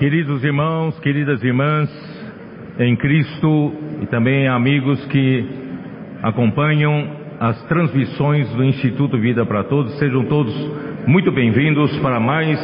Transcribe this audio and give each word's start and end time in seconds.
Queridos 0.00 0.42
irmãos, 0.42 0.98
queridas 1.00 1.44
irmãs, 1.44 1.90
em 2.78 2.96
Cristo 2.96 3.74
e 4.00 4.06
também 4.06 4.48
amigos 4.48 5.04
que 5.08 5.46
acompanham 6.22 7.06
as 7.38 7.62
transmissões 7.64 8.48
do 8.54 8.64
Instituto 8.64 9.18
Vida 9.18 9.44
para 9.44 9.62
Todos, 9.64 9.98
sejam 9.98 10.24
todos 10.24 10.54
muito 11.06 11.30
bem-vindos 11.30 11.94
para 11.98 12.18
mais 12.18 12.58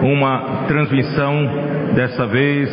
uma 0.00 0.64
transmissão. 0.66 1.34
Dessa 1.94 2.26
vez 2.28 2.70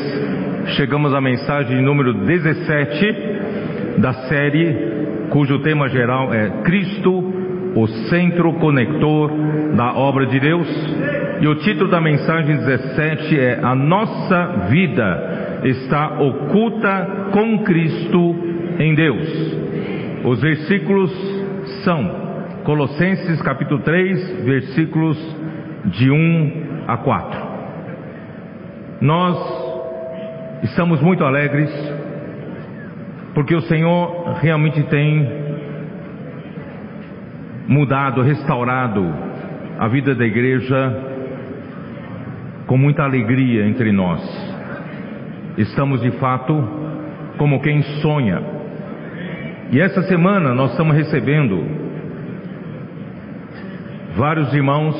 chegamos 0.77 1.13
à 1.13 1.20
mensagem 1.20 1.82
número 1.82 2.13
17 2.13 3.99
da 3.99 4.13
série, 4.30 5.27
cujo 5.32 5.60
tema 5.60 5.90
geral 5.90 6.34
é 6.34 6.62
Cristo, 6.63 7.12
o 7.76 7.88
centro 8.10 8.54
conector 8.54 9.30
da 9.76 9.94
obra 9.94 10.27
de 10.27 10.40
Deus. 10.40 11.11
E 11.41 11.48
o 11.48 11.55
título 11.55 11.90
da 11.90 12.00
mensagem 12.00 12.55
17 12.55 13.40
é 13.40 13.59
A 13.63 13.73
nossa 13.73 14.68
vida 14.70 15.62
está 15.63 16.22
oculta 16.22 17.30
com 17.32 17.63
Cristo 17.63 18.36
em 18.77 18.94
Deus. 18.94 19.27
Os 20.23 20.40
versículos 20.40 21.12
são 21.84 22.62
Colossenses 22.63 23.41
capítulo 23.41 23.82
3, 23.82 24.46
versículos 24.46 25.18
de 25.85 26.12
1 26.12 26.84
a 26.88 26.98
4. 26.98 27.41
Nós 29.01 30.62
estamos 30.62 31.01
muito 31.01 31.23
alegres 31.23 31.71
porque 33.34 33.55
o 33.55 33.62
Senhor 33.62 34.35
realmente 34.41 34.84
tem 34.84 35.27
mudado, 37.68 38.21
restaurado 38.21 39.12
a 39.79 39.88
vida 39.88 40.13
da 40.13 40.23
igreja 40.23 41.10
com 42.72 42.77
muita 42.77 43.04
alegria 43.04 43.68
entre 43.68 43.91
nós. 43.91 44.22
Estamos 45.58 46.00
de 46.00 46.12
fato 46.12 46.54
como 47.38 47.62
quem 47.62 47.82
sonha. 48.02 48.41
E 49.74 49.82
essa 49.82 50.02
semana 50.04 50.54
nós 50.54 50.72
estamos 50.72 50.96
recebendo 50.96 51.66
vários 54.16 54.54
irmãos 54.54 54.96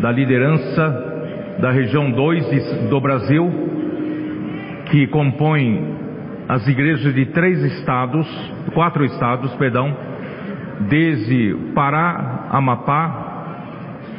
da 0.00 0.10
liderança 0.10 1.58
da 1.58 1.70
região 1.70 2.10
2 2.10 2.88
do 2.88 2.98
Brasil, 3.02 3.52
que 4.86 5.08
compõem 5.08 5.94
as 6.48 6.66
igrejas 6.66 7.14
de 7.14 7.26
três 7.26 7.62
estados, 7.64 8.26
quatro 8.72 9.04
estados, 9.04 9.54
perdão, 9.56 9.94
desde 10.88 11.54
Pará, 11.74 12.46
Amapá, 12.50 13.44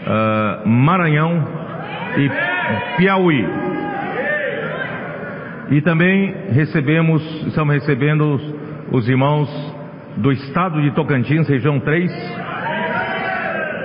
uh, 0.05 0.69
Maranhão 0.69 1.57
e 2.15 2.58
Piauí. 2.97 3.45
E 5.71 5.81
também 5.81 6.33
recebemos, 6.51 7.21
estamos 7.47 7.75
recebendo 7.75 8.33
os, 8.33 8.55
os 8.91 9.09
irmãos 9.09 9.49
do 10.17 10.31
estado 10.31 10.81
de 10.81 10.91
Tocantins, 10.91 11.47
região 11.47 11.79
3, 11.79 12.11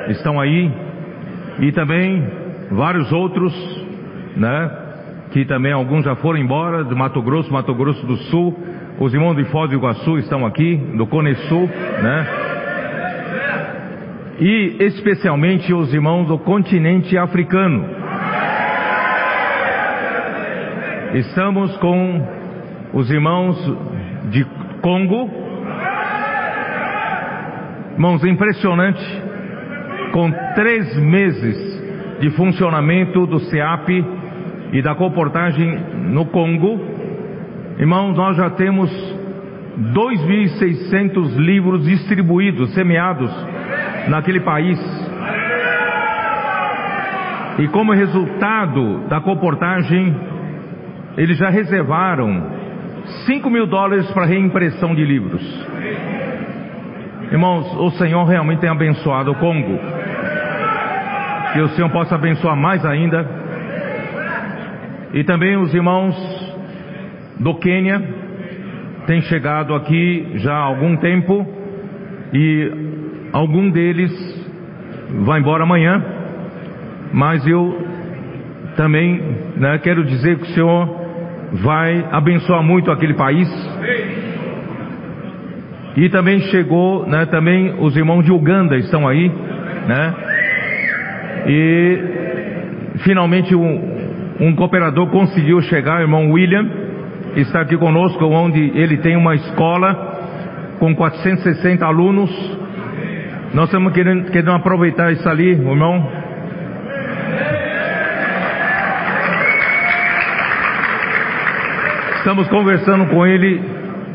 estão 0.08 0.40
aí, 0.40 0.72
e 1.60 1.72
também 1.72 2.26
vários 2.70 3.12
outros, 3.12 3.52
né, 4.36 4.70
que 5.30 5.44
também 5.44 5.72
alguns 5.72 6.04
já 6.04 6.16
foram 6.16 6.38
embora, 6.38 6.82
do 6.84 6.96
Mato 6.96 7.20
Grosso, 7.22 7.52
Mato 7.52 7.74
Grosso 7.74 8.04
do 8.06 8.16
Sul, 8.16 8.58
os 8.98 9.12
irmãos 9.12 9.36
de 9.36 9.44
Foz 9.44 9.68
do 9.70 9.76
Iguaçu 9.76 10.18
estão 10.18 10.46
aqui, 10.46 10.76
do 10.96 11.06
Cone 11.06 11.34
Sul, 11.48 11.68
né, 12.02 12.26
e 14.40 14.76
especialmente 14.80 15.72
os 15.72 15.92
irmãos 15.94 16.26
do 16.26 16.38
continente 16.38 17.16
africano, 17.16 18.03
Estamos 21.14 21.76
com 21.76 22.26
os 22.92 23.08
irmãos 23.08 23.56
de 24.32 24.44
Congo. 24.82 25.30
Irmãos, 27.92 28.24
impressionante. 28.24 29.22
Com 30.10 30.32
três 30.56 30.98
meses 30.98 32.18
de 32.18 32.30
funcionamento 32.30 33.28
do 33.28 33.38
CEAP 33.38 34.04
e 34.72 34.82
da 34.82 34.96
comportagem 34.96 35.78
no 36.10 36.26
Congo, 36.26 36.80
irmãos, 37.78 38.16
nós 38.16 38.36
já 38.36 38.50
temos 38.50 38.90
2.600 39.94 41.36
livros 41.36 41.84
distribuídos, 41.84 42.74
semeados 42.74 43.30
naquele 44.08 44.40
país. 44.40 44.80
E 47.60 47.68
como 47.68 47.92
resultado 47.92 49.06
da 49.08 49.20
comportagem 49.20 50.33
eles 51.16 51.38
já 51.38 51.48
reservaram 51.48 52.64
5 53.26 53.48
mil 53.50 53.66
dólares 53.66 54.10
para 54.12 54.24
reimpressão 54.24 54.94
de 54.94 55.04
livros. 55.04 55.42
Irmãos, 57.30 57.74
o 57.76 57.90
Senhor 57.92 58.24
realmente 58.24 58.60
tem 58.60 58.70
abençoado 58.70 59.32
o 59.32 59.34
Congo. 59.36 59.78
Que 61.52 61.60
o 61.60 61.68
Senhor 61.68 61.90
possa 61.90 62.14
abençoar 62.14 62.56
mais 62.56 62.84
ainda. 62.84 63.28
E 65.12 65.22
também 65.24 65.56
os 65.56 65.72
irmãos 65.72 66.14
do 67.38 67.54
Quênia 67.54 68.02
têm 69.06 69.20
chegado 69.22 69.74
aqui 69.74 70.32
já 70.36 70.54
há 70.54 70.62
algum 70.62 70.96
tempo 70.96 71.46
e 72.32 72.72
algum 73.32 73.70
deles 73.70 74.12
vai 75.24 75.40
embora 75.40 75.62
amanhã. 75.62 76.04
Mas 77.12 77.46
eu 77.46 77.86
também 78.76 79.20
né, 79.56 79.78
quero 79.78 80.04
dizer 80.04 80.36
que 80.38 80.42
o 80.42 80.54
Senhor 80.54 81.03
vai 81.54 82.04
abençoar 82.10 82.62
muito 82.62 82.90
aquele 82.90 83.14
país. 83.14 83.48
E 85.96 86.08
também 86.08 86.40
chegou, 86.50 87.06
né, 87.06 87.26
também 87.26 87.76
os 87.78 87.96
irmãos 87.96 88.24
de 88.24 88.32
Uganda 88.32 88.76
estão 88.76 89.06
aí, 89.06 89.30
né? 89.86 90.14
E 91.46 91.98
finalmente 93.04 93.54
um, 93.54 93.94
um 94.40 94.56
cooperador 94.56 95.08
conseguiu 95.10 95.60
chegar, 95.62 95.98
o 95.98 96.02
irmão 96.02 96.32
William, 96.32 96.68
está 97.36 97.60
aqui 97.60 97.76
conosco, 97.76 98.24
onde 98.24 98.72
ele 98.74 98.96
tem 98.98 99.16
uma 99.16 99.34
escola 99.36 100.14
com 100.80 100.94
460 100.94 101.86
alunos. 101.86 102.30
Nós 103.52 103.66
estamos 103.66 103.92
querendo, 103.92 104.30
querendo 104.32 104.52
aproveitar 104.52 105.12
isso 105.12 105.28
ali, 105.28 105.50
irmão, 105.50 106.23
Estamos 112.24 112.48
conversando 112.48 113.04
com 113.10 113.26
ele, 113.26 113.62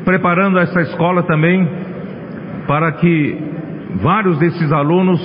preparando 0.03 0.57
essa 0.57 0.81
escola 0.81 1.21
também, 1.21 1.69
para 2.65 2.93
que 2.93 3.37
vários 4.01 4.39
desses 4.39 4.71
alunos 4.71 5.21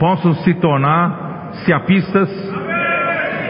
possam 0.00 0.34
se 0.34 0.52
tornar 0.54 1.52
ciapistas 1.64 2.28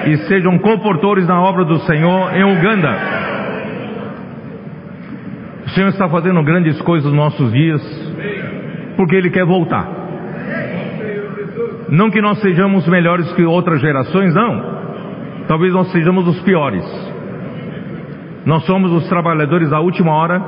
e 0.08 0.18
sejam 0.28 0.58
comportores 0.58 1.26
na 1.26 1.40
obra 1.40 1.64
do 1.64 1.78
Senhor 1.86 2.36
em 2.36 2.44
Uganda. 2.44 2.94
O 5.64 5.70
Senhor 5.70 5.88
está 5.88 6.06
fazendo 6.10 6.42
grandes 6.42 6.78
coisas 6.82 7.10
nos 7.10 7.16
nossos 7.16 7.50
dias, 7.50 7.80
porque 8.94 9.16
Ele 9.16 9.30
quer 9.30 9.46
voltar. 9.46 9.88
Não 11.88 12.10
que 12.10 12.20
nós 12.20 12.38
sejamos 12.42 12.86
melhores 12.88 13.32
que 13.32 13.42
outras 13.42 13.80
gerações, 13.80 14.34
não. 14.34 14.76
Talvez 15.48 15.72
nós 15.72 15.90
sejamos 15.92 16.28
os 16.28 16.38
piores. 16.42 17.05
Nós 18.46 18.64
somos 18.64 18.92
os 18.92 19.08
trabalhadores 19.08 19.70
da 19.70 19.80
última 19.80 20.12
hora, 20.12 20.40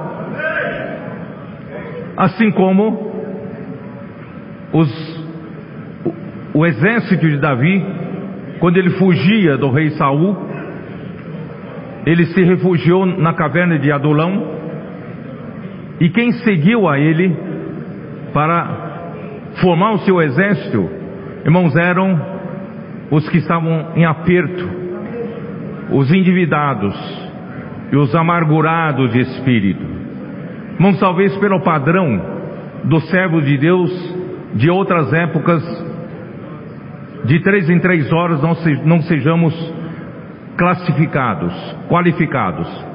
assim 2.16 2.48
como 2.52 3.12
os, 4.72 5.26
o, 6.04 6.60
o 6.60 6.64
exército 6.66 7.28
de 7.28 7.38
Davi, 7.38 7.84
quando 8.60 8.76
ele 8.76 8.90
fugia 8.90 9.56
do 9.56 9.72
rei 9.72 9.90
Saul, 9.90 10.36
ele 12.06 12.26
se 12.26 12.40
refugiou 12.44 13.04
na 13.04 13.34
caverna 13.34 13.76
de 13.80 13.90
Adulão, 13.90 14.46
e 15.98 16.08
quem 16.10 16.30
seguiu 16.30 16.88
a 16.88 17.00
ele 17.00 17.36
para 18.32 19.10
formar 19.60 19.94
o 19.94 19.98
seu 19.98 20.22
exército, 20.22 20.88
irmãos, 21.44 21.74
eram 21.74 22.16
os 23.10 23.28
que 23.28 23.38
estavam 23.38 23.88
em 23.96 24.04
aperto, 24.04 24.70
os 25.90 26.12
endividados, 26.12 27.27
e 27.90 27.96
os 27.96 28.14
amargurados 28.14 29.12
de 29.12 29.20
espírito. 29.20 29.84
Irmãos, 30.74 30.98
talvez 31.00 31.36
pelo 31.38 31.60
padrão 31.60 32.20
do 32.84 33.00
servo 33.00 33.40
de 33.40 33.56
Deus 33.58 34.18
de 34.54 34.70
outras 34.70 35.12
épocas, 35.12 35.62
de 37.24 37.40
três 37.40 37.68
em 37.68 37.78
três 37.78 38.12
horas 38.12 38.40
não, 38.42 38.54
se, 38.54 38.74
não 38.84 39.00
sejamos 39.02 39.54
classificados, 40.56 41.52
qualificados. 41.88 42.86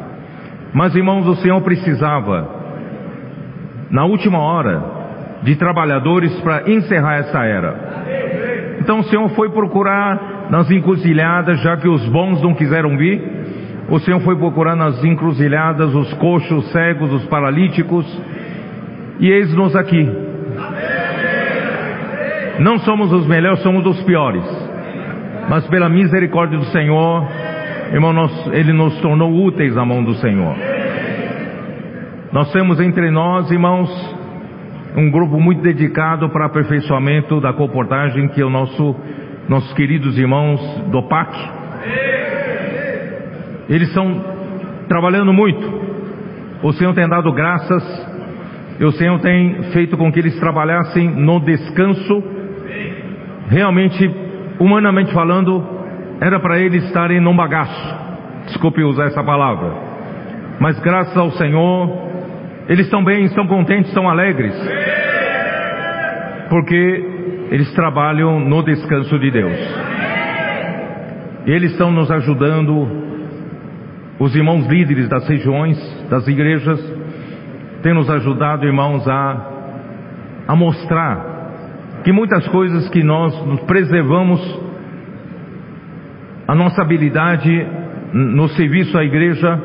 Mas, 0.73 0.95
irmãos, 0.95 1.27
o 1.27 1.35
Senhor 1.35 1.61
precisava, 1.61 2.49
na 3.91 4.05
última 4.05 4.39
hora, 4.39 4.83
de 5.43 5.55
trabalhadores 5.55 6.33
para 6.41 6.69
encerrar 6.69 7.15
essa 7.17 7.43
era. 7.43 7.93
Então 8.79 8.99
o 8.99 9.03
Senhor 9.03 9.29
foi 9.29 9.49
procurar 9.49 10.47
nas 10.49 10.69
encruzilhadas, 10.71 11.61
já 11.61 11.77
que 11.77 11.87
os 11.87 12.05
bons 12.09 12.41
não 12.41 12.53
quiseram 12.53 12.97
vir. 12.97 13.21
O 13.93 13.99
Senhor 13.99 14.19
foi 14.21 14.35
procurar 14.35 14.75
nas 14.75 15.03
encruzilhadas 15.03 15.93
os 15.93 16.11
coxos, 16.15 16.65
os 16.65 16.71
cegos, 16.71 17.13
os 17.13 17.25
paralíticos, 17.25 18.03
e 19.19 19.29
eis-nos 19.29 19.75
aqui. 19.75 20.09
Não 22.57 22.79
somos 22.79 23.13
os 23.13 23.27
melhores, 23.27 23.59
somos 23.59 23.85
os 23.85 24.01
piores. 24.01 24.43
Mas 25.47 25.67
pela 25.67 25.89
misericórdia 25.89 26.57
do 26.57 26.65
Senhor, 26.65 27.27
irmão, 27.91 28.11
nós, 28.11 28.47
Ele 28.47 28.73
nos 28.73 28.99
tornou 28.99 29.31
úteis 29.31 29.77
à 29.77 29.85
mão 29.85 30.03
do 30.03 30.15
Senhor. 30.15 30.55
Nós 32.31 32.51
temos 32.51 32.79
entre 32.79 33.11
nós, 33.11 33.51
irmãos, 33.51 33.91
um 34.97 35.11
grupo 35.11 35.39
muito 35.39 35.61
dedicado 35.61 36.27
para 36.29 36.47
aperfeiçoamento 36.47 37.39
da 37.39 37.53
comportagem, 37.53 38.27
que 38.29 38.41
é 38.41 38.43
o 38.43 38.49
nosso, 38.49 38.95
nossos 39.47 39.71
queridos 39.73 40.17
irmãos 40.17 40.59
do 40.89 41.03
PAC. 41.03 41.37
Eles 43.69 43.87
estão 43.87 44.23
trabalhando 44.87 45.31
muito. 45.33 45.81
O 46.61 46.71
Senhor 46.73 46.93
tem 46.93 47.07
dado 47.07 47.31
graças. 47.31 48.13
E 48.79 48.85
o 48.85 48.91
Senhor 48.91 49.19
tem 49.19 49.63
feito 49.71 49.97
com 49.97 50.11
que 50.11 50.19
eles 50.19 50.39
trabalhassem 50.39 51.09
no 51.09 51.39
descanso. 51.39 52.23
Realmente, 53.47 54.09
humanamente 54.59 55.13
falando, 55.13 55.63
era 56.19 56.39
para 56.39 56.59
eles 56.59 56.83
estarem 56.85 57.19
num 57.19 57.35
bagaço. 57.35 57.95
Desculpe 58.45 58.83
usar 58.83 59.05
essa 59.05 59.23
palavra. 59.23 59.73
Mas 60.59 60.79
graças 60.79 61.15
ao 61.17 61.31
Senhor, 61.31 61.89
eles 62.67 62.85
estão 62.85 63.03
bem, 63.03 63.25
estão 63.25 63.45
contentes, 63.47 63.89
estão 63.89 64.09
alegres. 64.09 64.55
Porque 66.49 67.09
eles 67.51 67.71
trabalham 67.73 68.39
no 68.39 68.63
descanso 68.63 69.19
de 69.19 69.31
Deus. 69.31 69.57
Eles 71.45 71.71
estão 71.71 71.91
nos 71.91 72.09
ajudando, 72.09 73.02
os 74.19 74.35
irmãos 74.35 74.65
líderes 74.67 75.09
das 75.09 75.27
regiões, 75.27 75.77
das 76.09 76.27
igrejas, 76.27 76.79
têm 77.81 77.93
nos 77.93 78.09
ajudado, 78.09 78.65
irmãos, 78.65 79.07
a, 79.07 79.51
a 80.47 80.55
mostrar 80.55 81.33
que 82.03 82.11
muitas 82.11 82.47
coisas 82.49 82.89
que 82.89 83.03
nós 83.03 83.33
nos 83.45 83.61
preservamos, 83.61 84.59
a 86.47 86.53
nossa 86.53 86.81
habilidade 86.81 87.67
no 88.13 88.47
serviço 88.49 88.97
à 88.97 89.03
igreja, 89.03 89.59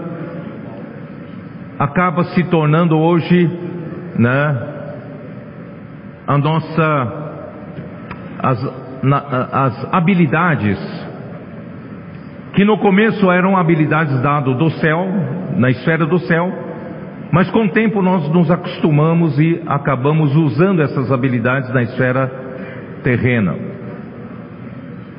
acaba 1.78 2.24
se 2.24 2.42
tornando 2.44 2.96
hoje, 2.96 3.50
né, 4.16 4.68
a 6.26 6.38
nossa, 6.38 7.12
as, 8.40 8.72
na, 9.02 9.18
as 9.52 9.94
habilidades 9.94 11.07
que 12.54 12.64
no 12.64 12.78
começo 12.78 13.30
eram 13.30 13.56
habilidades 13.56 14.20
dadas 14.22 14.56
do 14.56 14.70
céu, 14.70 15.06
na 15.56 15.70
esfera 15.70 16.06
do 16.06 16.18
céu, 16.20 16.52
mas 17.30 17.50
com 17.50 17.64
o 17.64 17.68
tempo 17.70 18.00
nós 18.00 18.28
nos 18.30 18.50
acostumamos 18.50 19.38
e 19.38 19.62
acabamos 19.66 20.34
usando 20.34 20.82
essas 20.82 21.12
habilidades 21.12 21.72
na 21.72 21.82
esfera 21.82 22.30
terrena. 23.02 23.54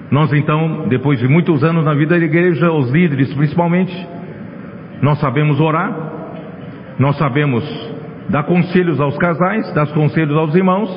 Nós 0.09 0.33
então, 0.33 0.87
depois 0.89 1.19
de 1.19 1.27
muitos 1.27 1.63
anos 1.63 1.85
na 1.85 1.93
vida 1.93 2.17
da 2.17 2.25
igreja, 2.25 2.71
os 2.71 2.91
líderes 2.91 3.31
principalmente, 3.35 3.95
nós 5.01 5.19
sabemos 5.19 5.59
orar, 5.59 5.93
nós 6.97 7.15
sabemos 7.17 7.63
dar 8.27 8.43
conselhos 8.43 8.99
aos 8.99 9.17
casais, 9.17 9.71
dar 9.73 9.87
conselhos 9.93 10.35
aos 10.35 10.55
irmãos, 10.55 10.89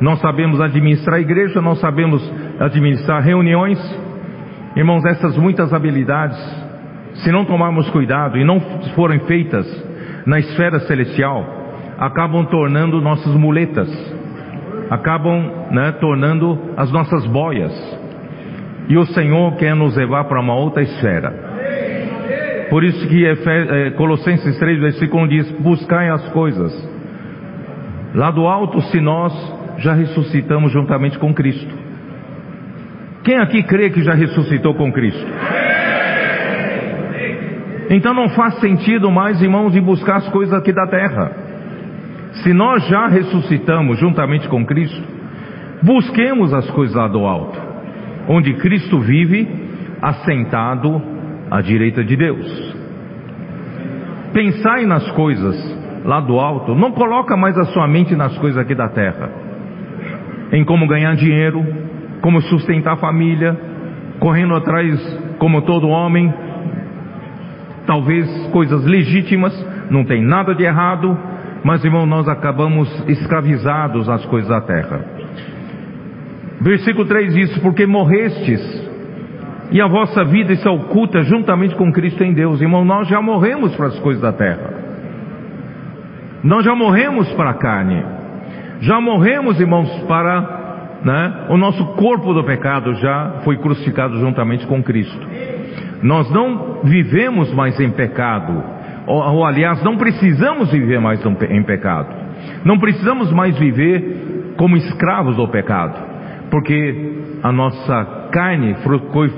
nós 0.00 0.20
sabemos 0.20 0.60
administrar 0.60 1.16
a 1.16 1.20
igreja, 1.20 1.60
nós 1.60 1.80
sabemos 1.80 2.22
administrar 2.60 3.22
reuniões. 3.22 3.78
Irmãos, 4.76 5.04
essas 5.04 5.36
muitas 5.36 5.72
habilidades, 5.72 6.38
se 7.14 7.32
não 7.32 7.44
tomarmos 7.44 7.88
cuidado 7.90 8.36
e 8.36 8.44
não 8.44 8.60
forem 8.94 9.20
feitas 9.20 9.66
na 10.26 10.38
esfera 10.38 10.80
celestial, 10.80 11.44
acabam 11.98 12.44
tornando 12.46 13.00
nossas 13.00 13.34
muletas, 13.34 13.88
acabam 14.90 15.50
né, 15.70 15.92
tornando 16.00 16.58
as 16.76 16.92
nossas 16.92 17.26
boias. 17.26 17.72
E 18.88 18.96
o 18.96 19.04
Senhor 19.06 19.56
quer 19.56 19.74
nos 19.74 19.96
levar 19.96 20.24
para 20.24 20.40
uma 20.40 20.54
outra 20.54 20.82
esfera. 20.82 21.48
Por 22.70 22.84
isso 22.84 23.08
que 23.08 23.26
é, 23.26 23.90
Colossenses 23.92 24.58
3, 24.58 24.80
versículo 24.80 25.24
1 25.24 25.28
diz: 25.28 25.50
Buscai 25.60 26.08
as 26.10 26.28
coisas 26.30 26.72
lá 28.14 28.30
do 28.30 28.46
alto, 28.46 28.80
se 28.82 29.00
nós 29.00 29.32
já 29.78 29.94
ressuscitamos 29.94 30.72
juntamente 30.72 31.18
com 31.18 31.32
Cristo. 31.32 31.87
Quem 33.28 33.36
aqui 33.36 33.62
crê 33.62 33.90
que 33.90 34.02
já 34.02 34.14
ressuscitou 34.14 34.72
com 34.72 34.90
Cristo? 34.90 35.22
Então 37.90 38.14
não 38.14 38.30
faz 38.30 38.58
sentido 38.58 39.10
mais, 39.10 39.42
irmãos, 39.42 39.76
ir 39.76 39.82
buscar 39.82 40.16
as 40.16 40.28
coisas 40.30 40.54
aqui 40.54 40.72
da 40.72 40.86
terra. 40.86 41.30
Se 42.42 42.54
nós 42.54 42.88
já 42.88 43.06
ressuscitamos 43.06 43.98
juntamente 43.98 44.48
com 44.48 44.64
Cristo, 44.64 45.02
busquemos 45.82 46.54
as 46.54 46.70
coisas 46.70 46.96
lá 46.96 47.06
do 47.06 47.26
alto, 47.26 47.60
onde 48.28 48.54
Cristo 48.54 48.98
vive, 48.98 49.46
assentado 50.00 51.02
à 51.50 51.60
direita 51.60 52.02
de 52.02 52.16
Deus. 52.16 52.74
Pensai 54.32 54.86
nas 54.86 55.06
coisas 55.10 55.54
lá 56.02 56.18
do 56.20 56.40
alto, 56.40 56.74
não 56.74 56.92
coloca 56.92 57.36
mais 57.36 57.58
a 57.58 57.64
sua 57.64 57.86
mente 57.86 58.16
nas 58.16 58.38
coisas 58.38 58.58
aqui 58.58 58.74
da 58.74 58.88
terra, 58.88 59.30
em 60.50 60.64
como 60.64 60.88
ganhar 60.88 61.14
dinheiro, 61.14 61.87
como 62.20 62.40
sustentar 62.42 62.94
a 62.94 62.96
família, 62.96 63.56
correndo 64.18 64.54
atrás 64.54 64.98
como 65.38 65.62
todo 65.62 65.88
homem, 65.88 66.32
talvez 67.86 68.26
coisas 68.48 68.84
legítimas, 68.84 69.52
não 69.90 70.04
tem 70.04 70.22
nada 70.22 70.54
de 70.54 70.64
errado, 70.64 71.16
mas 71.64 71.84
irmão, 71.84 72.06
nós 72.06 72.28
acabamos 72.28 72.88
escravizados 73.08 74.08
às 74.08 74.24
coisas 74.26 74.48
da 74.48 74.60
terra. 74.60 75.00
Versículo 76.60 77.06
3 77.06 77.34
diz: 77.34 77.58
Porque 77.58 77.86
morrestes 77.86 78.88
e 79.70 79.80
a 79.80 79.86
vossa 79.86 80.24
vida 80.24 80.52
está 80.52 80.70
oculta 80.70 81.22
juntamente 81.22 81.74
com 81.76 81.92
Cristo 81.92 82.22
em 82.24 82.32
Deus. 82.32 82.60
Irmão, 82.60 82.84
nós 82.84 83.08
já 83.08 83.20
morremos 83.20 83.74
para 83.76 83.86
as 83.86 83.98
coisas 84.00 84.22
da 84.22 84.32
terra. 84.32 84.72
Nós 86.42 86.64
já 86.64 86.74
morremos 86.74 87.32
para 87.34 87.50
a 87.50 87.54
carne. 87.54 88.02
Já 88.80 89.00
morremos, 89.00 89.60
irmãos, 89.60 89.90
para 90.06 90.57
né, 91.04 91.46
o 91.48 91.56
nosso 91.56 91.84
corpo 91.94 92.34
do 92.34 92.44
pecado 92.44 92.94
já 92.94 93.40
foi 93.44 93.56
crucificado 93.58 94.18
juntamente 94.18 94.66
com 94.66 94.82
Cristo. 94.82 95.26
Nós 96.02 96.30
não 96.30 96.80
vivemos 96.84 97.52
mais 97.52 97.78
em 97.80 97.90
pecado, 97.90 98.62
ou, 99.06 99.22
ou 99.34 99.44
aliás, 99.44 99.82
não 99.82 99.96
precisamos 99.96 100.70
viver 100.70 101.00
mais 101.00 101.24
em 101.24 101.62
pecado. 101.62 102.14
Não 102.64 102.78
precisamos 102.78 103.32
mais 103.32 103.58
viver 103.58 104.54
como 104.56 104.76
escravos 104.76 105.36
do 105.36 105.48
pecado, 105.48 105.94
porque 106.50 107.14
a 107.42 107.52
nossa 107.52 108.28
carne 108.32 108.76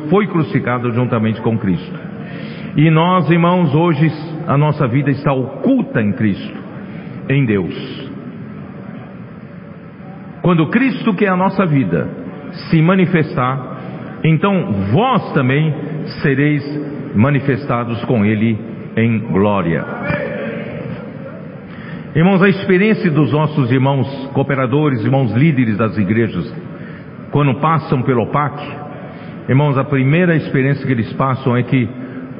foi 0.08 0.26
crucificada 0.26 0.90
juntamente 0.90 1.40
com 1.40 1.58
Cristo. 1.58 2.10
E 2.76 2.90
nós, 2.90 3.28
irmãos, 3.30 3.74
hoje 3.74 4.10
a 4.46 4.56
nossa 4.56 4.86
vida 4.86 5.10
está 5.10 5.32
oculta 5.32 6.00
em 6.00 6.12
Cristo, 6.12 6.58
em 7.28 7.44
Deus. 7.44 8.09
Quando 10.50 10.66
Cristo, 10.66 11.14
que 11.14 11.24
é 11.24 11.28
a 11.28 11.36
nossa 11.36 11.64
vida, 11.64 12.08
se 12.68 12.82
manifestar, 12.82 14.18
então 14.24 14.72
vós 14.92 15.32
também 15.32 15.72
sereis 16.22 17.14
manifestados 17.14 18.04
com 18.06 18.24
Ele 18.24 18.58
em 18.96 19.20
glória. 19.30 19.84
Irmãos, 22.16 22.42
a 22.42 22.48
experiência 22.48 23.12
dos 23.12 23.30
nossos 23.30 23.70
irmãos 23.70 24.08
cooperadores, 24.34 25.04
irmãos 25.04 25.32
líderes 25.34 25.76
das 25.76 25.96
igrejas, 25.96 26.52
quando 27.30 27.60
passam 27.60 28.02
pelo 28.02 28.26
PAC, 28.32 28.60
irmãos, 29.48 29.78
a 29.78 29.84
primeira 29.84 30.34
experiência 30.34 30.84
que 30.84 30.92
eles 30.92 31.12
passam 31.12 31.56
é 31.56 31.62
que 31.62 31.88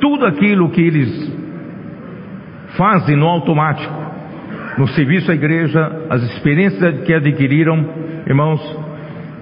tudo 0.00 0.26
aquilo 0.26 0.68
que 0.70 0.80
eles 0.80 1.32
fazem 2.76 3.14
no 3.14 3.28
automático, 3.28 3.94
no 4.78 4.86
serviço 4.88 5.30
à 5.30 5.34
igreja, 5.34 6.06
as 6.08 6.22
experiências 6.22 7.00
que 7.04 7.12
adquiriram, 7.12 7.84
irmãos, 8.26 8.60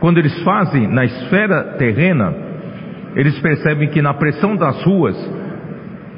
quando 0.00 0.18
eles 0.18 0.42
fazem 0.42 0.86
na 0.86 1.04
esfera 1.04 1.76
terrena, 1.78 2.34
eles 3.14 3.38
percebem 3.40 3.88
que 3.88 4.00
na 4.00 4.14
pressão 4.14 4.56
das 4.56 4.82
ruas, 4.84 5.16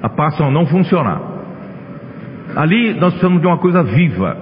a 0.02 0.08
passam 0.08 0.48
a 0.48 0.50
não 0.50 0.66
funcionar. 0.66 1.20
Ali 2.56 2.94
nós 2.94 3.12
precisamos 3.12 3.40
de 3.40 3.46
uma 3.46 3.58
coisa 3.58 3.82
viva. 3.82 4.36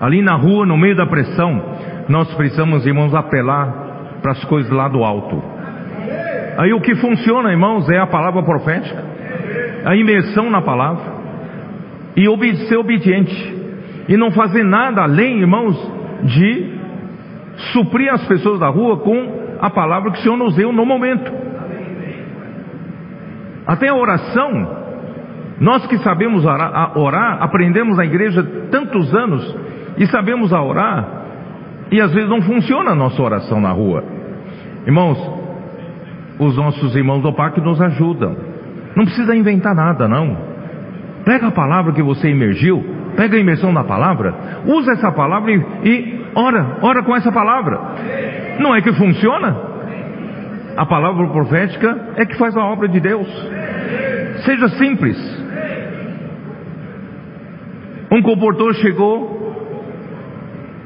Ali 0.00 0.20
na 0.20 0.34
rua, 0.34 0.66
no 0.66 0.76
meio 0.76 0.96
da 0.96 1.06
pressão, 1.06 1.62
nós 2.08 2.32
precisamos, 2.34 2.86
irmãos, 2.86 3.14
apelar 3.14 4.18
para 4.20 4.32
as 4.32 4.44
coisas 4.44 4.70
lá 4.70 4.88
do 4.88 5.04
alto. 5.04 5.42
Aí 6.58 6.72
o 6.72 6.80
que 6.80 6.94
funciona, 6.96 7.50
irmãos, 7.50 7.88
é 7.88 7.98
a 7.98 8.06
palavra 8.06 8.42
profética, 8.42 9.02
a 9.84 9.96
imersão 9.96 10.50
na 10.50 10.60
palavra 10.60 11.12
e 12.16 12.56
ser 12.68 12.76
obediente 12.76 13.61
e 14.08 14.16
não 14.16 14.30
fazer 14.30 14.64
nada 14.64 15.02
além, 15.02 15.40
irmãos, 15.40 15.76
de 16.24 16.72
suprir 17.72 18.12
as 18.12 18.26
pessoas 18.26 18.58
da 18.58 18.68
rua 18.68 18.98
com 18.98 19.42
a 19.60 19.70
palavra 19.70 20.10
que 20.10 20.18
o 20.18 20.22
Senhor 20.22 20.36
nos 20.36 20.56
deu 20.56 20.72
no 20.72 20.84
momento. 20.84 21.32
Até 23.66 23.88
a 23.88 23.94
oração, 23.94 24.76
nós 25.60 25.86
que 25.86 25.98
sabemos 25.98 26.44
orar, 26.44 27.42
aprendemos 27.42 27.96
na 27.96 28.04
igreja 28.04 28.42
tantos 28.70 29.14
anos 29.14 29.56
e 29.96 30.06
sabemos 30.06 30.52
a 30.52 30.62
orar, 30.62 31.22
e 31.90 32.00
às 32.00 32.12
vezes 32.12 32.28
não 32.28 32.42
funciona 32.42 32.90
a 32.90 32.94
nossa 32.94 33.22
oração 33.22 33.60
na 33.60 33.70
rua. 33.70 34.02
Irmãos, 34.86 35.18
os 36.38 36.56
nossos 36.56 36.96
irmãos 36.96 37.22
do 37.22 37.32
PAC 37.32 37.60
nos 37.60 37.80
ajudam. 37.80 38.34
Não 38.96 39.04
precisa 39.04 39.36
inventar 39.36 39.74
nada, 39.74 40.08
não. 40.08 40.36
Pega 41.24 41.48
a 41.48 41.52
palavra 41.52 41.92
que 41.92 42.02
você 42.02 42.28
emergiu, 42.28 42.84
pega 43.16 43.36
a 43.36 43.40
imersão 43.40 43.72
da 43.72 43.84
palavra, 43.84 44.34
usa 44.66 44.92
essa 44.92 45.12
palavra 45.12 45.52
e, 45.52 45.60
e 45.84 46.24
ora, 46.34 46.78
ora 46.82 47.02
com 47.02 47.14
essa 47.14 47.30
palavra. 47.30 47.78
Não 48.58 48.74
é 48.74 48.80
que 48.80 48.92
funciona? 48.92 49.72
A 50.76 50.86
palavra 50.86 51.26
profética 51.28 52.14
é 52.16 52.24
que 52.24 52.36
faz 52.36 52.56
a 52.56 52.64
obra 52.64 52.88
de 52.88 53.00
Deus. 53.00 53.28
Seja 54.44 54.68
simples. 54.70 55.16
Um 58.10 58.22
comportor 58.22 58.74
chegou 58.74 59.54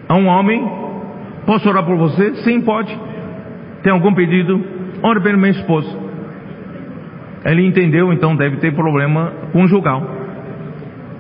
a 0.09 0.15
um 0.15 0.27
homem: 0.27 0.65
Posso 1.45 1.69
orar 1.69 1.85
por 1.85 1.97
você? 1.97 2.35
Sim, 2.37 2.61
pode. 2.61 2.97
Tem 3.83 3.93
algum 3.93 4.15
pedido? 4.15 4.61
Ore 5.03 5.21
pelo 5.21 5.39
meu 5.39 5.51
esposo. 5.51 6.07
Ele 7.45 7.65
entendeu, 7.65 8.13
então 8.13 8.35
deve 8.35 8.57
ter 8.57 8.75
problema 8.75 9.33
conjugal. 9.53 10.03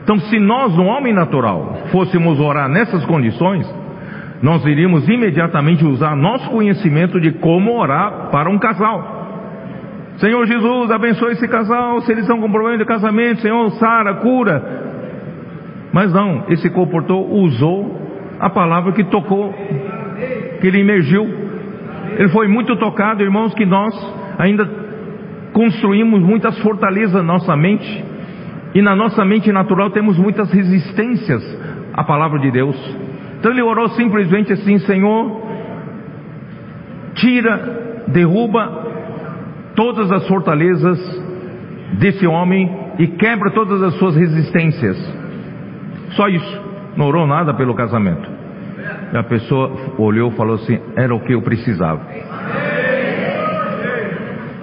Então, 0.06 0.20
se 0.20 0.38
nós, 0.38 0.72
no 0.76 0.84
homem 0.84 1.12
natural, 1.12 1.78
fôssemos 1.90 2.38
orar 2.38 2.68
nessas 2.68 3.04
condições, 3.06 3.68
nós 4.40 4.64
iríamos 4.64 5.08
imediatamente 5.08 5.84
usar 5.84 6.14
nosso 6.14 6.48
conhecimento 6.48 7.20
de 7.20 7.32
como 7.32 7.76
orar 7.76 8.30
para 8.30 8.48
um 8.48 8.56
casal. 8.56 9.16
Senhor 10.18 10.46
Jesus, 10.46 10.92
abençoe 10.92 11.32
esse 11.32 11.48
casal, 11.48 12.00
se 12.02 12.12
eles 12.12 12.22
estão 12.22 12.40
com 12.40 12.48
problema 12.48 12.78
de 12.78 12.84
casamento, 12.84 13.40
Senhor, 13.40 13.68
sara, 13.72 14.14
cura, 14.14 14.62
mas 15.92 16.12
não, 16.12 16.44
esse 16.50 16.70
comportou 16.70 17.28
usou 17.28 18.00
a 18.38 18.48
palavra 18.48 18.92
que 18.92 19.02
tocou, 19.02 19.52
que 20.60 20.68
ele 20.68 20.82
emergiu. 20.82 21.26
Ele 22.16 22.28
foi 22.28 22.46
muito 22.46 22.76
tocado, 22.76 23.24
irmãos, 23.24 23.52
que 23.54 23.66
nós 23.66 23.92
ainda 24.38 24.64
construímos 25.52 26.22
muitas 26.22 26.56
fortalezas 26.60 27.14
na 27.14 27.24
nossa 27.24 27.56
mente. 27.56 28.15
E 28.74 28.82
na 28.82 28.94
nossa 28.94 29.24
mente 29.24 29.50
natural 29.52 29.90
temos 29.90 30.18
muitas 30.18 30.50
resistências 30.50 31.42
à 31.92 32.04
palavra 32.04 32.38
de 32.38 32.50
Deus. 32.50 32.76
Então 33.38 33.50
ele 33.50 33.62
orou 33.62 33.88
simplesmente 33.90 34.52
assim: 34.52 34.78
Senhor, 34.80 35.42
tira, 37.14 38.04
derruba 38.08 38.86
todas 39.74 40.10
as 40.12 40.26
fortalezas 40.26 40.98
desse 41.98 42.26
homem 42.26 42.70
e 42.98 43.06
quebra 43.08 43.50
todas 43.52 43.82
as 43.82 43.94
suas 43.94 44.16
resistências. 44.16 44.96
Só 46.10 46.28
isso. 46.28 46.66
Não 46.96 47.06
orou 47.06 47.26
nada 47.26 47.52
pelo 47.52 47.74
casamento. 47.74 48.26
E 49.12 49.16
a 49.16 49.22
pessoa 49.22 49.72
olhou 49.98 50.30
e 50.30 50.36
falou 50.36 50.54
assim: 50.54 50.78
era 50.96 51.14
o 51.14 51.20
que 51.20 51.34
eu 51.34 51.42
precisava. 51.42 52.00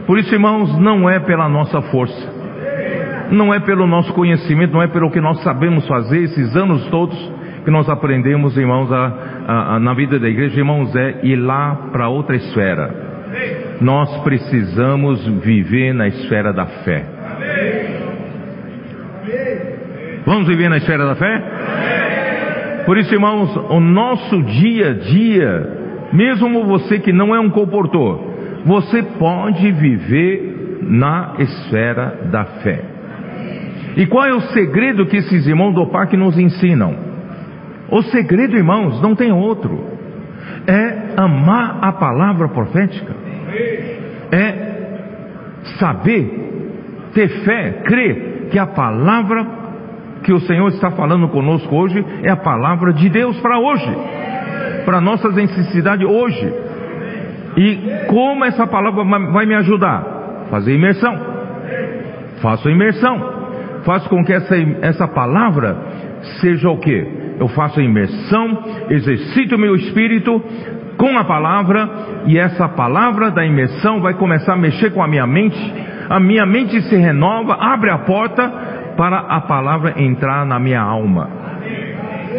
Por 0.06 0.18
isso, 0.20 0.34
irmãos, 0.34 0.78
não 0.80 1.10
é 1.10 1.20
pela 1.20 1.48
nossa 1.48 1.82
força, 1.84 2.33
não 3.34 3.54
é 3.54 3.60
pelo 3.60 3.88
nosso 3.88 4.14
conhecimento, 4.14 4.74
não 4.74 4.82
é 4.82 4.88
pelo 4.88 5.12
que 5.12 5.20
nós 5.20 5.42
sabemos 5.44 5.88
fazer 5.88 6.24
esses 6.24 6.56
anos 6.56 6.86
todos 6.88 7.18
que 7.64 7.72
nós 7.72 7.90
aprendemos, 7.90 8.58
irmãos, 8.58 8.92
a, 8.92 9.14
a, 9.48 9.76
a, 9.76 9.80
na 9.80 9.94
vida 9.94 10.20
da 10.20 10.28
igreja, 10.28 10.60
irmãos, 10.60 10.94
é 10.96 11.20
ir 11.24 11.38
lá 11.38 11.90
para 11.92 12.10
outra 12.10 12.36
esfera. 12.36 12.94
Nós 13.80 14.16
precisamos 14.24 15.26
viver 15.44 15.94
na 15.94 16.08
esfera 16.08 16.52
da 16.54 16.66
fé. 16.66 17.06
Vamos 20.26 20.48
viver 20.48 20.70
na 20.70 20.78
esfera 20.78 21.06
da 21.06 21.16
fé? 21.16 22.84
Por 22.86 22.98
isso, 22.98 23.14
irmãos, 23.14 23.56
o 23.70 23.80
nosso 23.80 24.42
dia 24.44 24.90
a 24.90 24.94
dia, 24.94 25.70
mesmo 26.12 26.66
você 26.66 27.00
que 27.00 27.14
não 27.14 27.34
é 27.34 27.40
um 27.40 27.50
comportor, 27.50 28.34
você 28.66 29.04
pode 29.04 29.72
viver 29.72 30.80
na 30.82 31.36
esfera 31.40 32.20
da 32.30 32.46
fé. 32.62 32.93
E 33.96 34.06
qual 34.08 34.26
é 34.26 34.34
o 34.34 34.42
segredo 34.42 35.06
que 35.06 35.18
esses 35.18 35.46
irmãos 35.46 35.74
do 35.74 35.88
PAC 35.88 36.18
nos 36.18 36.38
ensinam? 36.38 36.96
O 37.90 38.02
segredo, 38.04 38.56
irmãos, 38.56 39.02
não 39.02 39.16
tem 39.16 39.32
outro. 39.32 39.86
É 40.66 41.14
amar 41.16 41.80
a 41.82 41.92
palavra 41.92 42.48
profética. 42.48 43.14
É 44.32 44.74
saber, 45.78 47.12
ter 47.14 47.28
fé, 47.44 47.84
crer 47.86 48.48
que 48.50 48.58
a 48.58 48.66
palavra 48.66 49.46
que 50.24 50.34
o 50.34 50.40
Senhor 50.40 50.70
está 50.70 50.92
falando 50.92 51.28
conosco 51.28 51.76
hoje 51.76 52.04
é 52.24 52.30
a 52.30 52.36
palavra 52.36 52.94
de 52.94 53.10
Deus 53.10 53.40
para 53.42 53.60
hoje, 53.60 53.98
para 54.86 55.02
nossas 55.02 55.36
necessidades 55.36 56.08
hoje. 56.08 56.54
E 57.58 58.06
como 58.08 58.44
essa 58.46 58.66
palavra 58.66 59.04
vai 59.04 59.46
me 59.46 59.54
ajudar? 59.56 60.48
Fazer 60.50 60.74
imersão. 60.74 61.20
Faço 62.42 62.70
imersão. 62.70 63.43
Faço 63.84 64.10
com 64.10 64.24
que 64.24 64.34
essa, 64.34 64.56
essa 64.82 65.08
palavra 65.08 65.76
seja 66.40 66.70
o 66.70 66.78
que? 66.78 67.36
Eu 67.40 67.48
faço 67.50 67.80
a 67.80 67.84
imersão, 67.84 68.64
exercito 68.90 69.56
o 69.56 69.60
meu 69.60 69.76
espírito 69.76 70.42
com 70.98 71.18
a 71.18 71.24
palavra, 71.24 71.90
e 72.28 72.38
essa 72.38 72.70
palavra 72.70 73.32
da 73.32 73.46
imersão 73.46 74.00
vai 74.00 74.14
começar 74.14 74.54
a 74.54 74.58
mexer 74.58 74.92
com 74.92 75.02
a 75.02 75.08
minha 75.08 75.28
mente, 75.28 75.74
a 76.10 76.20
minha 76.20 76.46
mente 76.46 76.82
se 76.84 76.96
renova, 76.96 77.56
abre 77.56 77.90
a 77.90 77.98
porta 78.00 78.48
para 78.96 79.18
a 79.18 79.42
palavra 79.42 79.96
entrar 79.98 80.46
na 80.46 80.60
minha 80.60 80.82
alma. 80.82 81.30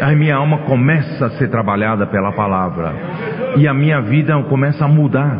A 0.01 0.11
minha 0.11 0.35
alma 0.35 0.59
começa 0.59 1.25
a 1.25 1.29
ser 1.31 1.49
trabalhada 1.49 2.05
pela 2.07 2.31
palavra. 2.31 2.93
E 3.57 3.67
a 3.67 3.73
minha 3.73 4.01
vida 4.01 4.37
começa 4.43 4.85
a 4.85 4.87
mudar. 4.87 5.37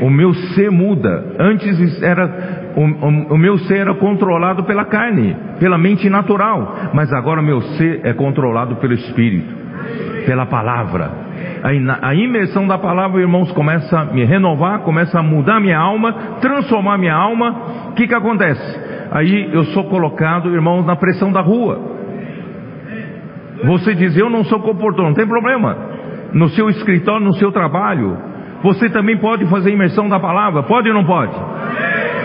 O 0.00 0.08
meu 0.08 0.32
ser 0.54 0.70
muda. 0.70 1.34
Antes 1.38 2.02
era 2.02 2.65
o, 2.76 2.80
o, 2.80 3.34
o, 3.34 3.38
meu 3.38 3.58
ser 3.58 3.78
era 3.78 3.94
controlado 3.94 4.64
pela 4.64 4.84
carne, 4.84 5.36
pela 5.58 5.78
mente 5.78 6.08
natural, 6.10 6.90
mas 6.92 7.12
agora 7.12 7.40
meu 7.42 7.60
ser 7.60 8.00
é 8.04 8.12
controlado 8.12 8.76
pelo 8.76 8.92
Espírito, 8.92 9.52
pela 10.26 10.46
palavra. 10.46 11.10
A, 11.62 12.08
a 12.08 12.14
imersão 12.14 12.66
da 12.66 12.78
palavra, 12.78 13.20
irmãos, 13.20 13.50
começa 13.52 14.00
a 14.00 14.04
me 14.04 14.24
renovar, 14.24 14.80
começa 14.80 15.18
a 15.18 15.22
mudar 15.22 15.58
minha 15.58 15.78
alma, 15.78 16.12
transformar 16.40 16.98
minha 16.98 17.14
alma. 17.14 17.88
O 17.90 17.92
que 17.94 18.06
que 18.06 18.14
acontece? 18.14 18.86
aí 19.10 19.50
eu 19.52 19.64
sou 19.66 19.84
colocado, 19.84 20.52
irmãos, 20.52 20.84
na 20.84 20.96
pressão 20.96 21.32
da 21.32 21.40
rua. 21.40 21.96
Você 23.64 23.94
diz, 23.94 24.16
eu 24.16 24.28
não 24.28 24.44
sou 24.44 24.60
comportor, 24.60 25.04
não 25.06 25.14
tem 25.14 25.26
problema. 25.26 25.76
No 26.32 26.48
seu 26.50 26.68
escritório, 26.68 27.24
no 27.24 27.34
seu 27.34 27.50
trabalho, 27.50 28.16
você 28.62 28.90
também 28.90 29.16
pode 29.16 29.46
fazer 29.46 29.70
imersão 29.70 30.08
da 30.08 30.20
palavra, 30.20 30.62
pode 30.64 30.88
ou 30.88 30.94
não 30.94 31.04
pode? 31.04 31.32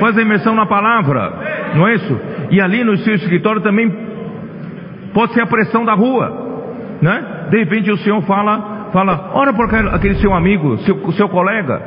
Fazer 0.02 0.24
imersão 0.24 0.56
na 0.56 0.66
palavra, 0.66 1.32
não 1.76 1.88
é 1.88 1.94
isso? 1.94 2.20
E 2.50 2.60
ali 2.60 2.84
no 2.84 2.98
seu 2.98 3.14
escritório 3.14 3.62
também 3.62 3.88
pode 5.14 5.32
ser 5.34 5.42
a 5.42 5.46
pressão 5.46 5.86
da 5.86 5.94
rua, 5.94 6.98
né? 7.00 7.48
De 7.52 7.60
repente 7.60 7.92
o 7.92 7.98
Senhor 7.98 8.20
fala, 8.24 8.90
fala, 8.92 9.30
ora 9.36 9.54
por 9.54 9.74
aquele 9.94 10.16
seu 10.16 10.34
amigo, 10.34 10.76
seu, 10.80 11.12
seu 11.12 11.30
colega, 11.30 11.80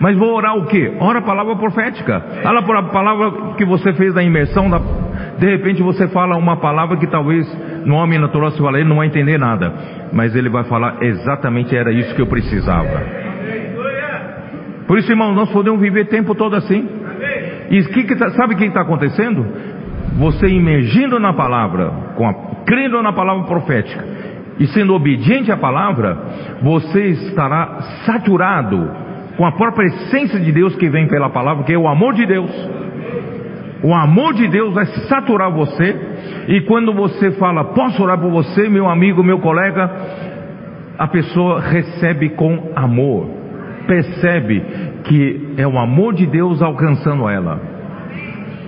mas 0.00 0.16
vou 0.16 0.34
orar 0.34 0.56
o 0.56 0.64
quê? 0.64 0.96
Ora 0.98 1.18
a 1.18 1.22
palavra 1.22 1.56
profética. 1.56 2.22
Ora 2.42 2.62
por 2.62 2.74
a 2.74 2.84
palavra 2.84 3.54
que 3.58 3.66
você 3.66 3.92
fez 3.92 4.14
na 4.14 4.22
imersão. 4.22 4.70
Da... 4.70 4.80
De 5.38 5.46
repente 5.46 5.82
você 5.82 6.08
fala 6.08 6.36
uma 6.36 6.56
palavra 6.56 6.96
que 6.96 7.06
talvez 7.06 7.46
no 7.84 7.96
homem 7.96 8.18
natural 8.18 8.50
se 8.50 8.58
fala, 8.58 8.78
ele 8.78 8.88
não 8.88 8.96
vai 8.96 9.08
entender 9.08 9.38
nada. 9.38 9.72
Mas 10.10 10.34
ele 10.34 10.48
vai 10.48 10.64
falar 10.64 11.02
exatamente 11.02 11.76
era 11.76 11.92
isso 11.92 12.14
que 12.14 12.22
eu 12.22 12.26
precisava. 12.26 13.26
Por 14.86 14.98
isso, 14.98 15.10
irmão, 15.10 15.34
nós 15.34 15.50
podemos 15.50 15.80
viver 15.80 16.06
tempo 16.06 16.34
todo 16.34 16.54
assim. 16.54 16.88
E 17.70 17.82
que 17.84 18.04
que 18.04 18.16
tá, 18.16 18.30
sabe 18.30 18.54
o 18.54 18.56
que 18.56 18.64
está 18.64 18.82
acontecendo? 18.82 19.44
Você 20.18 20.46
imergindo 20.48 21.18
na 21.18 21.32
palavra, 21.32 21.92
a, 22.18 22.64
crendo 22.64 23.02
na 23.02 23.12
palavra 23.12 23.44
profética 23.44 24.04
e 24.58 24.66
sendo 24.68 24.94
obediente 24.94 25.52
à 25.52 25.56
palavra, 25.56 26.16
você 26.62 27.08
estará 27.08 27.80
saturado 28.06 28.90
com 29.36 29.44
a 29.44 29.52
própria 29.52 29.86
essência 29.86 30.40
de 30.40 30.50
Deus 30.50 30.74
que 30.76 30.88
vem 30.88 31.06
pela 31.06 31.28
palavra, 31.28 31.64
que 31.64 31.72
é 31.72 31.78
o 31.78 31.86
amor 31.86 32.14
de 32.14 32.24
Deus. 32.24 32.50
O 33.82 33.94
amor 33.94 34.32
de 34.32 34.48
Deus 34.48 34.72
vai 34.72 34.86
saturar 34.86 35.52
você, 35.52 35.94
e 36.48 36.62
quando 36.62 36.94
você 36.94 37.32
fala, 37.32 37.64
posso 37.64 38.02
orar 38.02 38.18
por 38.18 38.30
você, 38.30 38.68
meu 38.68 38.88
amigo, 38.88 39.22
meu 39.22 39.38
colega, 39.38 39.90
a 40.98 41.06
pessoa 41.06 41.60
recebe 41.60 42.30
com 42.30 42.72
amor, 42.74 43.28
percebe 43.86 44.62
que 45.04 45.54
é 45.56 45.66
o 45.66 45.78
amor 45.78 46.14
de 46.14 46.26
Deus 46.26 46.60
alcançando 46.62 47.28
ela. 47.28 47.60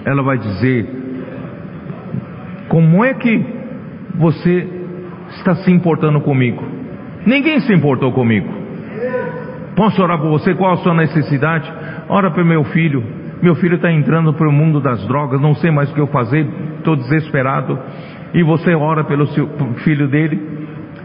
Ela 0.05 0.23
vai 0.23 0.39
dizer: 0.39 0.87
Como 2.69 3.05
é 3.05 3.15
que 3.15 3.45
você 4.15 4.67
está 5.31 5.55
se 5.57 5.71
importando 5.71 6.21
comigo? 6.21 6.65
Ninguém 7.27 7.61
se 7.61 7.73
importou 7.73 8.13
comigo. 8.13 8.49
Posso 9.77 10.03
orar 10.03 10.19
por 10.19 10.31
você? 10.31 10.55
Qual 10.55 10.73
a 10.73 10.77
sua 10.79 10.95
necessidade? 10.95 11.71
Ora 12.09 12.31
pelo 12.31 12.47
meu 12.47 12.65
filho. 12.65 13.03
Meu 13.41 13.55
filho 13.55 13.77
está 13.77 13.93
entrando 13.93 14.33
para 14.33 14.49
o 14.49 14.53
mundo 14.53 14.81
das 14.81 15.07
drogas, 15.07 15.41
não 15.41 15.55
sei 15.55 15.71
mais 15.71 15.89
o 15.91 15.95
que 15.95 16.01
eu 16.01 16.09
fazer, 16.09 16.45
estou 16.79 16.97
desesperado. 16.97 17.79
E 18.35 18.43
você 18.43 18.75
ora 18.75 19.05
pelo 19.05 19.29
seu, 19.29 19.49
filho 19.85 20.09
dele, 20.09 20.58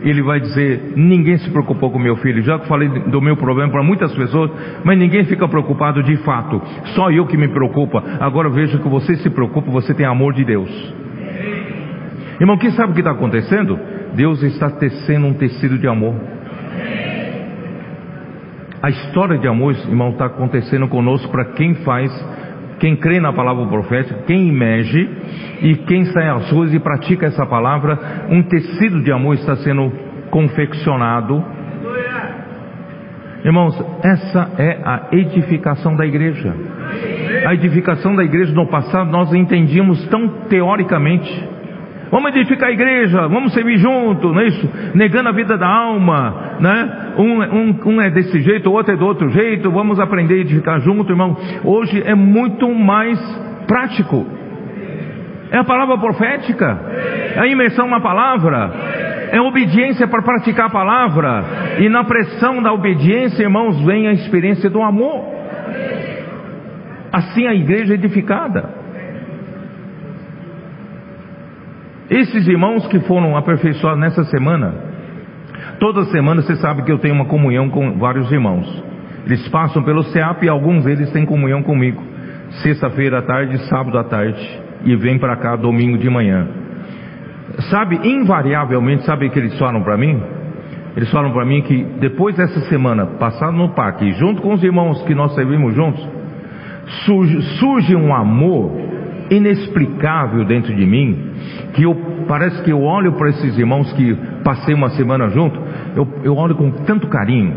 ele 0.04 0.22
vai 0.22 0.40
dizer: 0.40 0.94
Ninguém 0.96 1.38
se 1.38 1.50
preocupou 1.50 1.92
com 1.92 2.00
meu 2.00 2.16
filho. 2.18 2.42
Já 2.42 2.60
que 2.60 2.68
falei 2.68 2.90
do 2.90 3.22
meu 3.22 3.38
problema 3.38 3.72
para 3.72 3.84
muitas 3.84 4.14
pessoas, 4.14 4.52
mas 4.84 4.98
ninguém 4.98 5.26
fica 5.26 5.48
preocupado 5.48 6.04
de 6.04 6.18
fato. 6.18 6.62
Só 6.96 7.10
eu 7.12 7.26
que 7.26 7.38
me 7.38 7.48
preocupa. 7.48 8.04
Agora 8.20 8.50
veja 8.50 8.78
que 8.78 8.88
você 8.88 9.16
se 9.18 9.30
preocupa, 9.30 9.72
você 9.72 9.94
tem 9.94 10.06
amor 10.06 10.34
de 10.34 10.44
Deus. 10.44 10.94
Irmão, 12.40 12.58
quem 12.58 12.72
sabe 12.72 12.92
o 12.92 12.94
que 12.94 13.02
está 13.02 13.12
acontecendo? 13.12 13.80
Deus 14.16 14.44
está 14.44 14.70
tecendo 14.70 15.28
um 15.28 15.34
tecido 15.34 15.78
de 15.78 15.88
amor. 15.88 16.16
A 18.82 18.90
história 18.90 19.38
de 19.38 19.48
amor, 19.48 19.74
irmão, 19.88 20.10
está 20.10 20.26
acontecendo 20.26 20.90
conosco 20.90 21.32
para 21.32 21.54
quem 21.54 21.74
faz, 21.76 22.12
quem 22.84 22.98
crê 22.98 23.18
na 23.18 23.32
palavra 23.32 23.66
profética, 23.66 24.24
quem 24.28 24.50
emerge 24.50 25.10
e 25.62 25.74
quem 25.88 26.04
sai 26.04 26.28
às 26.28 26.52
ruas 26.52 26.74
e 26.74 26.80
pratica 26.80 27.28
essa 27.28 27.46
palavra. 27.46 28.28
Um 28.30 28.44
tecido 28.44 29.02
de 29.02 29.10
amor 29.10 29.36
está 29.36 29.56
sendo 29.56 29.90
confeccionado. 30.30 31.42
Irmãos, 33.42 33.82
essa 34.04 34.52
é 34.58 34.82
a 34.84 35.08
edificação 35.14 35.96
da 35.96 36.06
igreja. 36.06 36.54
A 37.48 37.54
edificação 37.54 38.18
da 38.18 38.24
igreja 38.26 38.54
no 38.54 38.68
passado 38.68 39.10
nós 39.10 39.34
entendíamos 39.34 40.06
tão 40.10 40.28
teoricamente. 40.50 41.53
Vamos 42.12 42.36
edificar 42.36 42.70
a 42.70 42.72
igreja, 42.72 43.28
vamos 43.28 43.54
servir 43.54 43.78
junto, 43.78 44.32
não 44.32 44.40
é 44.40 44.48
isso? 44.48 44.70
Negando 44.94 45.30
a 45.30 45.32
vida 45.32 45.58
da 45.58 45.68
alma, 45.68 46.58
né? 46.60 47.14
Um, 47.18 47.42
um, 47.42 47.80
um 47.86 48.02
é 48.02 48.10
desse 48.10 48.40
jeito, 48.42 48.70
o 48.70 48.74
outro 48.74 48.94
é 48.94 48.98
do 48.98 49.06
outro 49.06 49.30
jeito, 49.30 49.72
vamos 49.72 50.00
aprender 50.00 50.36
a 50.36 50.38
edificar 50.38 50.80
junto, 50.80 51.12
irmão. 51.12 51.36
Hoje 51.64 52.04
é 52.06 52.14
muito 52.14 52.70
mais 52.74 53.20
prático. 53.68 54.26
É 55.52 55.58
a 55.58 55.64
palavra 55.64 55.98
profética, 55.98 56.80
é 57.36 57.40
a 57.40 57.48
imersão 57.48 57.88
na 57.88 58.00
palavra, 58.00 58.72
é 59.32 59.40
obediência 59.40 60.08
para 60.08 60.22
praticar 60.22 60.68
a 60.68 60.72
palavra, 60.72 61.44
e 61.80 61.90
na 61.90 62.04
pressão 62.04 62.62
da 62.62 62.74
obediência, 62.74 63.44
irmãos, 63.44 63.80
vem 63.86 64.08
a 64.08 64.14
experiência 64.14 64.70
do 64.70 64.82
amor. 64.82 65.34
Assim 67.12 67.46
a 67.46 67.54
igreja 67.54 67.94
é 67.94 67.96
edificada. 67.96 68.83
Esses 72.10 72.48
irmãos 72.48 72.86
que 72.88 73.00
foram 73.02 73.38
aperfeiçoados 73.38 74.00
nessa 74.00 74.24
semana, 74.26 74.74
toda 75.80 76.04
semana 76.06 76.42
você 76.42 76.56
sabe 76.58 76.84
que 76.84 76.92
eu 76.92 77.00
tenho 77.00 77.16
uma 77.16 77.26
comunhão 77.26 77.70
com 77.70 77.98
vários 77.98 78.32
irmãos. 78.32 78.84
Eles 79.26 79.48
passam 79.48 79.82
pelo 79.84 80.04
CEAP 80.04 80.44
e 80.44 80.50
alguns 80.50 80.84
deles 80.84 81.12
têm 81.12 81.26
comunhão 81.26 81.64
comigo. 81.64 82.04
Sexta-feira 82.62 83.20
à 83.20 83.22
tarde, 83.22 83.58
sábado 83.70 83.98
à 83.98 84.04
tarde. 84.04 84.62
E 84.84 84.96
vem 84.98 85.18
para 85.18 85.38
cá 85.38 85.56
domingo 85.56 85.98
de 85.98 86.10
manhã. 86.10 86.46
Sabe, 87.70 88.00
invariavelmente, 88.04 89.06
sabe 89.06 89.28
o 89.28 89.30
que 89.30 89.40
eles 89.40 89.58
falam 89.58 89.82
para 89.82 89.96
mim? 89.96 90.22
Eles 90.96 91.10
falam 91.10 91.32
para 91.32 91.46
mim 91.46 91.62
que 91.62 91.84
depois 92.00 92.36
dessa 92.36 92.60
semana, 92.62 93.06
passado 93.06 93.56
no 93.56 93.70
parque, 93.70 94.12
junto 94.14 94.42
com 94.42 94.54
os 94.54 94.64
irmãos 94.64 95.02
que 95.04 95.16
nós 95.16 95.34
servimos 95.34 95.74
juntos, 95.74 96.06
surge, 97.06 97.42
surge 97.60 97.96
um 97.96 98.14
amor 98.14 98.93
inexplicável 99.36 100.46
dentro 100.46 100.74
de 100.74 100.86
mim, 100.86 101.32
que 101.74 101.84
eu, 101.84 101.96
parece 102.28 102.62
que 102.64 102.72
eu 102.72 102.82
olho 102.82 103.14
para 103.14 103.30
esses 103.30 103.58
irmãos 103.58 103.92
que 103.94 104.16
passei 104.44 104.74
uma 104.74 104.90
semana 104.92 105.30
junto, 105.30 105.60
eu, 105.96 106.08
eu 106.24 106.36
olho 106.36 106.56
com 106.56 106.72
tanto 106.72 107.08
carinho, 107.08 107.54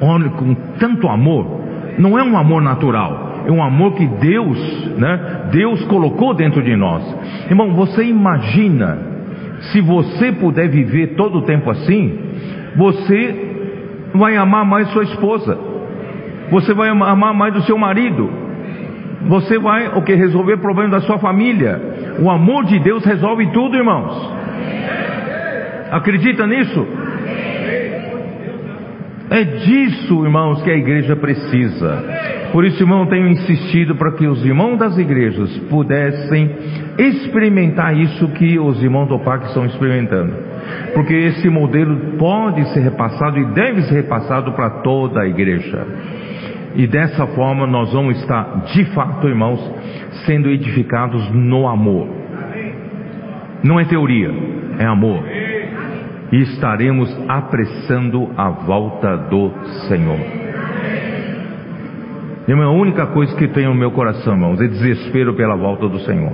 olho 0.00 0.30
com 0.30 0.54
tanto 0.78 1.08
amor, 1.08 1.60
não 1.98 2.18
é 2.18 2.22
um 2.22 2.36
amor 2.36 2.62
natural, 2.62 3.42
é 3.46 3.52
um 3.52 3.62
amor 3.62 3.94
que 3.94 4.06
Deus, 4.06 4.58
né, 4.96 5.48
Deus 5.52 5.84
colocou 5.86 6.34
dentro 6.34 6.62
de 6.62 6.74
nós. 6.76 7.02
Irmão, 7.48 7.74
você 7.74 8.04
imagina, 8.04 8.98
se 9.72 9.80
você 9.80 10.32
puder 10.32 10.68
viver 10.68 11.14
todo 11.14 11.38
o 11.38 11.42
tempo 11.42 11.70
assim, 11.70 12.18
você 12.76 13.46
vai 14.14 14.36
amar 14.36 14.64
mais 14.64 14.88
sua 14.88 15.04
esposa, 15.04 15.58
você 16.50 16.72
vai 16.74 16.88
amar 16.88 17.34
mais 17.34 17.56
o 17.56 17.62
seu 17.62 17.78
marido, 17.78 18.45
você 19.22 19.58
vai 19.58 19.88
o 19.88 20.02
que 20.02 20.14
resolver 20.14 20.54
o 20.54 20.58
problema 20.58 20.90
da 20.90 21.00
sua 21.00 21.18
família. 21.18 21.80
O 22.20 22.30
amor 22.30 22.64
de 22.64 22.78
Deus 22.78 23.04
resolve 23.04 23.46
tudo, 23.52 23.76
irmãos. 23.76 24.36
Acredita 25.90 26.46
nisso? 26.46 26.86
É 29.28 29.42
disso, 29.42 30.24
irmãos, 30.24 30.62
que 30.62 30.70
a 30.70 30.76
igreja 30.76 31.16
precisa. 31.16 32.04
Por 32.52 32.64
isso, 32.64 32.82
irmão, 32.82 33.06
tenho 33.06 33.28
insistido 33.28 33.96
para 33.96 34.12
que 34.12 34.26
os 34.26 34.44
irmãos 34.44 34.78
das 34.78 34.96
igrejas 34.96 35.54
pudessem 35.68 36.50
experimentar 36.96 37.96
isso 37.96 38.28
que 38.28 38.58
os 38.58 38.82
irmãos 38.82 39.08
do 39.08 39.18
PAC 39.18 39.46
estão 39.46 39.66
experimentando. 39.66 40.32
Porque 40.94 41.12
esse 41.12 41.48
modelo 41.48 42.16
pode 42.16 42.64
ser 42.72 42.80
repassado 42.80 43.38
e 43.38 43.52
deve 43.52 43.82
ser 43.82 43.94
repassado 43.96 44.52
para 44.52 44.82
toda 44.82 45.22
a 45.22 45.26
igreja. 45.26 45.86
E 46.76 46.86
dessa 46.86 47.26
forma 47.28 47.66
nós 47.66 47.90
vamos 47.90 48.20
estar, 48.20 48.64
de 48.66 48.84
fato, 48.92 49.26
irmãos, 49.26 49.58
sendo 50.26 50.50
edificados 50.50 51.26
no 51.32 51.66
amor. 51.66 52.06
Não 53.64 53.80
é 53.80 53.84
teoria, 53.86 54.30
é 54.78 54.84
amor. 54.84 55.24
E 56.30 56.42
estaremos 56.42 57.08
apressando 57.28 58.30
a 58.36 58.50
volta 58.50 59.16
do 59.16 59.50
Senhor. 59.88 60.20
Irmão, 62.46 62.68
a 62.68 62.72
única 62.72 63.06
coisa 63.06 63.34
que 63.36 63.48
tem 63.48 63.64
no 63.64 63.74
meu 63.74 63.90
coração, 63.92 64.34
irmãos, 64.34 64.60
é 64.60 64.68
desespero 64.68 65.34
pela 65.34 65.56
volta 65.56 65.88
do 65.88 65.98
Senhor. 66.00 66.32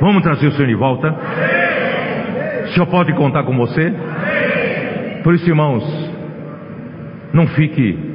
Vamos 0.00 0.22
trazer 0.24 0.48
o 0.48 0.52
Senhor 0.52 0.66
de 0.66 0.74
volta? 0.74 1.14
O 2.64 2.68
Senhor 2.70 2.86
pode 2.86 3.12
contar 3.14 3.44
com 3.44 3.56
você? 3.56 3.94
Por 5.22 5.32
isso, 5.34 5.48
irmãos, 5.48 5.84
não 7.32 7.46
fique 7.46 8.05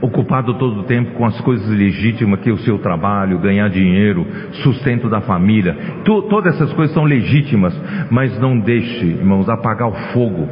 ocupado 0.00 0.54
todo 0.54 0.80
o 0.80 0.82
tempo 0.84 1.12
com 1.12 1.26
as 1.26 1.38
coisas 1.40 1.68
legítimas, 1.68 2.40
que 2.40 2.48
é 2.48 2.52
o 2.52 2.58
seu 2.58 2.78
trabalho, 2.78 3.38
ganhar 3.38 3.68
dinheiro, 3.68 4.26
sustento 4.62 5.08
da 5.08 5.20
família, 5.20 5.76
tu, 6.04 6.22
todas 6.22 6.54
essas 6.54 6.72
coisas 6.72 6.94
são 6.94 7.04
legítimas, 7.04 7.78
mas 8.10 8.38
não 8.40 8.58
deixe, 8.58 9.04
irmãos, 9.04 9.48
apagar 9.48 9.88
o 9.88 9.94
fogo 10.12 10.48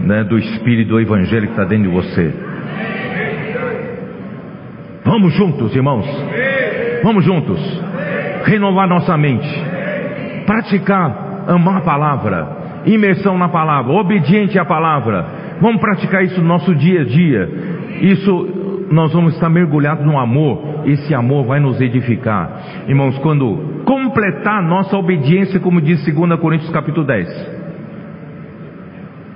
né, 0.00 0.24
do 0.24 0.36
Espírito 0.38 0.88
do 0.88 1.00
Evangelho 1.00 1.46
que 1.46 1.52
está 1.52 1.64
dentro 1.64 1.88
de 1.88 1.94
você. 1.94 2.34
Vamos 5.04 5.34
juntos, 5.34 5.74
irmãos, 5.76 6.06
vamos 7.02 7.24
juntos, 7.24 7.60
renovar 8.44 8.88
nossa 8.88 9.16
mente, 9.16 9.48
praticar, 10.46 11.44
amar 11.46 11.76
a 11.76 11.82
palavra, 11.82 12.48
imersão 12.86 13.38
na 13.38 13.48
palavra, 13.48 13.92
obediente 13.92 14.58
à 14.58 14.64
palavra, 14.64 15.26
vamos 15.60 15.80
praticar 15.80 16.24
isso 16.24 16.40
no 16.40 16.48
nosso 16.48 16.74
dia 16.74 17.02
a 17.02 17.04
dia. 17.04 17.48
Isso 18.00 18.63
nós 18.90 19.12
vamos 19.12 19.34
estar 19.34 19.48
mergulhados 19.48 20.04
no 20.04 20.18
amor, 20.18 20.82
esse 20.86 21.14
amor 21.14 21.46
vai 21.46 21.60
nos 21.60 21.80
edificar. 21.80 22.84
Irmãos, 22.86 23.18
quando 23.18 23.82
completar 23.84 24.62
nossa 24.62 24.96
obediência, 24.96 25.60
como 25.60 25.80
diz 25.80 26.04
2 26.04 26.38
Coríntios 26.40 26.70
capítulo 26.70 27.06
10, 27.06 27.64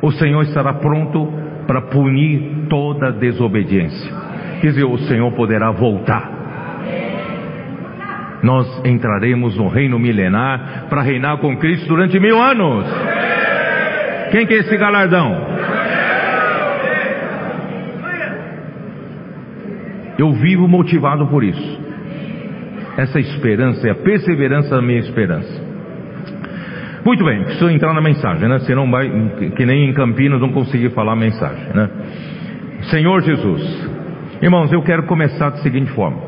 o 0.03 0.11
Senhor 0.13 0.43
estará 0.43 0.75
pronto 0.75 1.33
para 1.67 1.83
punir 1.83 2.67
toda 2.69 3.13
desobediência. 3.13 4.13
Quer 4.61 4.69
dizer, 4.69 4.85
o 4.85 4.99
Senhor 4.99 5.31
poderá 5.33 5.71
voltar. 5.71 6.39
Nós 8.43 8.83
entraremos 8.85 9.57
no 9.57 9.69
reino 9.69 9.99
milenar 9.99 10.87
para 10.89 11.03
reinar 11.03 11.39
com 11.39 11.57
Cristo 11.57 11.89
durante 11.89 12.19
mil 12.21 12.41
anos. 12.41 12.87
Quem 14.31 14.47
quer 14.47 14.59
esse 14.59 14.77
galardão? 14.77 15.37
Eu 20.19 20.33
vivo 20.33 20.67
motivado 20.67 21.27
por 21.29 21.45
isso. 21.45 21.81
Essa 22.97 23.21
esperança 23.21 23.87
é 23.87 23.93
a 23.93 23.95
perseverança 23.95 24.75
da 24.75 24.83
minha 24.83 24.99
esperança. 24.99 25.69
Muito 27.05 27.25
bem, 27.25 27.45
preciso 27.45 27.71
entrar 27.71 27.95
na 27.95 28.01
mensagem, 28.01 28.49
né? 28.49 28.59
Senão 28.61 28.91
vai, 28.91 29.09
que 29.57 29.65
nem 29.65 29.89
em 29.89 29.95
Campinas 29.95 30.41
não 30.41 30.51
conseguir 30.51 30.91
falar 30.91 31.13
a 31.13 31.17
mensagem, 31.17 31.73
né? 31.73 31.89
Senhor 32.91 33.23
Jesus, 33.23 33.91
irmãos, 34.43 34.73
eu 34.73 34.83
quero 34.83 35.05
começar 35.05 35.51
da 35.51 35.59
seguinte 35.59 35.91
forma. 35.93 36.19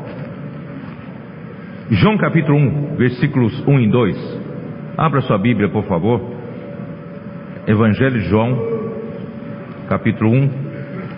João 1.89 2.17
capítulo 2.17 2.57
1, 2.57 2.95
versículos 2.95 3.67
1 3.67 3.79
e 3.81 3.87
2. 3.89 4.39
Abra 4.97 5.19
sua 5.21 5.37
Bíblia, 5.37 5.67
por 5.67 5.83
favor. 5.83 6.21
Evangelho 7.67 8.19
de 8.19 8.29
João, 8.29 8.57
capítulo 9.89 10.31
1, 10.31 10.49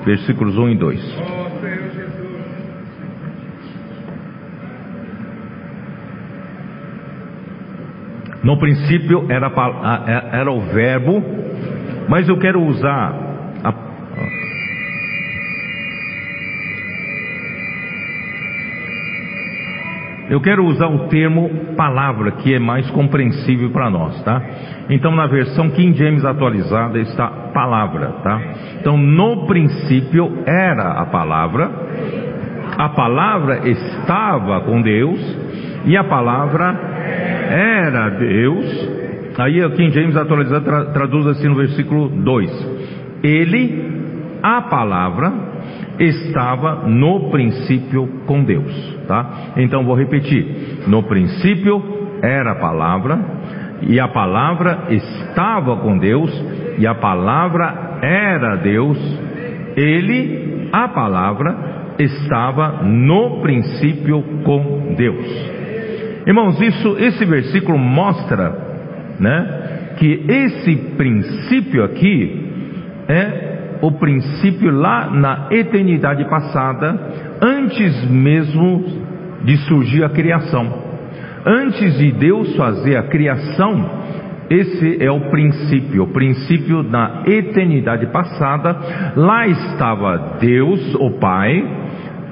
versículos 0.04 0.58
1 0.58 0.70
e 0.70 0.76
2. 0.76 1.43
No 8.44 8.58
princípio 8.58 9.26
era, 9.30 9.50
era 10.32 10.52
o 10.52 10.60
verbo, 10.62 11.24
mas 12.10 12.28
eu 12.28 12.38
quero 12.38 12.62
usar 12.62 13.14
a, 13.64 13.74
Eu 20.30 20.42
quero 20.42 20.66
usar 20.66 20.88
o 20.88 21.08
termo 21.08 21.76
palavra, 21.78 22.32
que 22.32 22.54
é 22.54 22.60
mais 22.60 22.90
compreensível 22.92 23.70
para 23.72 23.90
nós, 23.90 24.22
tá? 24.24 24.42
Então, 24.90 25.16
na 25.16 25.28
versão 25.28 25.70
King 25.70 25.98
James 25.98 26.26
atualizada 26.26 27.00
está 27.00 27.28
palavra, 27.54 28.08
tá? 28.24 28.42
Então, 28.80 28.98
no 28.98 29.46
princípio 29.46 30.44
era 30.46 31.00
a 31.00 31.06
palavra, 31.06 31.72
a 32.78 32.90
palavra 32.90 33.70
estava 33.70 34.62
com 34.62 34.82
Deus 34.82 35.20
e 35.86 35.96
a 35.96 36.04
palavra 36.04 36.93
era 37.54 38.10
Deus. 38.10 38.90
Aí 39.38 39.64
o 39.64 39.72
King 39.72 39.94
James 39.94 40.16
atualizado 40.16 40.66
tra 40.66 40.86
traduz 40.86 41.28
assim 41.28 41.48
no 41.48 41.56
versículo 41.56 42.10
2: 42.10 43.20
Ele, 43.24 44.40
a 44.42 44.62
palavra, 44.64 45.32
estava 46.00 46.88
no 46.88 47.30
princípio 47.30 48.08
com 48.26 48.44
Deus, 48.44 48.98
tá? 49.08 49.54
Então 49.58 49.84
vou 49.84 49.96
repetir: 49.96 50.86
no 50.88 51.04
princípio 51.04 51.82
era 52.24 52.54
a 52.54 52.56
palavra, 52.56 53.20
e 53.84 54.00
a 54.00 54.08
palavra 54.08 54.88
estava 54.90 55.78
com 55.78 55.98
Deus, 55.98 56.32
e 56.80 56.88
a 56.88 56.96
palavra 56.96 58.00
era 58.02 58.56
Deus, 58.56 58.98
ele, 59.76 60.70
a 60.72 60.88
palavra, 60.88 61.96
estava 62.00 62.84
no 62.84 63.42
princípio 63.42 64.24
com 64.44 64.96
Deus. 64.98 65.63
Irmãos, 66.26 66.60
isso, 66.62 66.96
esse 67.00 67.26
versículo 67.26 67.78
mostra, 67.78 68.56
né, 69.20 69.94
que 69.98 70.26
esse 70.28 70.76
princípio 70.96 71.84
aqui 71.84 72.52
é 73.08 73.78
o 73.82 73.92
princípio 73.92 74.72
lá 74.72 75.10
na 75.10 75.48
eternidade 75.52 76.24
passada, 76.30 76.98
antes 77.42 78.10
mesmo 78.10 78.86
de 79.44 79.58
surgir 79.68 80.06
a 80.06 80.10
criação. 80.10 80.82
Antes 81.46 81.98
de 81.98 82.14
Deus 82.14 82.56
fazer 82.56 82.96
a 82.96 83.04
criação, 83.04 84.04
esse 84.50 85.04
é 85.04 85.12
o 85.12 85.30
princípio, 85.30 86.04
o 86.04 86.14
princípio 86.14 86.82
na 86.84 87.24
eternidade 87.26 88.08
passada. 88.08 89.14
Lá 89.18 89.46
estava 89.48 90.38
Deus, 90.40 90.96
o 90.96 91.12
Pai, 91.20 91.62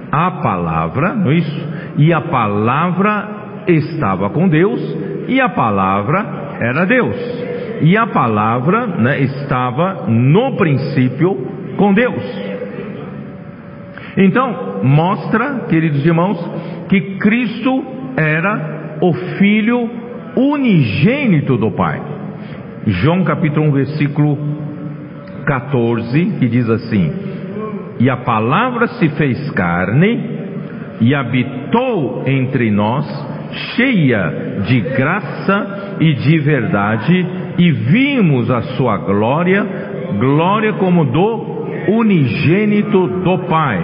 a 0.10 0.32
palavra, 0.32 1.14
não 1.14 1.32
é 1.32 1.36
isso? 1.36 1.68
E 1.98 2.14
a 2.14 2.22
palavra 2.22 3.41
estava 3.68 4.30
com 4.30 4.48
Deus, 4.48 4.82
e 5.28 5.40
a 5.40 5.50
palavra 5.50 6.58
era 6.60 6.86
Deus 6.86 7.52
e 7.82 7.98
a 7.98 8.08
palavra 8.08 8.86
né, 8.86 9.22
estava 9.22 10.06
no 10.08 10.56
princípio 10.56 11.36
com 11.78 11.94
Deus. 11.94 12.24
Então, 14.18 14.82
mostra, 14.84 15.66
queridos 15.68 16.06
irmãos, 16.06 16.38
que 16.90 17.18
Cristo 17.18 17.84
era 18.16 18.98
o 19.02 19.14
Filho 19.14 19.90
unigênito 20.36 21.58
do 21.58 21.72
Pai. 21.72 22.02
João 22.86 23.24
capítulo 23.24 23.68
1, 23.68 23.72
versículo 23.72 24.38
14, 25.46 26.26
que 26.40 26.48
diz 26.48 26.70
assim: 26.70 27.12
E 28.00 28.10
a 28.10 28.18
palavra 28.18 28.88
se 28.88 29.10
fez 29.10 29.50
carne 29.52 30.40
e 31.00 31.16
habitou 31.16 32.24
entre 32.28 32.70
nós, 32.70 33.08
cheia 33.76 34.62
de 34.66 34.82
graça 34.82 35.98
e 36.00 36.14
de 36.14 36.40
verdade, 36.40 37.26
e 37.58 37.72
vimos 37.72 38.50
a 38.50 38.62
sua 38.76 38.98
glória, 38.98 39.66
glória 40.20 40.74
como 40.74 41.06
do 41.06 41.62
unigênito 41.88 43.08
do 43.08 43.38
Pai. 43.48 43.80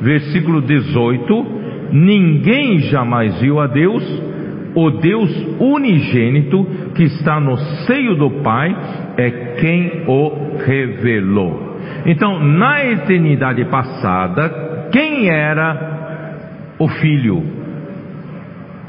Versículo 0.00 0.60
18: 0.62 1.46
Ninguém 1.92 2.80
jamais 2.80 3.40
viu 3.40 3.60
a 3.60 3.66
Deus, 3.66 4.02
o 4.74 4.90
Deus 4.90 5.30
unigênito 5.60 6.66
que 6.94 7.04
está 7.04 7.38
no 7.38 7.56
seio 7.86 8.16
do 8.16 8.30
Pai 8.42 8.74
é 9.16 9.30
quem 9.60 10.04
o 10.06 10.56
revelou. 10.64 11.76
Então, 12.06 12.42
na 12.42 12.84
eternidade 12.84 13.64
passada, 13.66 14.88
quem 14.90 15.28
era 15.28 16.74
o 16.78 16.88
Filho? 16.88 17.61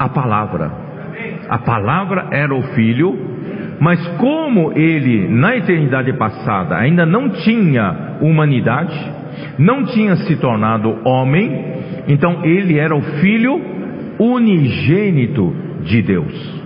A 0.03 0.09
palavra. 0.09 0.71
A 1.49 1.57
palavra 1.59 2.27
era 2.31 2.53
o 2.53 2.61
Filho 2.73 3.33
mas 3.83 3.99
como 4.17 4.71
ele, 4.77 5.27
na 5.27 5.57
eternidade 5.57 6.13
passada, 6.13 6.77
ainda 6.77 7.05
não 7.05 7.29
tinha 7.29 8.17
humanidade, 8.21 8.97
não 9.57 9.83
tinha 9.83 10.15
se 10.15 10.37
tornado 10.37 10.99
homem, 11.03 11.51
então 12.07 12.45
ele 12.45 12.79
era 12.79 12.95
o 12.95 13.01
filho 13.01 13.59
unigênito 14.17 15.53
de 15.83 16.01
Deus. 16.01 16.63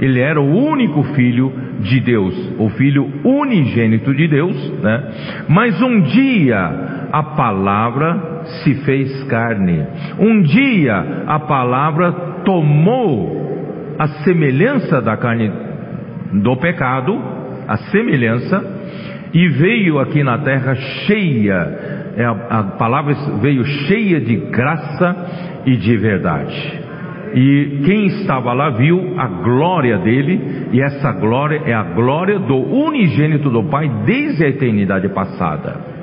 Ele 0.00 0.18
era 0.18 0.40
o 0.40 0.56
único 0.56 1.04
filho 1.14 1.52
de 1.78 2.00
Deus, 2.00 2.34
o 2.58 2.68
filho 2.70 3.12
unigênito 3.24 4.12
de 4.12 4.26
Deus, 4.26 4.72
né? 4.82 5.04
Mas 5.48 5.80
um 5.80 6.00
dia 6.00 7.08
a 7.12 7.22
palavra 7.22 8.42
se 8.62 8.74
fez 8.84 9.22
carne. 9.24 9.86
Um 10.18 10.42
dia 10.42 11.24
a 11.28 11.38
palavra 11.38 12.25
tomou 12.46 13.96
a 13.98 14.06
semelhança 14.24 15.02
da 15.02 15.16
carne 15.16 15.50
do 16.32 16.56
pecado, 16.56 17.12
a 17.66 17.76
semelhança, 17.90 18.76
e 19.34 19.48
veio 19.48 19.98
aqui 19.98 20.22
na 20.22 20.38
terra 20.38 20.74
cheia, 20.74 22.14
é, 22.16 22.24
a, 22.24 22.30
a 22.30 22.62
palavra 22.78 23.14
veio 23.42 23.64
cheia 23.64 24.20
de 24.20 24.36
graça 24.36 25.62
e 25.66 25.76
de 25.76 25.96
verdade. 25.96 26.80
E 27.34 27.82
quem 27.84 28.06
estava 28.06 28.52
lá 28.52 28.70
viu 28.70 29.14
a 29.18 29.26
glória 29.26 29.98
dele, 29.98 30.68
e 30.72 30.80
essa 30.80 31.12
glória 31.12 31.60
é 31.66 31.74
a 31.74 31.82
glória 31.82 32.38
do 32.38 32.56
unigênito 32.56 33.50
do 33.50 33.64
Pai 33.64 33.90
desde 34.06 34.44
a 34.44 34.48
eternidade 34.48 35.08
passada. 35.08 35.96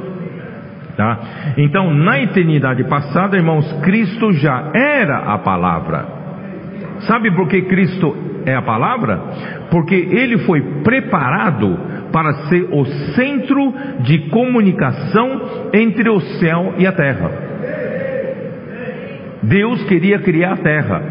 Tá? 0.97 1.19
Então, 1.57 1.91
na 1.91 2.21
eternidade 2.21 2.83
passada, 2.83 3.35
irmãos, 3.35 3.71
Cristo 3.81 4.31
já 4.33 4.71
era 4.75 5.33
a 5.33 5.39
palavra. 5.39 6.22
Sabe 7.07 7.31
por 7.31 7.47
que 7.47 7.61
Cristo 7.63 8.15
é 8.45 8.55
a 8.55 8.61
palavra? 8.61 9.17
Porque 9.69 9.95
ele 9.95 10.39
foi 10.39 10.61
preparado 10.83 11.77
para 12.11 12.33
ser 12.47 12.67
o 12.71 12.85
centro 13.15 13.73
de 14.01 14.29
comunicação 14.29 15.69
entre 15.73 16.09
o 16.09 16.19
céu 16.19 16.75
e 16.77 16.85
a 16.85 16.91
terra. 16.91 17.31
Deus 19.41 19.83
queria 19.85 20.19
criar 20.19 20.53
a 20.53 20.57
terra. 20.57 21.01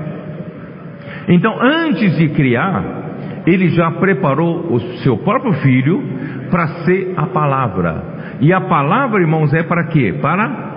Então, 1.29 1.55
antes 1.61 2.17
de 2.17 2.29
criar, 2.31 3.03
ele 3.47 3.69
já 3.71 3.91
preparou 3.93 4.73
o 4.73 4.81
seu 5.03 5.19
próprio 5.19 5.53
filho 5.55 6.03
para 6.51 6.67
ser 6.85 7.13
a 7.17 7.27
palavra. 7.27 8.05
E 8.41 8.53
a 8.53 8.61
palavra, 8.61 9.21
irmãos, 9.21 9.53
é 9.53 9.63
para 9.63 9.89
quê? 9.89 10.15
Para 10.21 10.73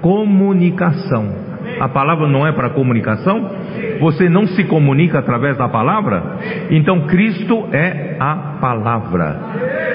comunicação. 0.00 1.45
A 1.80 1.88
palavra 1.88 2.26
não 2.26 2.46
é 2.46 2.52
para 2.52 2.70
comunicação? 2.70 3.50
Você 4.00 4.28
não 4.28 4.46
se 4.46 4.64
comunica 4.64 5.18
através 5.18 5.56
da 5.56 5.68
palavra? 5.68 6.38
Então 6.70 7.06
Cristo 7.06 7.68
é 7.72 8.16
a 8.18 8.34
palavra. 8.60 9.36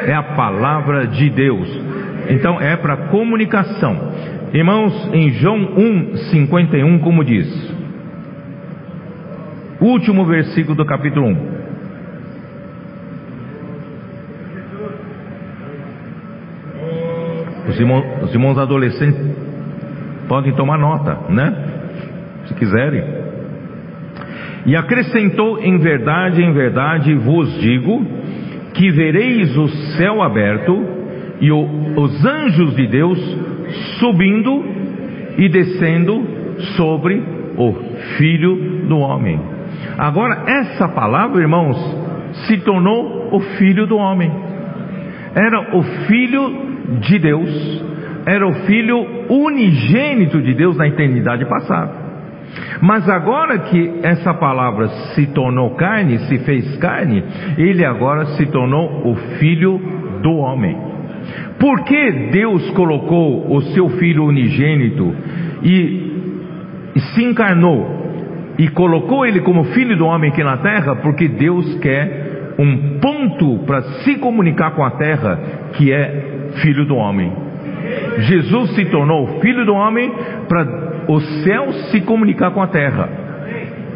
É 0.05 0.13
a 0.13 0.23
palavra 0.23 1.07
de 1.07 1.29
Deus. 1.29 1.67
Então 2.29 2.59
é 2.61 2.75
para 2.75 3.07
comunicação. 3.09 4.11
Irmãos, 4.53 5.09
em 5.13 5.29
João 5.31 5.75
1:51, 5.75 6.99
como 6.99 7.23
diz? 7.23 7.47
Último 9.79 10.25
versículo 10.25 10.75
do 10.75 10.85
capítulo 10.85 11.27
1. 11.27 11.61
Os 17.69 17.79
irmãos, 17.79 18.05
os 18.23 18.33
irmãos 18.33 18.57
adolescentes 18.57 19.19
podem 20.27 20.53
tomar 20.53 20.77
nota, 20.77 21.17
né? 21.29 21.70
Se 22.51 22.53
quiserem. 22.53 23.03
E 24.65 24.75
acrescentou: 24.75 25.59
Em 25.59 25.77
verdade, 25.77 26.43
em 26.43 26.53
verdade 26.53 27.15
vos 27.15 27.59
digo, 27.59 28.05
que 28.73 28.91
vereis 28.91 29.57
o 29.57 29.67
céu 29.97 30.21
aberto 30.21 30.85
e 31.39 31.51
o, 31.51 31.63
os 31.97 32.25
anjos 32.25 32.75
de 32.75 32.87
Deus 32.87 33.19
subindo 33.99 34.63
e 35.37 35.49
descendo 35.49 36.23
sobre 36.77 37.21
o 37.57 37.73
Filho 38.17 38.87
do 38.87 38.97
Homem. 38.97 39.39
Agora, 39.97 40.43
essa 40.47 40.87
palavra, 40.89 41.41
irmãos, 41.41 41.77
se 42.47 42.57
tornou 42.59 43.29
o 43.31 43.39
Filho 43.57 43.87
do 43.87 43.97
Homem. 43.97 44.31
Era 45.33 45.77
o 45.77 45.81
Filho 46.07 46.71
de 46.99 47.19
Deus, 47.19 47.83
era 48.25 48.45
o 48.47 48.53
Filho 48.65 48.97
unigênito 49.29 50.41
de 50.41 50.53
Deus 50.53 50.77
na 50.77 50.87
eternidade 50.87 51.45
passada. 51.45 52.00
Mas 52.81 53.07
agora 53.09 53.59
que 53.59 53.99
essa 54.03 54.33
palavra 54.33 54.87
se 55.13 55.27
tornou 55.27 55.71
carne, 55.71 56.19
se 56.19 56.39
fez 56.39 56.77
carne, 56.77 57.23
ele 57.57 57.85
agora 57.85 58.25
se 58.37 58.45
tornou 58.47 59.07
o 59.07 59.15
filho 59.37 59.79
do 60.21 60.33
homem. 60.37 60.77
Por 61.59 61.83
que 61.83 62.11
Deus 62.31 62.69
colocou 62.71 63.55
o 63.55 63.61
seu 63.73 63.89
filho 63.91 64.25
unigênito 64.25 65.15
e, 65.63 66.11
se 67.13 67.23
encarnou 67.23 68.01
e 68.57 68.67
colocou 68.69 69.25
ele 69.25 69.41
como 69.41 69.65
filho 69.65 69.95
do 69.95 70.05
homem 70.05 70.31
aqui 70.31 70.43
na 70.43 70.57
terra, 70.57 70.95
porque 70.95 71.27
Deus 71.27 71.75
quer 71.79 72.53
um 72.59 72.99
ponto 72.99 73.59
para 73.65 73.81
se 74.03 74.15
comunicar 74.15 74.71
com 74.71 74.83
a 74.83 74.91
terra, 74.91 75.39
que 75.73 75.91
é 75.91 76.49
filho 76.61 76.85
do 76.85 76.95
homem. 76.95 77.31
Jesus 78.19 78.75
se 78.75 78.85
tornou 78.85 79.39
filho 79.39 79.65
do 79.65 79.73
homem 79.73 80.11
para 80.47 80.90
o 81.07 81.19
céu 81.19 81.71
se 81.91 82.01
comunicar 82.01 82.51
com 82.51 82.61
a 82.61 82.67
terra, 82.67 83.09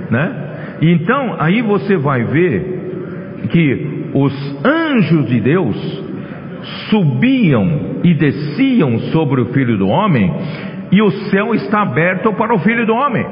né? 0.09 0.45
Então, 0.81 1.35
aí 1.39 1.61
você 1.61 1.97
vai 1.97 2.23
ver 2.23 3.47
que 3.49 4.09
os 4.13 4.65
anjos 4.65 5.27
de 5.27 5.39
Deus 5.39 6.03
subiam 6.89 7.99
e 8.03 8.13
desciam 8.13 8.97
sobre 9.11 9.41
o 9.41 9.45
filho 9.47 9.77
do 9.77 9.87
homem, 9.87 10.33
e 10.91 11.01
o 11.01 11.11
céu 11.29 11.53
está 11.53 11.81
aberto 11.81 12.33
para 12.33 12.53
o 12.53 12.59
filho 12.59 12.85
do 12.85 12.93
homem. 12.93 13.25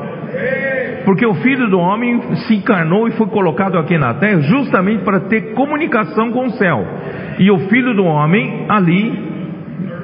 Porque 1.06 1.26
o 1.26 1.34
filho 1.36 1.70
do 1.70 1.78
homem 1.78 2.22
se 2.48 2.56
encarnou 2.56 3.08
e 3.08 3.12
foi 3.12 3.28
colocado 3.28 3.78
aqui 3.78 3.98
na 3.98 4.14
terra 4.16 4.42
justamente 4.42 5.04
para 5.04 5.22
ter 5.22 5.54
comunicação 5.54 6.32
com 6.32 6.46
o 6.46 6.52
céu. 6.52 6.86
E 7.40 7.52
o 7.52 7.60
filho 7.70 7.94
do 7.94 8.06
homem 8.06 8.66
ali, 8.70 9.12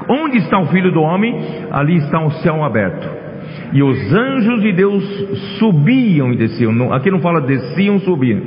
onde 0.09 0.37
está 0.37 0.59
o 0.59 0.67
filho 0.67 0.91
do 0.91 1.01
homem? 1.01 1.35
Ali 1.71 1.97
está 1.97 2.19
o 2.19 2.31
céu 2.31 2.63
aberto. 2.63 3.18
E 3.71 3.83
os 3.83 4.13
anjos 4.13 4.61
de 4.61 4.73
Deus 4.73 5.03
subiam 5.59 6.33
e 6.33 6.37
desciam. 6.37 6.91
Aqui 6.91 7.11
não 7.11 7.19
fala 7.19 7.41
desciam, 7.41 7.99
subiam. 7.99 8.41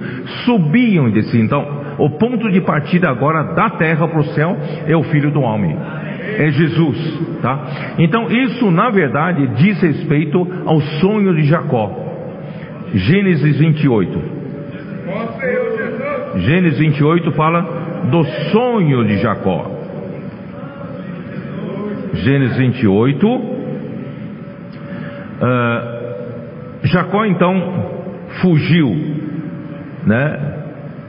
Subiam 0.45 1.09
e 1.09 1.13
desciam. 1.13 1.45
Então, 1.45 1.83
o 1.99 2.11
ponto 2.11 2.51
de 2.51 2.61
partida 2.61 3.09
agora 3.09 3.55
da 3.55 3.71
terra 3.71 4.09
para 4.09 4.21
o 4.21 4.25
céu 4.25 4.57
é 4.87 4.97
o 4.97 5.03
filho 5.05 5.31
do 5.31 5.41
homem. 5.41 5.77
É 6.39 6.51
Jesus, 6.51 7.39
tá? 7.41 7.95
Então, 7.99 8.31
isso 8.31 8.71
na 8.71 8.91
verdade 8.91 9.47
diz 9.57 9.81
respeito 9.81 10.47
ao 10.67 10.81
sonho 10.81 11.35
de 11.35 11.45
Jacó. 11.45 11.91
Gênesis 12.95 13.59
28. 13.59 14.23
Gênesis 16.37 16.79
28 16.79 17.33
fala 17.33 17.61
do 18.11 18.25
sonho 18.51 19.05
de 19.05 19.19
Jacó. 19.19 19.71
Gênesis 22.15 22.57
28 22.57 23.62
Uh, 25.43 26.87
Jacó 26.87 27.25
então 27.25 27.91
fugiu, 28.41 28.89
né, 30.07 30.39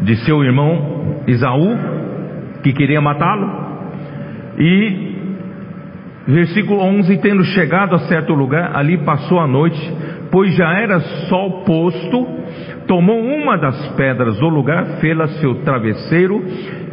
de 0.02 0.15
seu 0.26 0.43
irmão 0.43 1.22
Isaú, 1.28 1.78
que 2.63 2.74
queria 2.74 3.00
matá-lo, 3.00 3.48
e 4.58 5.13
versículo 6.28 6.80
11: 6.80 7.17
tendo 7.22 7.43
chegado 7.43 7.96
a 7.96 8.00
certo 8.00 8.34
lugar, 8.34 8.76
ali 8.76 8.98
passou 9.00 9.39
a 9.39 9.48
noite, 9.48 9.80
pois 10.32 10.56
já 10.56 10.80
era 10.80 11.00
sol 11.30 11.63
posto, 11.63 12.28
tomou 12.88 13.19
uma 13.19 13.56
das 13.56 13.89
pedras 13.96 14.39
do 14.39 14.50
lugar, 14.50 15.00
fê-la 15.00 15.28
seu 15.28 15.56
travesseiro 15.63 16.43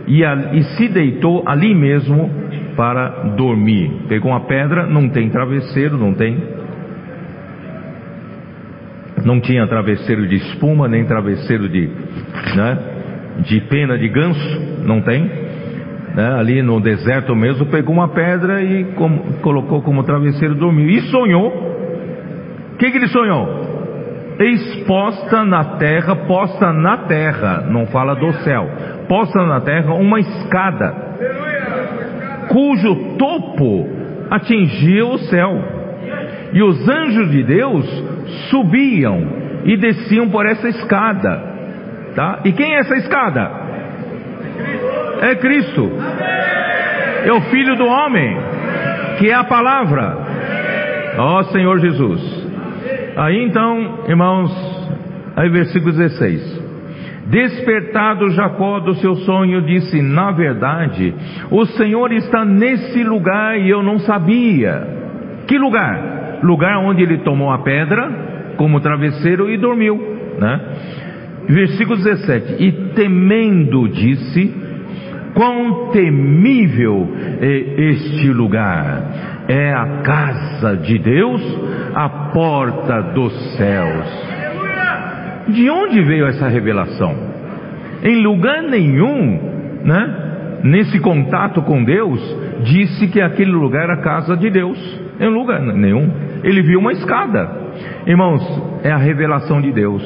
e, 0.06 0.22
a, 0.24 0.52
e 0.52 0.62
se 0.76 0.88
deitou 0.88 1.42
ali 1.46 1.74
mesmo 1.74 2.30
para 2.76 3.34
dormir. 3.36 3.90
Pegou 4.08 4.30
uma 4.30 4.46
pedra, 4.46 4.86
não 4.86 5.08
tem 5.08 5.30
travesseiro, 5.30 5.96
não 5.96 6.14
tem 6.14 6.59
não 9.24 9.40
tinha 9.40 9.66
travesseiro 9.66 10.26
de 10.26 10.36
espuma, 10.36 10.88
nem 10.88 11.04
travesseiro 11.04 11.68
de, 11.68 11.90
né, 12.56 12.78
de 13.40 13.60
pena 13.62 13.98
de 13.98 14.08
ganso, 14.08 14.60
não 14.84 15.00
tem. 15.00 15.24
Né, 16.14 16.34
ali 16.38 16.62
no 16.62 16.80
deserto 16.80 17.34
mesmo, 17.36 17.66
pegou 17.66 17.94
uma 17.94 18.08
pedra 18.08 18.62
e 18.62 18.84
colocou 19.42 19.82
como 19.82 20.02
travesseiro 20.02 20.54
dormiu. 20.54 20.88
E 20.88 21.00
sonhou. 21.02 21.48
O 22.74 22.76
que, 22.76 22.90
que 22.90 22.96
ele 22.96 23.08
sonhou? 23.08 23.70
Exposta 24.40 25.44
na 25.44 25.76
terra, 25.76 26.16
posta 26.16 26.72
na 26.72 26.96
terra, 26.98 27.66
não 27.68 27.86
fala 27.86 28.14
do 28.14 28.32
céu, 28.42 28.66
posta 29.06 29.44
na 29.44 29.60
terra 29.60 29.92
uma 29.92 30.18
escada, 30.18 30.94
cujo 32.48 33.16
topo 33.18 33.86
atingia 34.30 35.04
o 35.04 35.18
céu. 35.18 35.79
E 36.52 36.62
os 36.62 36.88
anjos 36.88 37.30
de 37.30 37.42
Deus 37.42 37.86
subiam 38.50 39.40
e 39.64 39.76
desciam 39.76 40.28
por 40.28 40.46
essa 40.46 40.68
escada. 40.68 41.50
Tá? 42.14 42.40
E 42.44 42.52
quem 42.52 42.74
é 42.74 42.78
essa 42.78 42.96
escada? 42.96 43.50
É 45.22 45.34
Cristo. 45.36 45.90
É 47.24 47.32
o 47.32 47.40
Filho 47.42 47.76
do 47.76 47.86
Homem, 47.86 48.36
que 49.18 49.28
é 49.28 49.34
a 49.34 49.44
palavra. 49.44 50.16
Ó 51.18 51.38
oh, 51.38 51.42
Senhor 51.44 51.78
Jesus. 51.78 52.48
Aí 53.16 53.44
então, 53.44 54.04
irmãos, 54.08 54.50
aí 55.36 55.48
versículo 55.50 55.92
16. 55.92 56.60
Despertado 57.26 58.30
Jacó 58.30 58.80
do 58.80 58.94
seu 58.94 59.14
sonho, 59.16 59.62
disse: 59.62 60.02
Na 60.02 60.32
verdade, 60.32 61.14
o 61.50 61.64
Senhor 61.66 62.10
está 62.12 62.44
nesse 62.44 63.04
lugar 63.04 63.58
e 63.58 63.70
eu 63.70 63.82
não 63.82 63.98
sabia. 64.00 64.82
Que 65.46 65.56
lugar? 65.58 66.19
Lugar 66.42 66.78
onde 66.78 67.02
ele 67.02 67.18
tomou 67.18 67.50
a 67.50 67.58
pedra 67.58 68.54
como 68.56 68.80
travesseiro 68.80 69.50
e 69.50 69.56
dormiu, 69.56 69.96
né? 70.38 70.60
Versículo 71.48 71.96
17: 71.96 72.62
E 72.62 72.72
temendo 72.94 73.88
disse: 73.88 74.54
Quão 75.34 75.90
temível 75.90 77.08
é 77.40 77.90
este 77.90 78.28
lugar! 78.28 79.30
É 79.48 79.72
a 79.72 80.02
casa 80.04 80.76
de 80.76 80.98
Deus, 80.98 81.42
a 81.94 82.08
porta 82.32 83.02
dos 83.14 83.56
céus. 83.56 84.06
De 85.48 85.68
onde 85.68 86.02
veio 86.02 86.26
essa 86.26 86.46
revelação? 86.46 87.16
Em 88.04 88.22
lugar 88.22 88.62
nenhum, 88.62 89.40
né? 89.84 90.60
Nesse 90.62 91.00
contato 91.00 91.62
com 91.62 91.82
Deus, 91.82 92.20
disse 92.62 93.08
que 93.08 93.20
aquele 93.20 93.50
lugar 93.50 93.84
era 93.84 93.94
a 93.94 94.02
casa 94.02 94.36
de 94.36 94.50
Deus. 94.50 94.78
Em 95.20 95.28
lugar 95.28 95.60
nenhum. 95.60 96.10
Ele 96.42 96.62
viu 96.62 96.80
uma 96.80 96.92
escada. 96.92 97.50
Irmãos, 98.06 98.42
é 98.82 98.90
a 98.90 98.96
revelação 98.96 99.60
de 99.60 99.70
Deus. 99.70 100.02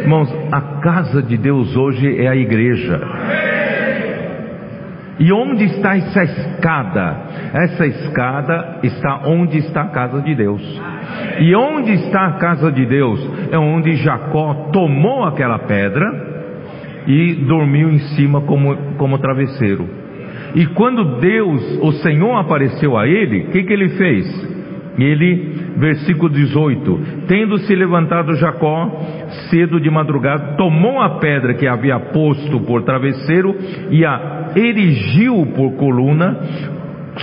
Irmãos, 0.00 0.34
a 0.50 0.80
casa 0.80 1.22
de 1.22 1.36
Deus 1.36 1.76
hoje 1.76 2.18
é 2.18 2.26
a 2.26 2.34
igreja. 2.34 3.00
E 5.18 5.30
onde 5.30 5.64
está 5.64 5.94
essa 5.98 6.22
escada? 6.24 7.16
Essa 7.52 7.86
escada 7.86 8.78
está 8.82 9.20
onde 9.26 9.58
está 9.58 9.82
a 9.82 9.88
casa 9.88 10.22
de 10.22 10.34
Deus. 10.34 10.62
E 11.40 11.54
onde 11.54 11.92
está 11.92 12.26
a 12.26 12.32
casa 12.38 12.72
de 12.72 12.86
Deus? 12.86 13.20
É 13.52 13.58
onde 13.58 13.96
Jacó 13.96 14.70
tomou 14.72 15.24
aquela 15.24 15.58
pedra 15.58 16.06
e 17.06 17.34
dormiu 17.46 17.90
em 17.90 17.98
cima 18.16 18.40
como, 18.40 18.74
como 18.96 19.18
travesseiro. 19.18 19.99
E 20.54 20.66
quando 20.66 21.20
Deus, 21.20 21.78
o 21.82 21.92
Senhor 22.02 22.36
apareceu 22.36 22.96
a 22.96 23.06
ele, 23.06 23.44
o 23.44 23.50
que, 23.50 23.62
que 23.62 23.72
ele 23.72 23.90
fez? 23.90 24.60
Ele, 24.98 25.54
versículo 25.76 26.28
18: 26.28 27.00
Tendo 27.26 27.58
se 27.58 27.74
levantado 27.74 28.34
Jacó, 28.34 28.90
cedo 29.48 29.80
de 29.80 29.90
madrugada, 29.90 30.56
tomou 30.56 31.00
a 31.00 31.18
pedra 31.18 31.54
que 31.54 31.66
havia 31.66 31.98
posto 31.98 32.60
por 32.60 32.82
travesseiro 32.82 33.54
e 33.90 34.04
a 34.04 34.50
erigiu 34.56 35.46
por 35.54 35.72
coluna, 35.76 36.38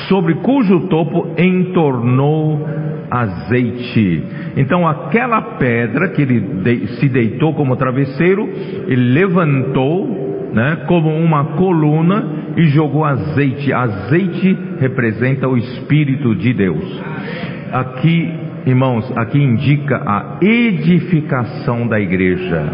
sobre 0.08 0.36
cujo 0.36 0.88
topo 0.88 1.34
entornou 1.38 2.66
azeite. 3.10 4.24
Então, 4.58 4.88
aquela 4.88 5.42
pedra 5.58 6.10
que 6.10 6.22
ele 6.22 6.88
se 7.00 7.08
deitou 7.10 7.54
como 7.54 7.76
travesseiro, 7.76 8.48
ele 8.88 9.14
levantou, 9.14 10.50
né, 10.54 10.86
como 10.88 11.10
uma 11.10 11.56
coluna 11.56 12.47
e 12.58 12.66
jogou 12.66 13.06
azeite. 13.06 13.72
Azeite 13.72 14.58
representa 14.80 15.48
o 15.48 15.58
Espírito 15.58 16.36
de 16.36 16.54
Deus 16.54 17.02
aqui, 17.72 18.34
irmãos, 18.66 19.12
aqui 19.18 19.40
indica 19.40 19.98
a 19.98 20.38
edificação 20.42 21.88
da 21.88 22.00
igreja. 22.00 22.72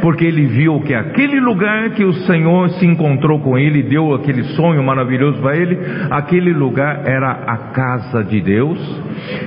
Porque 0.00 0.24
ele 0.24 0.46
viu 0.46 0.80
que 0.80 0.94
aquele 0.94 1.38
lugar 1.38 1.90
que 1.90 2.04
o 2.04 2.12
Senhor 2.12 2.70
se 2.70 2.86
encontrou 2.86 3.38
com 3.38 3.56
ele, 3.56 3.84
deu 3.84 4.12
aquele 4.14 4.42
sonho 4.56 4.82
maravilhoso 4.82 5.40
para 5.40 5.56
ele, 5.56 5.78
aquele 6.10 6.52
lugar 6.52 7.02
era 7.06 7.30
a 7.30 7.56
casa 7.72 8.24
de 8.24 8.40
Deus. 8.40 8.80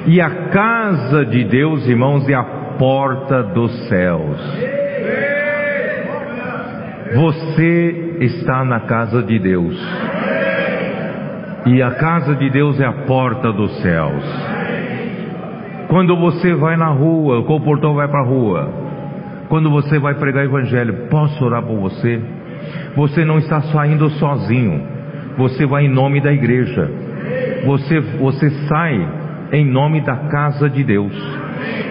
E 0.08 0.22
a 0.22 0.30
casa 0.30 1.26
de 1.26 1.44
Deus, 1.44 1.86
irmãos, 1.88 2.28
é 2.30 2.34
a 2.34 2.44
porta 2.44 3.44
dos 3.44 3.90
céus. 3.90 5.35
Você 7.14 8.18
está 8.22 8.66
na 8.66 8.80
casa 8.82 9.22
de 9.22 9.38
Deus. 9.38 9.80
E 11.68 11.82
a 11.82 11.92
casa 11.92 12.36
de 12.36 12.50
Deus 12.50 12.80
é 12.80 12.86
a 12.86 12.92
porta 13.06 13.54
dos 13.54 13.80
céus. 13.82 14.24
Quando 15.88 16.16
você 16.18 16.54
vai 16.56 16.76
na 16.76 16.90
rua, 16.90 17.40
o 17.40 17.62
portão 17.62 17.94
vai 17.94 18.08
para 18.08 18.22
a 18.22 18.26
rua. 18.26 18.70
Quando 19.50 19.70
você 19.70 20.00
vai 20.00 20.16
pregar 20.16 20.44
o 20.44 20.48
evangelho, 20.48 21.08
posso 21.10 21.46
orar 21.46 21.62
por 21.62 21.78
você? 21.80 22.20
Você 22.96 23.24
não 23.24 23.38
está 23.38 23.62
saindo 23.62 24.10
sozinho. 24.12 24.82
Você 25.38 25.66
vai 25.66 25.86
em 25.86 25.90
nome 25.90 26.22
da 26.22 26.34
igreja. 26.34 26.90
Você, 27.66 28.00
você 28.00 28.50
sai 28.68 29.08
em 29.52 29.66
nome 29.66 30.02
da 30.02 30.16
casa 30.16 30.68
de 30.68 30.84
Deus. 30.84 31.14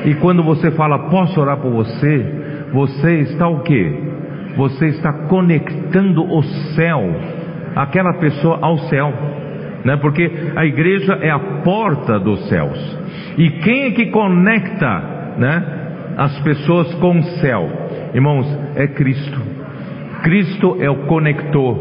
E 0.04 0.14
quando 0.14 0.42
você 0.42 0.72
fala, 0.72 1.08
posso 1.08 1.40
orar 1.40 1.58
por 1.58 1.70
você, 1.70 2.68
você 2.72 3.20
está 3.20 3.46
o 3.46 3.60
quê? 3.60 4.13
Você 4.56 4.86
está 4.86 5.12
conectando 5.28 6.24
o 6.24 6.42
céu, 6.74 7.00
aquela 7.74 8.14
pessoa 8.14 8.58
ao 8.62 8.78
céu, 8.78 9.12
né? 9.84 9.96
Porque 9.96 10.30
a 10.54 10.64
igreja 10.64 11.18
é 11.20 11.30
a 11.30 11.38
porta 11.62 12.18
dos 12.18 12.48
céus. 12.48 12.98
E 13.36 13.50
quem 13.50 13.84
é 13.84 13.90
que 13.90 14.06
conecta, 14.06 15.34
né? 15.38 16.14
As 16.16 16.38
pessoas 16.40 16.94
com 16.94 17.18
o 17.18 17.22
céu, 17.40 17.68
irmãos, 18.14 18.46
é 18.76 18.86
Cristo. 18.86 19.40
Cristo 20.22 20.76
é 20.80 20.88
o 20.88 21.06
conector. 21.06 21.78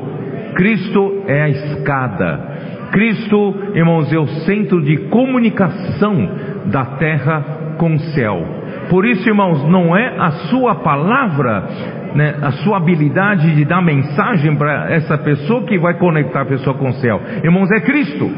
Cristo 0.56 1.24
é 1.28 1.42
a 1.44 1.50
escada. 1.50 2.54
Cristo, 2.92 3.56
irmãos, 3.74 4.12
é 4.12 4.18
o 4.18 4.28
centro 4.46 4.82
de 4.82 4.98
comunicação 5.10 6.30
da 6.66 6.86
terra 6.98 7.76
com 7.78 7.96
o 7.96 8.00
céu. 8.00 8.63
Por 8.90 9.06
isso, 9.06 9.28
irmãos, 9.28 9.64
não 9.70 9.96
é 9.96 10.16
a 10.18 10.32
sua 10.50 10.76
palavra, 10.76 11.68
né, 12.16 12.36
a 12.42 12.52
sua 12.52 12.78
habilidade 12.78 13.56
de 13.56 13.66
dar 13.66 13.82
mensagem 13.82 14.56
para 14.56 14.92
essa 14.94 15.18
pessoa 15.18 15.64
que 15.64 15.78
vai 15.80 15.96
conectar 15.96 16.42
a 16.42 16.46
pessoa 16.46 16.76
com 16.78 16.90
o 16.90 16.94
céu. 16.94 17.22
Irmãos, 17.44 17.70
é 17.72 17.80
Cristo. 17.80 18.30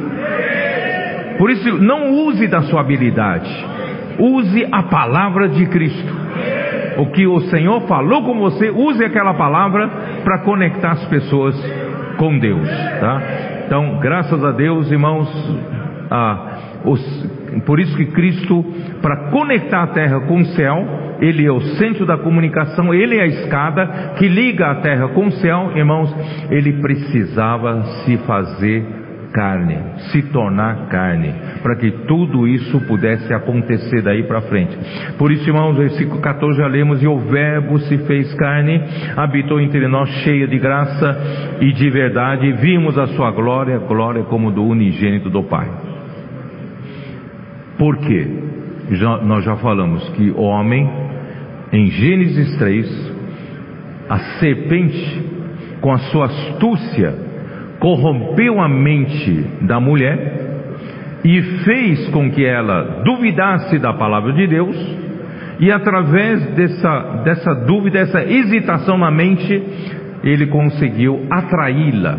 Por 1.38 1.50
isso, 1.50 1.78
não 1.82 2.12
use 2.28 2.48
da 2.48 2.62
sua 2.64 2.82
habilidade, 2.82 3.50
use 4.18 4.68
a 4.72 4.84
palavra 4.84 5.50
de 5.50 5.66
Cristo. 5.66 6.14
O 6.98 7.08
que 7.08 7.28
o 7.28 7.42
Senhor 7.42 7.82
falou 7.88 8.24
com 8.24 8.40
você, 8.40 8.70
use 8.70 9.04
aquela 9.04 9.34
palavra 9.34 9.90
para 10.24 10.40
conectar 10.44 10.92
as 10.92 11.06
pessoas 11.06 11.56
com 12.18 12.40
Deus, 12.40 12.70
tá? 13.02 13.22
Então, 13.66 14.00
graças 14.00 14.44
a 14.44 14.52
Deus, 14.52 14.90
irmãos, 14.90 15.28
ah, 16.10 16.58
os, 16.86 17.02
por 17.62 17.80
isso 17.80 17.96
que 17.96 18.06
Cristo, 18.08 18.64
para 19.02 19.30
conectar 19.30 19.84
a 19.84 19.88
terra 19.88 20.20
com 20.22 20.40
o 20.40 20.46
céu, 20.46 21.18
Ele 21.22 21.46
é 21.46 21.52
o 21.52 21.62
centro 21.78 22.06
da 22.06 22.18
comunicação, 22.18 22.94
Ele 22.94 23.18
é 23.18 23.22
a 23.22 23.28
escada 23.28 24.14
que 24.18 24.28
liga 24.28 24.68
a 24.68 24.76
terra 24.76 25.08
com 25.10 25.28
o 25.28 25.32
céu, 25.32 25.72
irmãos, 25.76 26.14
Ele 26.50 26.74
precisava 26.82 27.84
se 28.04 28.18
fazer 28.20 29.06
carne, 29.36 29.78
se 30.12 30.22
tornar 30.32 30.88
carne, 30.88 31.34
para 31.62 31.76
que 31.76 31.92
tudo 32.08 32.48
isso 32.48 32.80
pudesse 32.88 33.34
acontecer 33.34 34.02
daí 34.02 34.24
para 34.24 34.42
frente. 34.44 34.78
Por 35.18 35.30
isso, 35.30 35.48
irmãos, 35.50 35.76
versículo 35.76 36.22
14 36.22 36.58
já 36.58 36.68
lemos: 36.68 37.04
E 37.04 37.08
o 37.08 37.18
Verbo 37.20 37.78
se 37.80 37.98
fez 38.00 38.34
carne, 38.36 38.82
habitou 39.18 39.60
entre 39.60 39.86
nós, 39.90 40.10
cheia 40.24 40.48
de 40.48 40.58
graça 40.58 41.58
e 41.60 41.74
de 41.74 41.90
verdade, 41.90 42.52
vimos 42.54 42.98
a 42.98 43.08
sua 43.08 43.32
glória, 43.32 43.78
glória 43.80 44.24
como 44.24 44.52
do 44.52 44.64
unigênito 44.64 45.30
do 45.30 45.44
Pai. 45.44 45.95
Por 47.78 47.98
quê? 47.98 48.28
Já, 48.92 49.18
nós 49.18 49.44
já 49.44 49.56
falamos 49.58 50.08
que 50.10 50.32
o 50.32 50.42
homem, 50.42 50.90
em 51.74 51.88
Gênesis 51.88 52.58
3, 52.58 53.14
a 54.10 54.20
serpente, 54.40 55.24
com 55.82 55.92
a 55.92 55.98
sua 55.98 56.26
astúcia, 56.26 57.14
corrompeu 57.80 58.62
a 58.62 58.68
mente 58.68 59.46
da 59.62 59.80
mulher 59.80 60.46
e 61.24 61.42
fez 61.64 62.08
com 62.10 62.30
que 62.30 62.46
ela 62.46 63.02
duvidasse 63.04 63.80
da 63.80 63.94
palavra 63.94 64.32
de 64.34 64.46
Deus, 64.48 64.76
e 65.60 65.72
através 65.72 66.46
dessa, 66.52 67.00
dessa 67.24 67.56
dúvida, 67.66 68.00
essa 68.00 68.24
hesitação 68.24 68.98
na 68.98 69.10
mente, 69.10 69.64
ele 70.24 70.48
conseguiu 70.48 71.26
atraí-la 71.30 72.18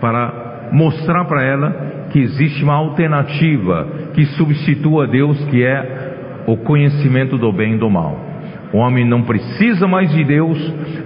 para 0.00 0.70
mostrar 0.72 1.24
para 1.26 1.44
ela 1.44 2.01
que 2.12 2.20
existe 2.20 2.62
uma 2.62 2.74
alternativa 2.74 3.88
que 4.14 4.24
substitua 4.26 5.06
Deus, 5.06 5.42
que 5.46 5.64
é 5.64 6.44
o 6.46 6.56
conhecimento 6.58 7.38
do 7.38 7.52
bem 7.52 7.74
e 7.74 7.78
do 7.78 7.88
mal. 7.88 8.32
O 8.72 8.78
homem 8.78 9.06
não 9.06 9.22
precisa 9.22 9.86
mais 9.86 10.10
de 10.12 10.24
Deus 10.24 10.58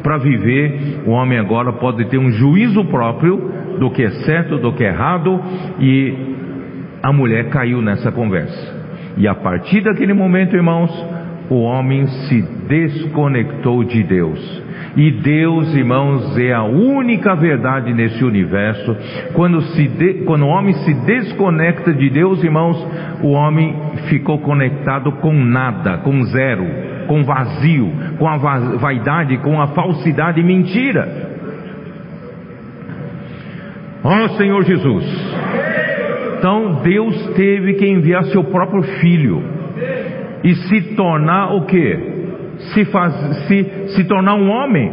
para 0.03 0.19
viver, 0.19 1.03
o 1.07 1.11
homem 1.11 1.39
agora 1.39 1.73
pode 1.73 2.05
ter 2.07 2.19
um 2.19 2.31
juízo 2.31 2.85
próprio 2.85 3.51
do 3.79 3.91
que 3.91 4.03
é 4.03 4.11
certo, 4.25 4.59
do 4.59 4.73
que 4.73 4.85
é 4.85 4.89
errado, 4.89 5.41
e 5.81 6.15
a 7.03 7.13
mulher 7.13 7.49
caiu 7.51 7.83
nessa 7.83 8.13
conversa. 8.13 8.87
E 9.17 9.27
a 9.27 9.35
partir 9.35 9.83
daquele 9.83 10.13
momento, 10.13 10.55
irmãos, 10.55 10.91
o 11.49 11.63
homem 11.63 12.07
se 12.07 12.43
desconectou 12.69 13.85
de 13.85 14.03
Deus. 14.03 14.66
E 14.97 15.11
Deus, 15.11 15.75
irmãos, 15.75 16.39
é 16.39 16.55
a 16.55 16.65
única 16.65 17.35
verdade 17.35 17.93
nesse 17.93 18.25
universo. 18.25 18.97
Quando, 19.35 19.61
se 19.61 19.87
de, 19.89 20.25
quando 20.25 20.47
o 20.47 20.49
homem 20.49 20.73
se 20.73 20.95
desconecta 21.05 21.93
de 21.93 22.09
Deus, 22.09 22.43
irmãos, 22.43 22.83
o 23.23 23.29
homem 23.33 23.77
ficou 24.09 24.39
conectado 24.39 25.13
com 25.13 25.35
nada, 25.35 25.99
com 25.99 26.23
zero, 26.23 26.65
com 27.07 27.23
vazio, 27.25 27.93
com 28.19 28.27
a 28.27 28.39
vaidade, 28.79 29.37
com 29.39 29.61
a 29.61 29.67
falsidade 29.69 30.41
e 30.41 30.45
mentira. 30.45 31.07
Ó 34.03 34.25
oh, 34.25 34.29
Senhor 34.31 34.65
Jesus. 34.65 35.05
Então 36.39 36.81
Deus 36.83 37.35
teve 37.35 37.75
que 37.75 37.87
enviar 37.87 38.25
seu 38.27 38.45
próprio 38.45 38.83
filho 39.01 39.43
e 40.43 40.55
se 40.55 40.95
tornar 40.95 41.55
o 41.55 41.67
que? 41.67 42.16
Se, 42.73 42.85
faz, 42.87 43.13
se, 43.47 43.89
se 43.89 44.05
tornar 44.05 44.35
um 44.35 44.51
homem, 44.51 44.93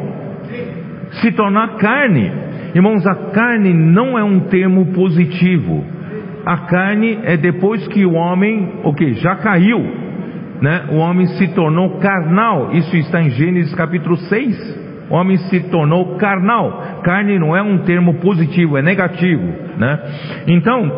se 1.22 1.32
tornar 1.32 1.78
carne. 1.78 2.32
Irmãos, 2.76 3.06
a 3.06 3.16
carne 3.32 3.74
não 3.74 4.18
é 4.18 4.24
um 4.24 4.42
termo 4.42 4.88
positivo. 4.88 5.84
A 6.46 6.58
carne 6.58 7.20
é 7.24 7.38
depois 7.38 7.88
que 7.88 8.06
o 8.06 8.14
homem, 8.14 8.82
o 8.84 8.94
que? 8.94 9.14
Já 9.14 9.36
caiu, 9.36 9.80
né? 10.62 10.86
O 10.92 10.98
homem 10.98 11.26
se 11.28 11.48
tornou 11.50 12.00
carnal. 12.00 12.72
Isso 12.74 12.96
está 12.98 13.22
em 13.22 13.30
Gênesis 13.30 13.74
capítulo 13.76 14.18
6 14.18 14.84
o 15.10 15.16
homem 15.16 15.38
se 15.38 15.60
tornou 15.70 16.16
carnal. 16.16 17.02
Carne 17.04 17.38
não 17.38 17.56
é 17.56 17.62
um 17.62 17.80
termo 17.80 18.16
positivo, 18.16 18.78
é 18.78 18.82
negativo, 18.82 19.44
né? 19.78 20.00
Então, 20.48 20.92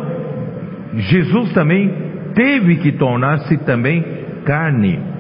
Jesus 0.94 1.52
também 1.54 1.94
teve 2.34 2.78
que 2.78 2.94
tornar-se 2.94 3.58
também 3.66 4.04
carne. 4.46 5.14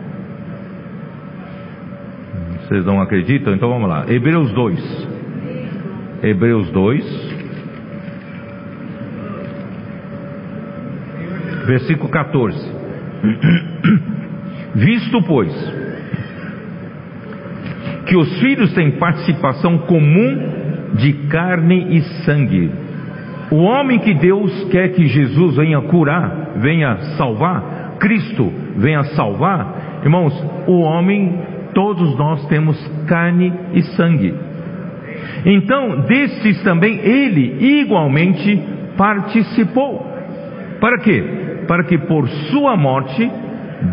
Vocês 2.67 2.83
não 2.83 2.99
acreditam? 2.99 3.53
Então 3.53 3.69
vamos 3.69 3.87
lá. 3.87 4.05
Hebreus 4.07 4.51
2. 4.51 5.07
Hebreus 6.23 6.71
2. 6.71 7.35
Versículo 11.67 12.09
14. 12.09 12.57
Visto, 14.75 15.21
pois, 15.23 15.53
que 18.07 18.17
os 18.17 18.39
filhos 18.39 18.73
têm 18.73 18.93
participação 18.93 19.77
comum 19.79 20.95
de 20.95 21.13
carne 21.29 21.97
e 21.97 22.01
sangue. 22.23 22.71
O 23.51 23.57
homem 23.57 23.99
que 23.99 24.13
Deus 24.15 24.67
quer 24.71 24.89
que 24.89 25.05
Jesus 25.05 25.55
venha 25.55 25.81
curar, 25.81 26.53
venha 26.57 26.97
salvar, 27.17 27.97
Cristo 27.99 28.51
venha 28.77 29.03
salvar, 29.15 30.01
irmãos, 30.03 30.33
o 30.67 30.81
homem, 30.81 31.39
todos 31.75 32.17
nós 32.17 32.47
temos 32.47 32.75
carne 33.05 33.53
e 33.73 33.83
sangue. 33.95 34.33
Então, 35.45 36.01
destes 36.07 36.63
também 36.63 36.97
ele 36.99 37.81
igualmente 37.81 38.63
participou. 38.97 39.99
Para 40.79 40.97
quê? 40.99 41.23
Para 41.67 41.83
que 41.83 41.97
por 41.97 42.27
sua 42.27 42.77
morte 42.77 43.29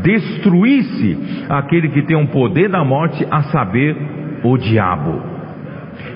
destruísse 0.03 1.18
aquele 1.49 1.89
que 1.89 2.03
tem 2.03 2.16
o 2.16 2.28
poder 2.28 2.70
da 2.70 2.85
morte, 2.85 3.26
a 3.30 3.43
saber, 3.45 3.97
o 4.45 4.57
diabo, 4.57 5.20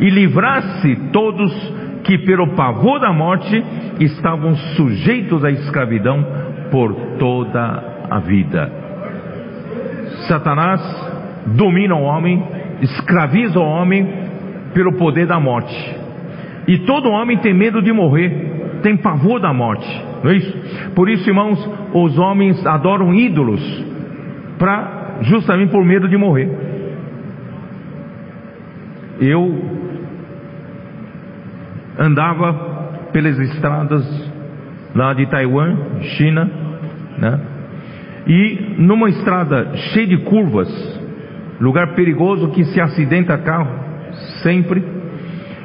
e 0.00 0.08
livrasse 0.08 0.96
todos 1.12 1.52
que, 2.04 2.18
pelo 2.18 2.54
pavor 2.54 3.00
da 3.00 3.12
morte, 3.12 3.62
estavam 4.00 4.54
sujeitos 4.76 5.44
à 5.44 5.50
escravidão 5.50 6.24
por 6.70 6.94
toda 7.18 8.06
a 8.08 8.18
vida. 8.20 8.70
Satanás 10.28 11.15
domina 11.46 11.94
o 11.94 12.02
homem, 12.02 12.42
escraviza 12.80 13.58
o 13.58 13.64
homem 13.64 14.06
pelo 14.74 14.92
poder 14.94 15.26
da 15.26 15.38
morte. 15.38 15.96
E 16.68 16.78
todo 16.78 17.08
homem 17.08 17.38
tem 17.38 17.54
medo 17.54 17.80
de 17.80 17.92
morrer, 17.92 18.80
tem 18.82 18.96
pavor 18.96 19.40
da 19.40 19.52
morte, 19.52 19.86
não 20.22 20.30
é 20.30 20.36
isso? 20.36 20.92
Por 20.94 21.08
isso, 21.08 21.28
irmãos, 21.28 21.58
os 21.94 22.18
homens 22.18 22.64
adoram 22.66 23.14
ídolos 23.14 23.62
para 24.58 25.18
justamente 25.22 25.70
por 25.70 25.84
medo 25.84 26.08
de 26.08 26.16
morrer. 26.16 26.50
Eu 29.20 29.76
andava 31.98 32.52
pelas 33.12 33.38
estradas 33.38 34.32
lá 34.94 35.14
de 35.14 35.26
Taiwan, 35.26 36.00
China, 36.16 36.50
né? 37.18 37.40
E 38.26 38.74
numa 38.78 39.08
estrada 39.08 39.76
cheia 39.76 40.06
de 40.06 40.18
curvas, 40.18 40.68
lugar 41.60 41.94
perigoso 41.94 42.50
que 42.50 42.64
se 42.64 42.80
acidenta 42.80 43.38
carro 43.38 43.86
sempre, 44.42 44.82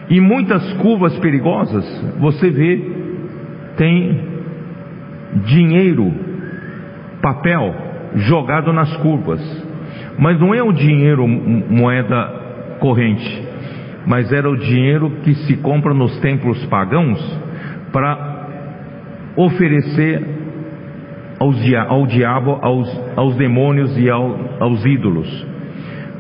e 0.09 0.19
muitas 0.19 0.73
curvas 0.73 1.17
perigosas, 1.19 1.85
você 2.19 2.49
vê 2.49 3.01
tem 3.77 4.19
dinheiro, 5.45 6.13
papel, 7.21 7.73
jogado 8.15 8.73
nas 8.73 8.95
curvas. 8.97 9.41
Mas 10.19 10.39
não 10.39 10.53
é 10.53 10.61
o 10.61 10.73
dinheiro 10.73 11.27
moeda 11.27 12.77
corrente, 12.79 13.47
mas 14.05 14.31
era 14.31 14.49
o 14.49 14.57
dinheiro 14.57 15.11
que 15.23 15.33
se 15.33 15.57
compra 15.57 15.93
nos 15.93 16.19
templos 16.19 16.63
pagãos 16.65 17.19
para 17.91 18.47
oferecer 19.37 20.21
aos, 21.39 21.57
ao 21.87 22.05
diabo, 22.05 22.59
aos, 22.61 23.01
aos 23.15 23.35
demônios 23.35 23.97
e 23.97 24.09
ao, 24.09 24.37
aos 24.59 24.85
ídolos. 24.85 25.50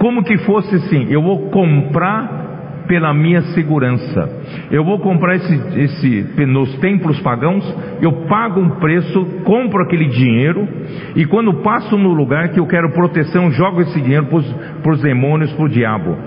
Como 0.01 0.23
que 0.23 0.35
fosse 0.39 0.75
assim: 0.77 1.05
eu 1.11 1.21
vou 1.21 1.51
comprar 1.51 2.41
pela 2.87 3.13
minha 3.13 3.41
segurança. 3.53 4.29
Eu 4.71 4.83
vou 4.83 4.97
comprar 4.99 5.35
esse, 5.35 5.79
esse 5.79 6.45
nos 6.45 6.75
templos 6.79 7.19
pagãos, 7.21 7.63
eu 8.01 8.11
pago 8.27 8.59
um 8.59 8.79
preço, 8.79 9.25
compro 9.45 9.83
aquele 9.83 10.07
dinheiro 10.07 10.67
e 11.15 11.23
quando 11.25 11.61
passo 11.61 11.95
no 11.97 12.13
lugar 12.13 12.49
que 12.49 12.59
eu 12.59 12.65
quero 12.65 12.91
proteção, 12.91 13.51
jogo 13.51 13.81
esse 13.81 14.01
dinheiro 14.01 14.25
para 14.25 14.91
os 14.91 15.01
demônios, 15.01 15.53
para 15.53 15.65
o 15.65 15.69
diabo. 15.69 16.17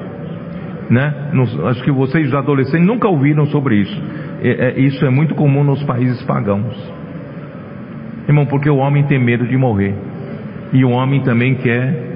Né? 0.89 1.31
Nos, 1.33 1.59
acho 1.67 1.83
que 1.83 1.91
vocês 1.91 2.33
adolescentes 2.33 2.87
nunca 2.87 3.09
ouviram 3.09 3.45
sobre 3.47 3.77
isso. 3.77 4.03
É, 4.41 4.69
é, 4.69 4.81
isso 4.81 5.05
é 5.05 5.11
muito 5.11 5.35
comum 5.35 5.65
nos 5.65 5.83
países 5.83 6.23
pagãos. 6.23 6.75
Irmão, 8.29 8.47
porque 8.47 8.71
o 8.71 8.77
homem 8.77 9.03
tem 9.05 9.19
medo 9.19 9.47
de 9.47 9.57
morrer. 9.57 9.95
E 10.73 10.85
o 10.85 10.91
homem 10.91 11.23
também 11.23 11.57
quer 11.57 12.14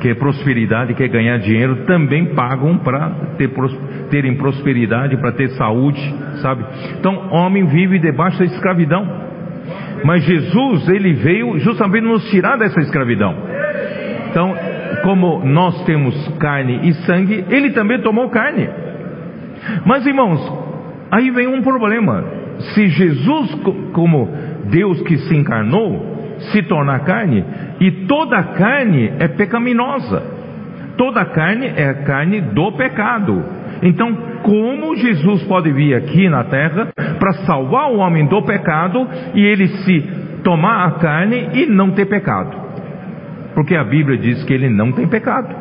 quer 0.00 0.14
prosperidade, 0.16 0.94
quer 0.94 1.08
ganhar 1.08 1.38
dinheiro, 1.38 1.84
também 1.86 2.34
pagam 2.34 2.78
para 2.78 3.10
ter, 3.36 3.50
terem 4.10 4.36
prosperidade, 4.36 5.16
para 5.16 5.32
ter 5.32 5.48
saúde, 5.50 6.00
sabe? 6.42 6.64
Então, 6.98 7.28
homem 7.30 7.66
vive 7.66 7.98
debaixo 7.98 8.38
da 8.38 8.44
escravidão. 8.44 9.26
Mas 10.04 10.24
Jesus, 10.24 10.88
ele 10.88 11.14
veio 11.14 11.58
justamente 11.58 12.04
nos 12.04 12.28
tirar 12.30 12.56
dessa 12.56 12.80
escravidão. 12.80 13.34
Então, 14.30 14.54
como 15.02 15.44
nós 15.44 15.84
temos 15.84 16.14
carne 16.38 16.88
e 16.88 16.92
sangue, 17.06 17.44
ele 17.50 17.70
também 17.70 18.00
tomou 18.00 18.28
carne. 18.28 18.68
Mas, 19.84 20.06
irmãos, 20.06 20.40
aí 21.10 21.30
vem 21.30 21.46
um 21.46 21.62
problema. 21.62 22.24
Se 22.74 22.86
Jesus, 22.88 23.54
como 23.92 24.28
Deus 24.70 25.00
que 25.02 25.16
se 25.18 25.36
encarnou, 25.36 26.15
se 26.38 26.62
tornar 26.62 27.00
carne, 27.00 27.44
e 27.80 27.90
toda 28.06 28.42
carne 28.42 29.12
é 29.18 29.28
pecaminosa. 29.28 30.22
Toda 30.96 31.24
carne 31.26 31.66
é 31.66 31.92
carne 32.04 32.40
do 32.40 32.72
pecado. 32.72 33.44
Então, 33.82 34.14
como 34.42 34.96
Jesus 34.96 35.42
pode 35.44 35.70
vir 35.70 35.94
aqui 35.94 36.28
na 36.28 36.44
terra 36.44 36.88
para 37.18 37.32
salvar 37.44 37.90
o 37.90 37.98
homem 37.98 38.26
do 38.26 38.42
pecado 38.42 39.06
e 39.34 39.44
ele 39.44 39.68
se 39.68 40.00
tomar 40.42 40.86
a 40.86 40.90
carne 40.92 41.50
e 41.52 41.66
não 41.66 41.90
ter 41.90 42.06
pecado? 42.06 42.56
Porque 43.54 43.76
a 43.76 43.84
Bíblia 43.84 44.16
diz 44.16 44.42
que 44.44 44.52
ele 44.52 44.70
não 44.70 44.92
tem 44.92 45.06
pecado. 45.06 45.54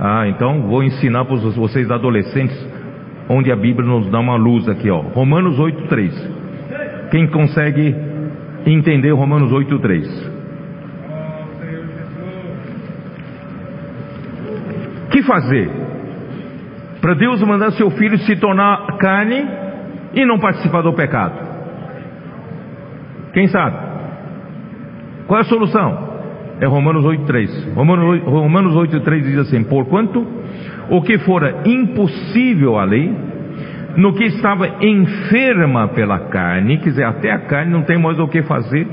Ah, 0.00 0.26
então 0.28 0.62
vou 0.62 0.82
ensinar 0.82 1.24
para 1.24 1.36
vocês 1.36 1.90
adolescentes 1.90 2.56
onde 3.28 3.52
a 3.52 3.56
Bíblia 3.56 3.86
nos 3.86 4.08
dá 4.10 4.18
uma 4.18 4.36
luz 4.36 4.68
aqui, 4.68 4.90
ó. 4.90 5.00
Romanos 5.00 5.58
8:3. 5.58 6.12
Quem 7.10 7.26
consegue 7.26 7.94
entender 8.66 9.10
Romanos 9.12 9.52
8:3? 9.52 10.38
Que 15.10 15.22
fazer? 15.22 15.70
Para 17.00 17.14
Deus 17.14 17.40
mandar 17.42 17.72
seu 17.72 17.90
filho 17.90 18.18
se 18.18 18.36
tornar 18.36 18.98
carne 18.98 19.46
e 20.14 20.24
não 20.24 20.38
participar 20.38 20.82
do 20.82 20.92
pecado? 20.92 21.46
Quem 23.32 23.46
sabe? 23.48 23.76
Qual 25.26 25.38
é 25.38 25.42
a 25.42 25.44
solução? 25.44 26.08
É 26.60 26.66
Romanos 26.66 27.04
8,3. 27.04 27.74
Romanos, 27.74 28.22
Romanos 28.24 28.74
8,3 28.74 29.22
diz 29.22 29.38
assim: 29.38 29.62
Porquanto 29.64 30.26
o 30.90 31.02
que 31.02 31.18
fora 31.18 31.62
impossível 31.66 32.78
à 32.78 32.84
lei, 32.84 33.14
no 33.98 34.14
que 34.14 34.24
estava 34.24 34.66
enferma 34.80 35.88
pela 35.88 36.18
carne, 36.30 36.78
quer 36.78 36.88
dizer, 36.88 37.04
até 37.04 37.30
a 37.30 37.40
carne 37.40 37.70
não 37.70 37.82
tem 37.82 37.98
mais 37.98 38.18
o 38.18 38.26
que 38.26 38.42
fazer, 38.42 38.86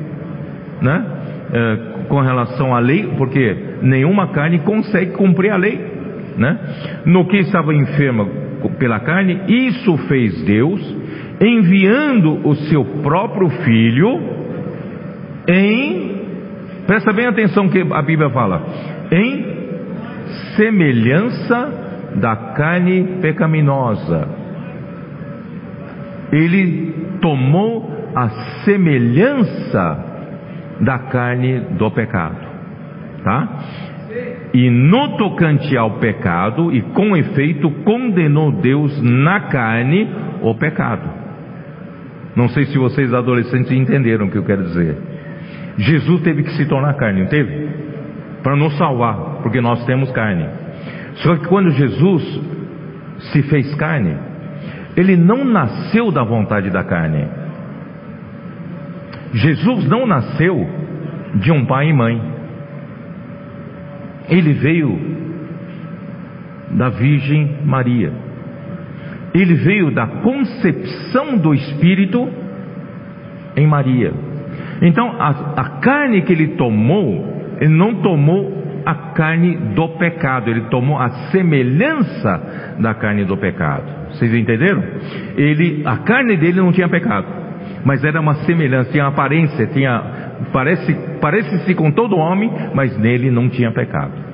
né? 0.82 1.06
É, 1.54 1.78
com 2.10 2.20
relação 2.20 2.76
à 2.76 2.80
lei, 2.80 3.14
porque 3.18 3.56
nenhuma 3.82 4.28
carne 4.34 4.60
consegue 4.60 5.12
cumprir 5.12 5.52
a 5.52 5.56
lei 5.56 5.96
né? 6.38 6.58
No 7.06 7.26
que 7.26 7.38
estava 7.38 7.74
enferma 7.74 8.28
pela 8.78 9.00
carne, 9.00 9.42
isso 9.48 9.98
fez 10.08 10.44
Deus, 10.44 10.82
enviando 11.42 12.48
o 12.48 12.56
seu 12.56 12.84
próprio 13.02 13.50
filho 13.50 14.20
em, 15.48 16.22
presta 16.88 17.14
bem 17.14 17.28
atenção 17.28 17.70
que 17.70 17.80
a 17.80 18.02
Bíblia 18.02 18.30
fala, 18.30 18.64
em 19.12 19.46
semelhança 20.56 22.14
da 22.16 22.36
carne 22.56 23.20
pecaminosa. 23.22 24.45
Ele 26.36 26.94
tomou 27.22 27.90
a 28.14 28.30
semelhança 28.66 30.06
da 30.82 31.00
carne 31.00 31.62
do 31.78 31.90
pecado, 31.92 32.38
tá? 33.24 33.60
E 34.54 34.70
no 34.70 35.18
tocante 35.18 35.78
ao 35.78 35.92
pecado, 36.00 36.74
e 36.74 36.82
com 36.82 37.16
efeito, 37.16 37.70
condenou 37.86 38.52
Deus 38.52 39.02
na 39.02 39.48
carne 39.48 40.10
o 40.42 40.54
pecado. 40.56 41.10
Não 42.36 42.50
sei 42.50 42.66
se 42.66 42.78
vocês 42.78 43.14
adolescentes 43.14 43.72
entenderam 43.72 44.28
o 44.28 44.32
que 44.32 44.38
eu 44.38 44.44
quero 44.44 44.64
dizer. 44.64 44.98
Jesus 45.78 46.22
teve 46.22 46.44
que 46.44 46.52
se 46.52 46.66
tornar 46.66 46.96
carne, 46.96 47.22
não 47.22 47.30
teve? 47.30 47.70
Para 48.44 48.58
nos 48.58 48.78
salvar, 48.78 49.42
porque 49.42 49.62
nós 49.62 49.86
temos 49.86 50.12
carne. 50.12 50.46
Só 51.16 51.38
que 51.38 51.48
quando 51.48 51.72
Jesus 51.72 52.42
se 53.32 53.42
fez 53.44 53.74
carne, 53.76 54.18
ele 54.96 55.18
não 55.18 55.44
nasceu 55.44 56.12
da 56.12 56.24
vontade 56.24 56.70
da 56.70 56.84
carne. 56.84 57.28
Jesus 59.34 59.88
não 59.90 60.06
nasceu 60.08 60.68
de 61.36 61.52
um 61.52 61.66
pai 61.66 61.90
e 61.90 61.94
mãe. 61.94 62.22
Ele 64.30 64.54
veio 64.54 64.98
da 66.72 66.90
Virgem 66.90 67.58
Maria. 67.66 68.12
Ele 69.34 69.54
veio 69.56 69.92
da 69.92 70.08
concepção 70.08 71.38
do 71.38 71.54
Espírito 71.54 72.30
em 73.58 73.68
Maria. 73.68 74.14
Então, 74.82 75.16
a, 75.20 75.30
a 75.58 75.70
carne 75.80 76.22
que 76.22 76.32
ele 76.32 76.56
tomou, 76.56 77.56
ele 77.60 77.74
não 77.74 77.96
tomou 77.96 78.65
a 78.86 78.94
carne 79.14 79.56
do 79.74 79.90
pecado, 79.98 80.50
ele 80.50 80.62
tomou 80.70 81.00
a 81.00 81.10
semelhança 81.32 82.76
da 82.80 82.94
carne 82.94 83.26
do 83.26 83.36
pecado. 83.36 83.84
Vocês 84.10 84.34
entenderam? 84.34 84.84
Ele, 85.36 85.84
a 85.86 85.98
carne 85.98 86.38
dele 86.38 86.60
não 86.60 86.72
tinha 86.72 86.88
pecado, 86.88 87.28
mas 87.84 88.04
era 88.04 88.22
uma 88.22 88.36
semelhança, 88.46 88.92
tinha 88.92 89.08
aparência, 89.08 89.68
tinha 89.68 90.26
parece 90.52 90.94
parece-se 91.20 91.74
com 91.74 91.92
todo 91.92 92.18
homem, 92.18 92.52
mas 92.74 92.98
nele 92.98 93.32
não 93.32 93.50
tinha 93.50 93.72
pecado. 93.72 94.26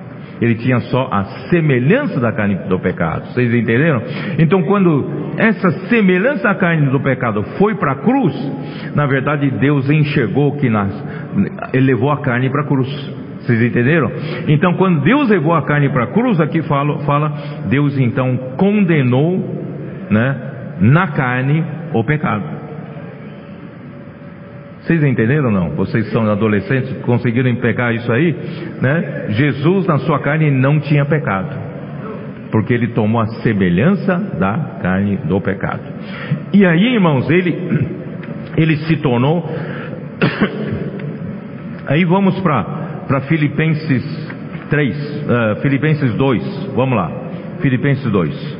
Ele 0.41 0.55
tinha 0.55 0.79
só 0.79 1.07
a 1.11 1.23
semelhança 1.49 2.19
da 2.19 2.31
carne 2.31 2.55
do 2.67 2.79
pecado. 2.79 3.27
Vocês 3.27 3.53
entenderam? 3.53 4.01
Então, 4.39 4.63
quando 4.63 5.33
essa 5.37 5.69
semelhança 5.87 6.43
da 6.43 6.55
carne 6.55 6.89
do 6.89 6.99
pecado 6.99 7.43
foi 7.59 7.75
para 7.75 7.91
a 7.91 7.95
cruz, 7.95 8.33
na 8.95 9.05
verdade 9.05 9.51
Deus 9.51 9.87
enxergou 9.89 10.57
que 10.57 10.67
nas, 10.67 10.91
levou 11.73 12.11
a 12.11 12.21
carne 12.21 12.49
para 12.49 12.63
a 12.63 12.67
cruz. 12.67 13.20
Vocês 13.41 13.61
entenderam? 13.61 14.11
Então, 14.47 14.73
quando 14.75 15.01
Deus 15.01 15.29
levou 15.29 15.53
a 15.53 15.63
carne 15.63 15.89
para 15.89 16.03
a 16.03 16.07
cruz, 16.07 16.39
aqui 16.39 16.61
fala, 16.63 16.99
fala, 16.99 17.33
Deus 17.69 17.97
então 17.97 18.37
condenou, 18.57 19.39
né, 20.09 20.51
na 20.79 21.07
carne 21.07 21.63
o 21.93 22.03
pecado. 22.03 22.61
Vocês 24.81 25.03
entenderam 25.03 25.45
ou 25.45 25.51
não? 25.51 25.69
Vocês 25.71 26.11
são 26.11 26.29
adolescentes, 26.29 26.91
conseguiram 27.03 27.53
pegar 27.55 27.93
isso 27.93 28.11
aí? 28.11 28.35
Né? 28.81 29.25
Jesus 29.29 29.85
na 29.85 29.99
sua 29.99 30.19
carne 30.19 30.49
não 30.51 30.79
tinha 30.79 31.05
pecado, 31.05 31.55
porque 32.51 32.73
ele 32.73 32.87
tomou 32.87 33.21
a 33.21 33.27
semelhança 33.43 34.17
da 34.39 34.79
carne 34.81 35.17
do 35.17 35.39
pecado. 35.39 35.83
E 36.53 36.65
aí, 36.65 36.95
irmãos, 36.95 37.29
ele, 37.29 37.55
ele 38.57 38.77
se 38.77 38.97
tornou. 38.97 39.47
aí 41.87 42.03
vamos 42.05 42.39
para 42.41 42.80
Filipenses 43.19 44.31
3, 44.69 44.95
uh, 44.95 45.31
eh, 45.31 45.55
Filipenses 45.61 46.13
2, 46.13 46.69
vamos 46.73 46.95
lá, 46.95 47.11
Filipenses 47.59 48.09
2. 48.09 48.57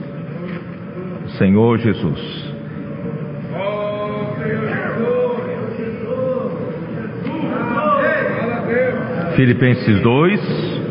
Senhor 1.38 1.78
Jesus. 1.78 2.52
Filipenses 9.38 10.02
2, 10.02 10.82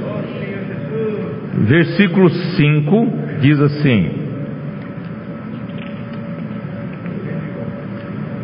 versículo 1.68 2.30
5, 2.30 3.06
diz 3.42 3.60
assim: 3.60 4.10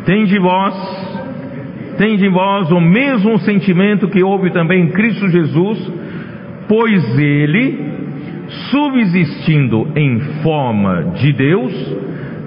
Tende 0.05 0.37
vós 0.37 1.16
tende 1.97 2.25
em 2.25 2.31
vós 2.31 2.71
o 2.71 2.79
mesmo 2.79 3.37
sentimento 3.39 4.07
que 4.07 4.23
houve 4.23 4.51
também 4.51 4.83
em 4.83 4.91
Cristo 4.91 5.27
Jesus, 5.29 5.91
pois 6.67 7.19
ele, 7.19 7.77
subsistindo 8.71 9.87
em 9.95 10.19
forma 10.41 11.11
de 11.15 11.33
Deus, 11.33 11.97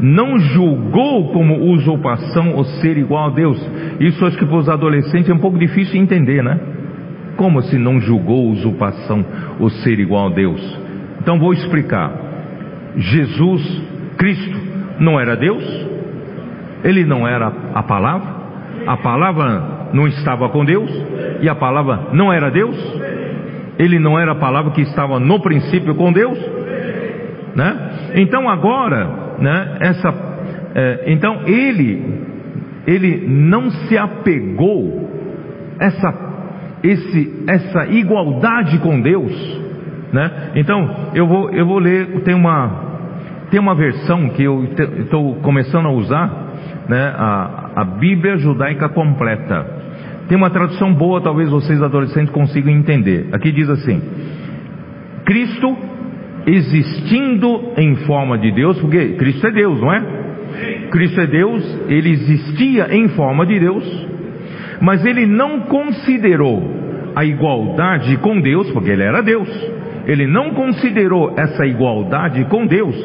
não 0.00 0.38
julgou 0.38 1.32
como 1.32 1.72
usurpação 1.72 2.56
o 2.56 2.64
ser 2.64 2.96
igual 2.96 3.30
a 3.30 3.34
Deus. 3.34 3.70
Isso 4.00 4.24
acho 4.24 4.38
que 4.38 4.46
para 4.46 4.56
os 4.56 4.68
adolescentes 4.68 5.28
é 5.28 5.34
um 5.34 5.38
pouco 5.38 5.58
difícil 5.58 5.92
de 5.92 5.98
entender, 5.98 6.42
né? 6.42 6.58
Como 7.36 7.60
se 7.62 7.78
não 7.78 8.00
julgou 8.00 8.50
usurpação 8.50 9.24
o 9.58 9.68
ser 9.68 9.98
igual 9.98 10.28
a 10.28 10.34
Deus? 10.34 10.78
Então 11.20 11.38
vou 11.38 11.52
explicar. 11.52 12.12
Jesus, 12.96 13.82
Cristo, 14.16 14.58
não 14.98 15.20
era 15.20 15.36
Deus? 15.36 15.64
Ele 16.82 17.04
não 17.04 17.28
era 17.28 17.52
a 17.74 17.82
palavra? 17.82 18.39
A 18.90 18.96
palavra 18.96 19.90
não 19.92 20.08
estava 20.08 20.48
com 20.48 20.64
Deus? 20.64 20.90
E 21.40 21.48
a 21.48 21.54
palavra 21.54 22.08
não 22.12 22.32
era 22.32 22.50
Deus? 22.50 22.76
Ele 23.78 24.00
não 24.00 24.18
era 24.18 24.32
a 24.32 24.34
palavra 24.34 24.72
que 24.72 24.80
estava 24.80 25.20
no 25.20 25.38
princípio 25.38 25.94
com 25.94 26.12
Deus? 26.12 26.36
Né? 27.54 28.10
Então 28.16 28.48
agora, 28.48 29.36
né, 29.38 29.76
essa, 29.78 30.12
é, 30.74 31.04
então 31.06 31.42
ele, 31.46 32.02
ele 32.84 33.28
não 33.28 33.70
se 33.70 33.96
apegou 33.96 35.08
essa, 35.78 36.12
esse, 36.82 37.44
essa 37.46 37.86
igualdade 37.86 38.76
com 38.78 39.00
Deus, 39.00 39.32
né? 40.12 40.50
Então 40.56 41.12
eu 41.14 41.28
vou, 41.28 41.50
eu 41.50 41.64
vou 41.64 41.78
ler, 41.78 42.22
tem 42.22 42.34
uma, 42.34 42.70
tem 43.52 43.60
uma 43.60 43.74
versão 43.76 44.30
que 44.30 44.42
eu 44.42 44.64
estou 44.64 45.36
começando 45.36 45.86
a 45.86 45.92
usar, 45.92 46.28
né, 46.88 47.14
a, 47.16 47.59
a 47.74 47.84
Bíblia 47.84 48.36
Judaica 48.36 48.88
Completa. 48.88 49.66
Tem 50.28 50.36
uma 50.36 50.50
tradução 50.50 50.94
boa, 50.94 51.20
talvez 51.20 51.50
vocês 51.50 51.82
adolescentes 51.82 52.32
consigam 52.32 52.72
entender. 52.72 53.28
Aqui 53.32 53.50
diz 53.50 53.68
assim: 53.68 54.00
Cristo 55.24 55.76
existindo 56.46 57.72
em 57.76 57.96
forma 58.06 58.38
de 58.38 58.52
Deus, 58.52 58.78
porque 58.80 59.14
Cristo 59.14 59.46
é 59.46 59.50
Deus, 59.50 59.80
não 59.80 59.92
é? 59.92 60.20
Cristo 60.90 61.20
é 61.20 61.26
Deus, 61.26 61.80
ele 61.88 62.10
existia 62.10 62.94
em 62.94 63.08
forma 63.08 63.46
de 63.46 63.58
Deus, 63.58 64.08
mas 64.80 65.04
ele 65.04 65.26
não 65.26 65.60
considerou 65.60 66.62
a 67.14 67.24
igualdade 67.24 68.16
com 68.18 68.40
Deus, 68.40 68.70
porque 68.72 68.90
ele 68.90 69.02
era 69.02 69.22
Deus. 69.22 69.48
Ele 70.06 70.26
não 70.26 70.54
considerou 70.54 71.34
essa 71.36 71.66
igualdade 71.66 72.44
com 72.46 72.66
Deus 72.66 72.96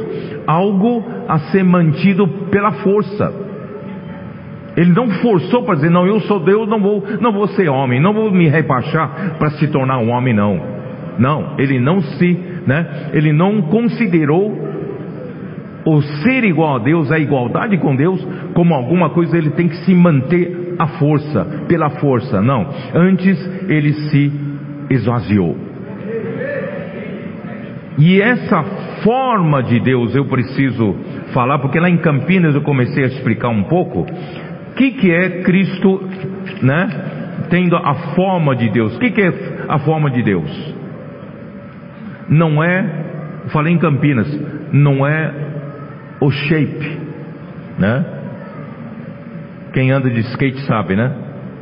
algo 0.47 1.03
a 1.27 1.39
ser 1.51 1.63
mantido 1.63 2.27
pela 2.49 2.71
força. 2.71 3.44
Ele 4.75 4.91
não 4.91 5.09
forçou 5.21 5.63
para 5.63 5.75
dizer, 5.75 5.89
não, 5.89 6.05
eu 6.05 6.19
sou 6.21 6.39
Deus, 6.39 6.67
não 6.67 6.81
vou, 6.81 7.03
não 7.21 7.31
vou 7.31 7.47
ser 7.49 7.69
homem, 7.69 8.01
não 8.01 8.13
vou 8.13 8.31
me 8.31 8.49
rebaixar 8.49 9.37
para 9.37 9.51
se 9.51 9.67
tornar 9.67 9.99
um 9.99 10.09
homem, 10.09 10.33
não. 10.33 10.61
Não, 11.17 11.55
ele 11.57 11.79
não 11.79 12.01
se, 12.01 12.37
né? 12.67 13.09
Ele 13.13 13.31
não 13.31 13.61
considerou 13.63 14.53
o 15.85 16.01
ser 16.01 16.43
igual 16.43 16.75
a 16.75 16.79
Deus, 16.79 17.11
a 17.11 17.19
igualdade 17.19 17.77
com 17.77 17.95
Deus, 17.95 18.25
como 18.53 18.73
alguma 18.73 19.11
coisa 19.11 19.37
ele 19.37 19.51
tem 19.51 19.67
que 19.69 19.77
se 19.85 19.93
manter 19.93 20.75
à 20.79 20.87
força, 20.87 21.45
pela 21.67 21.89
força. 21.91 22.41
Não. 22.41 22.67
Antes 22.93 23.39
ele 23.69 23.93
se 23.93 24.31
esvaziou. 24.89 25.55
E 27.97 28.21
essa 28.21 28.61
forma 29.03 29.63
de 29.63 29.79
Deus 29.79 30.13
eu 30.15 30.25
preciso 30.25 30.95
falar, 31.33 31.59
porque 31.59 31.79
lá 31.79 31.89
em 31.89 31.97
Campinas 31.97 32.53
eu 32.53 32.61
comecei 32.61 33.03
a 33.03 33.07
explicar 33.07 33.49
um 33.49 33.63
pouco 33.63 34.05
que, 34.75 34.91
que 34.91 35.11
é 35.11 35.41
Cristo, 35.41 36.09
né? 36.61 36.87
Tendo 37.49 37.75
a 37.75 37.93
forma 38.15 38.55
de 38.55 38.69
Deus. 38.69 38.95
O 38.95 38.99
que, 38.99 39.11
que 39.11 39.21
é 39.21 39.33
a 39.67 39.79
forma 39.79 40.09
de 40.09 40.23
Deus? 40.23 40.75
Não 42.29 42.63
é, 42.63 42.85
falei 43.47 43.73
em 43.73 43.77
Campinas, 43.77 44.27
não 44.71 45.05
é 45.05 45.33
o 46.19 46.31
shape, 46.31 46.99
né? 47.77 48.05
Quem 49.73 49.91
anda 49.91 50.09
de 50.09 50.21
skate 50.21 50.61
sabe, 50.61 50.95
né? 50.95 51.11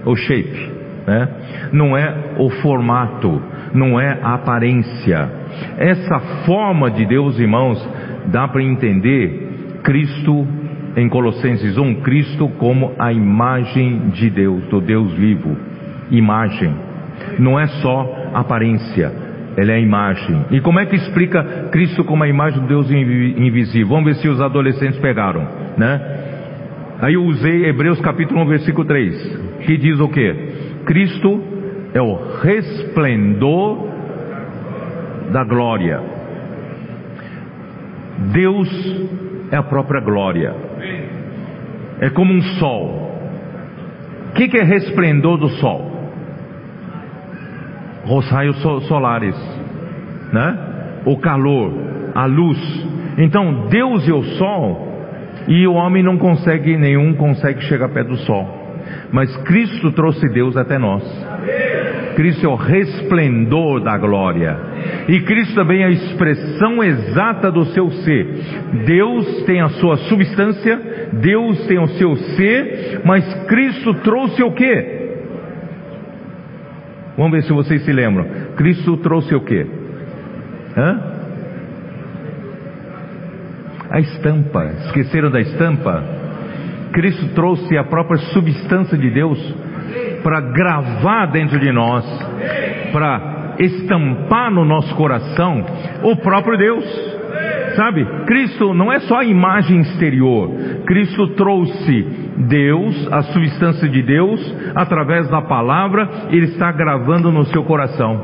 O 0.05 0.15
shape, 0.15 0.71
né? 1.07 1.29
Não 1.71 1.97
é 1.97 2.35
o 2.37 2.49
formato, 2.49 3.41
não 3.73 3.99
é 3.99 4.19
a 4.21 4.35
aparência 4.35 5.43
essa 5.77 6.19
forma 6.45 6.91
de 6.91 7.05
Deus, 7.05 7.39
irmãos, 7.39 7.77
dá 8.27 8.47
para 8.47 8.63
entender 8.63 9.79
Cristo 9.83 10.47
em 10.95 11.09
Colossenses 11.09 11.77
1, 11.77 12.01
Cristo 12.01 12.47
como 12.59 12.93
a 12.99 13.11
imagem 13.11 14.09
de 14.09 14.29
Deus, 14.29 14.63
do 14.65 14.79
Deus 14.79 15.11
vivo. 15.13 15.57
Imagem. 16.11 16.73
Não 17.39 17.59
é 17.59 17.67
só 17.67 18.29
aparência, 18.33 19.11
ele 19.57 19.71
é 19.71 19.75
a 19.75 19.79
imagem. 19.79 20.45
E 20.51 20.61
como 20.61 20.79
é 20.79 20.85
que 20.85 20.95
explica 20.95 21.69
Cristo 21.71 22.03
como 22.03 22.23
a 22.23 22.27
imagem 22.27 22.61
do 22.61 22.67
Deus 22.67 22.91
invisível? 22.91 23.87
Vamos 23.87 24.05
ver 24.05 24.15
se 24.15 24.27
os 24.27 24.41
adolescentes 24.41 24.99
pegaram, 24.99 25.47
né? 25.77 26.13
Aí 27.01 27.15
eu 27.15 27.23
usei 27.23 27.65
Hebreus 27.65 27.99
capítulo 28.01 28.41
1, 28.41 28.45
versículo 28.45 28.87
3, 28.87 29.39
que 29.65 29.77
diz 29.77 29.99
o 29.99 30.07
que? 30.07 30.35
Cristo 30.85 31.41
é 31.93 32.01
o 32.01 32.39
resplendor 32.41 33.87
da 35.31 35.43
glória. 35.43 35.99
Deus 38.31 38.69
é 39.51 39.57
a 39.57 39.63
própria 39.63 40.01
glória. 40.01 40.53
É 42.03 42.09
como 42.09 42.33
um 42.33 42.41
sol. 42.59 43.13
O 44.29 44.33
que, 44.33 44.49
que 44.49 44.57
é 44.57 44.63
resplendor 44.63 45.37
do 45.37 45.47
sol? 45.51 45.89
Os 48.05 48.29
raios 48.29 48.61
solares, 48.89 49.37
né? 50.33 50.57
O 51.05 51.17
calor, 51.19 51.71
a 52.13 52.25
luz. 52.25 52.59
Então 53.17 53.69
Deus 53.69 54.05
e 54.05 54.11
o 54.11 54.21
sol, 54.21 54.85
e 55.47 55.65
o 55.65 55.75
homem 55.75 56.03
não 56.03 56.17
consegue, 56.17 56.75
nenhum 56.75 57.13
consegue 57.13 57.61
chegar 57.61 57.87
perto 57.87 58.09
do 58.09 58.17
sol. 58.17 58.62
Mas 59.11 59.35
Cristo 59.43 59.91
trouxe 59.91 60.27
Deus 60.29 60.57
até 60.57 60.77
nós. 60.77 61.03
Cristo 62.15 62.45
é 62.45 62.49
o 62.49 62.55
resplendor 62.55 63.81
da 63.81 63.97
glória. 63.97 64.57
E 65.07 65.19
Cristo 65.21 65.55
também 65.55 65.81
é 65.81 65.85
a 65.85 65.91
expressão 65.91 66.83
exata 66.83 67.51
do 67.51 67.65
seu 67.65 67.89
ser. 67.89 68.27
Deus 68.85 69.43
tem 69.43 69.61
a 69.61 69.69
sua 69.69 69.97
substância, 69.97 71.09
Deus 71.13 71.65
tem 71.67 71.79
o 71.79 71.87
seu 71.89 72.15
ser, 72.15 73.01
mas 73.03 73.23
Cristo 73.45 73.93
trouxe 73.95 74.43
o 74.43 74.51
quê? 74.51 75.01
Vamos 77.17 77.31
ver 77.31 77.43
se 77.43 77.53
vocês 77.53 77.83
se 77.83 77.91
lembram. 77.91 78.25
Cristo 78.55 78.97
trouxe 78.97 79.35
o? 79.35 79.41
Hã? 80.75 81.13
A 83.89 83.99
estampa. 83.99 84.65
Esqueceram 84.85 85.29
da 85.29 85.39
estampa? 85.39 86.22
Cristo 86.93 87.33
trouxe 87.33 87.75
a 87.77 87.83
própria 87.83 88.17
substância 88.31 88.97
de 88.97 89.09
Deus 89.09 89.39
para 90.23 90.39
gravar 90.39 91.25
dentro 91.25 91.59
de 91.59 91.71
nós, 91.71 92.05
para 92.91 93.55
estampar 93.59 94.51
no 94.51 94.63
nosso 94.63 94.95
coração 94.95 95.65
o 96.03 96.15
próprio 96.17 96.57
Deus. 96.57 97.13
Sabe, 97.75 98.05
Cristo 98.27 98.73
não 98.73 98.93
é 98.93 98.99
só 99.01 99.19
a 99.19 99.25
imagem 99.25 99.81
exterior, 99.81 100.49
Cristo 100.85 101.29
trouxe 101.29 102.03
Deus, 102.37 103.11
a 103.11 103.23
substância 103.23 103.89
de 103.89 104.03
Deus, 104.03 104.55
através 104.75 105.27
da 105.29 105.41
palavra, 105.41 106.07
Ele 106.29 106.45
está 106.45 106.71
gravando 106.71 107.31
no 107.31 107.45
seu 107.45 107.63
coração. 107.63 108.21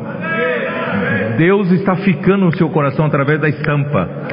Deus 1.38 1.72
está 1.72 1.96
ficando 1.96 2.46
no 2.46 2.56
seu 2.56 2.70
coração 2.70 3.06
através 3.06 3.40
da 3.40 3.50
estampa 3.50 4.29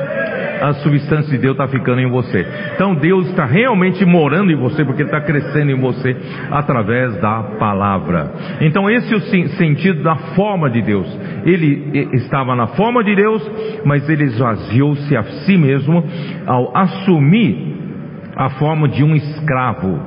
a 0.61 0.75
substância 0.75 1.31
de 1.31 1.39
Deus 1.39 1.53
está 1.53 1.69
ficando 1.69 2.01
em 2.01 2.11
você. 2.11 2.47
Então 2.75 2.95
Deus 2.95 3.29
está 3.29 3.45
realmente 3.45 4.05
morando 4.05 4.51
em 4.53 4.57
você, 4.57 4.85
porque 4.85 5.03
Ele 5.03 5.09
está 5.09 5.21
crescendo 5.21 5.71
em 5.71 5.81
você 5.81 6.17
através 6.51 7.21
da 7.21 7.43
palavra. 7.59 8.31
Então 8.61 8.91
esse 8.91 9.13
é 9.13 9.17
o 9.17 9.21
sentido 9.57 10.03
da 10.03 10.17
forma 10.35 10.71
de 10.71 10.83
Deus. 10.83 11.07
Ele 11.45 12.09
estava 12.15 12.55
na 12.55 12.69
forma 12.69 13.03
de 13.05 13.15
Deus, 13.15 13.43
mas 13.85 14.09
ele 14.09 14.25
esvaziou-se 14.25 15.17
a 15.17 15.23
si 15.23 15.57
mesmo 15.57 16.05
ao 16.47 16.77
assumir 16.77 17.77
a 18.37 18.51
forma 18.51 18.89
de 18.89 19.03
um 19.03 19.15
escravo, 19.15 19.99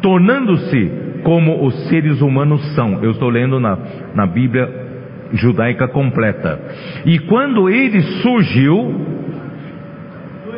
tornando-se 0.00 0.90
como 1.24 1.66
os 1.66 1.88
seres 1.88 2.20
humanos 2.20 2.62
são. 2.74 3.02
Eu 3.02 3.12
estou 3.12 3.28
lendo 3.28 3.58
na, 3.58 3.78
na 4.14 4.26
Bíblia 4.26 4.84
judaica 5.32 5.88
completa. 5.88 6.60
E 7.04 7.18
quando 7.20 7.68
ele 7.68 8.00
surgiu, 8.22 9.23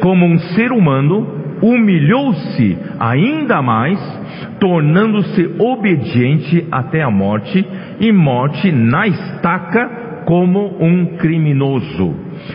como 0.01 0.27
um 0.27 0.39
ser 0.39 0.73
humano, 0.73 1.27
humilhou-se 1.63 2.79
ainda 2.99 3.63
mais, 3.63 3.99
tornando-se 4.61 5.57
obediente 5.59 6.67
até 6.71 7.03
a 7.03 7.11
morte 7.11 7.67
e 8.01 8.13
morte 8.13 8.71
na 8.71 9.07
estaca 9.07 10.23
como 10.27 10.77
um 10.81 11.17
criminoso. 11.17 12.15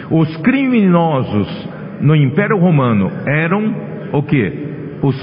Os 0.10 0.38
criminosos 0.38 1.70
no 2.02 2.16
Império 2.16 2.58
Romano 2.58 3.12
eram 3.26 3.74
o 4.14 4.24
que? 4.24 4.98
Os, 5.02 5.16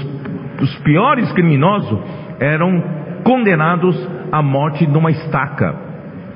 os 0.61 0.75
piores 0.79 1.31
criminosos 1.33 1.99
eram 2.39 2.81
condenados 3.23 3.95
à 4.31 4.41
morte 4.41 4.87
numa 4.87 5.11
estaca. 5.11 5.75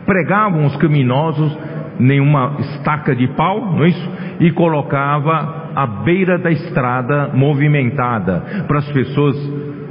Pregavam 0.05 0.65
os 0.65 0.75
criminosos 0.77 1.57
nenhuma 1.99 2.57
estaca 2.59 3.15
de 3.15 3.27
pau, 3.29 3.73
não 3.73 3.83
é 3.83 3.87
isso? 3.87 4.11
E 4.39 4.51
colocava 4.51 5.62
à 5.75 5.85
beira 5.85 6.37
da 6.37 6.51
estrada 6.51 7.31
movimentada 7.33 8.65
para 8.67 8.79
as 8.79 8.91
pessoas 8.91 9.35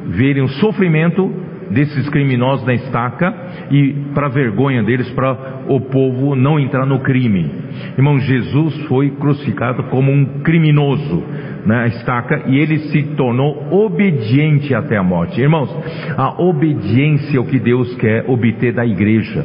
verem 0.06 0.42
o 0.42 0.48
sofrimento 0.48 1.30
desses 1.70 2.08
criminosos 2.10 2.66
na 2.66 2.74
estaca 2.74 3.34
e 3.70 3.94
para 4.14 4.28
vergonha 4.28 4.82
deles, 4.82 5.08
para 5.10 5.62
o 5.68 5.80
povo 5.80 6.34
não 6.36 6.58
entrar 6.60 6.86
no 6.86 7.00
crime. 7.00 7.50
Irmão, 7.96 8.18
Jesus 8.18 8.76
foi 8.86 9.10
crucificado 9.10 9.84
como 9.84 10.12
um 10.12 10.42
criminoso 10.42 11.24
na 11.64 11.86
estaca 11.86 12.42
e 12.46 12.58
ele 12.58 12.78
se 12.90 13.02
tornou 13.14 13.68
obediente 13.70 14.74
até 14.74 14.96
a 14.96 15.02
morte. 15.02 15.40
Irmãos, 15.40 15.70
a 16.16 16.42
obediência 16.42 17.36
é 17.36 17.40
o 17.40 17.46
que 17.46 17.58
Deus 17.58 17.94
quer 17.96 18.28
obter 18.28 18.72
da 18.72 18.84
igreja. 18.84 19.44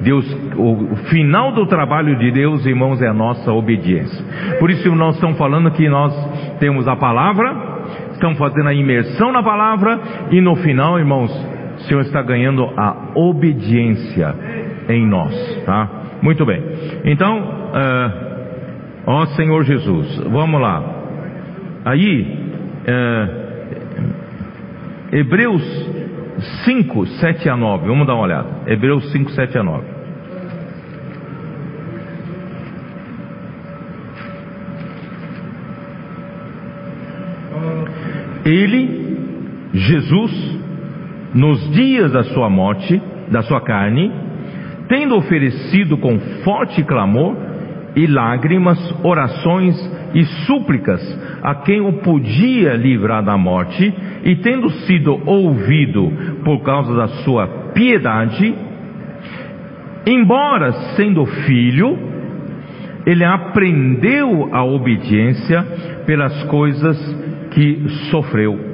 Deus, 0.00 0.24
o 0.56 0.96
final 1.10 1.52
do 1.52 1.66
trabalho 1.66 2.16
de 2.18 2.30
Deus, 2.30 2.64
irmãos, 2.64 3.02
é 3.02 3.08
a 3.08 3.14
nossa 3.14 3.52
obediência. 3.52 4.24
Por 4.58 4.70
isso 4.70 4.94
nós 4.94 5.14
estamos 5.14 5.36
falando 5.36 5.70
que 5.72 5.88
nós 5.88 6.12
temos 6.58 6.88
a 6.88 6.96
palavra, 6.96 7.54
estão 8.12 8.34
fazendo 8.36 8.68
a 8.68 8.74
imersão 8.74 9.30
na 9.30 9.42
palavra 9.42 10.00
e 10.30 10.40
no 10.40 10.56
final, 10.56 10.98
irmãos, 10.98 11.30
o 11.76 11.80
Senhor 11.82 12.00
está 12.02 12.22
ganhando 12.22 12.64
a 12.76 13.10
obediência 13.14 14.34
em 14.88 15.06
nós, 15.06 15.62
tá? 15.64 15.88
Muito 16.22 16.44
bem. 16.44 16.62
Então, 17.04 17.38
uh, 17.38 18.12
ó 19.06 19.26
Senhor 19.26 19.64
Jesus, 19.64 20.18
vamos 20.30 20.60
lá. 20.60 20.82
Aí, 21.84 22.38
uh, 22.86 23.50
Hebreus 25.12 25.99
5, 26.40 27.06
7 27.06 27.48
a 27.48 27.56
9, 27.56 27.86
vamos 27.86 28.06
dar 28.06 28.14
uma 28.14 28.24
olhada. 28.24 28.48
Hebreus 28.66 29.10
5, 29.12 29.30
7 29.32 29.58
a 29.58 29.62
9. 29.62 30.00
Ele, 38.44 39.18
Jesus, 39.72 40.58
nos 41.34 41.70
dias 41.70 42.12
da 42.12 42.24
sua 42.24 42.48
morte, 42.48 43.00
da 43.30 43.42
sua 43.42 43.60
carne, 43.60 44.10
tendo 44.88 45.16
oferecido 45.16 45.96
com 45.98 46.18
forte 46.42 46.82
clamor 46.82 47.36
e 47.94 48.06
lágrimas, 48.06 48.78
orações 49.04 49.76
e 50.14 50.24
súplicas 50.46 51.00
a 51.42 51.54
quem 51.56 51.80
o 51.80 51.94
podia 51.94 52.74
livrar 52.74 53.22
da 53.22 53.36
morte, 53.36 53.92
e 54.24 54.36
tendo 54.36 54.70
sido 54.70 55.20
ouvido 55.26 56.10
por 56.44 56.60
causa 56.62 56.94
da 56.94 57.08
sua 57.24 57.46
piedade, 57.72 58.54
embora 60.06 60.72
sendo 60.96 61.24
filho, 61.24 61.98
ele 63.06 63.24
aprendeu 63.24 64.48
a 64.52 64.64
obediência 64.64 65.62
pelas 66.06 66.42
coisas 66.44 66.96
que 67.52 67.88
sofreu. 68.10 68.70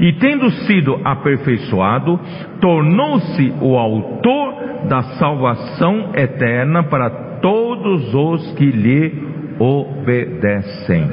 E 0.00 0.12
tendo 0.14 0.50
sido 0.50 1.00
aperfeiçoado, 1.04 2.18
tornou-se 2.60 3.52
o 3.60 3.76
autor 3.76 4.54
da 4.88 5.02
salvação 5.18 6.10
eterna 6.14 6.82
para 6.84 7.10
todos 7.40 8.14
os 8.14 8.52
que 8.54 8.64
lhe 8.64 9.33
obedecem. 9.58 11.08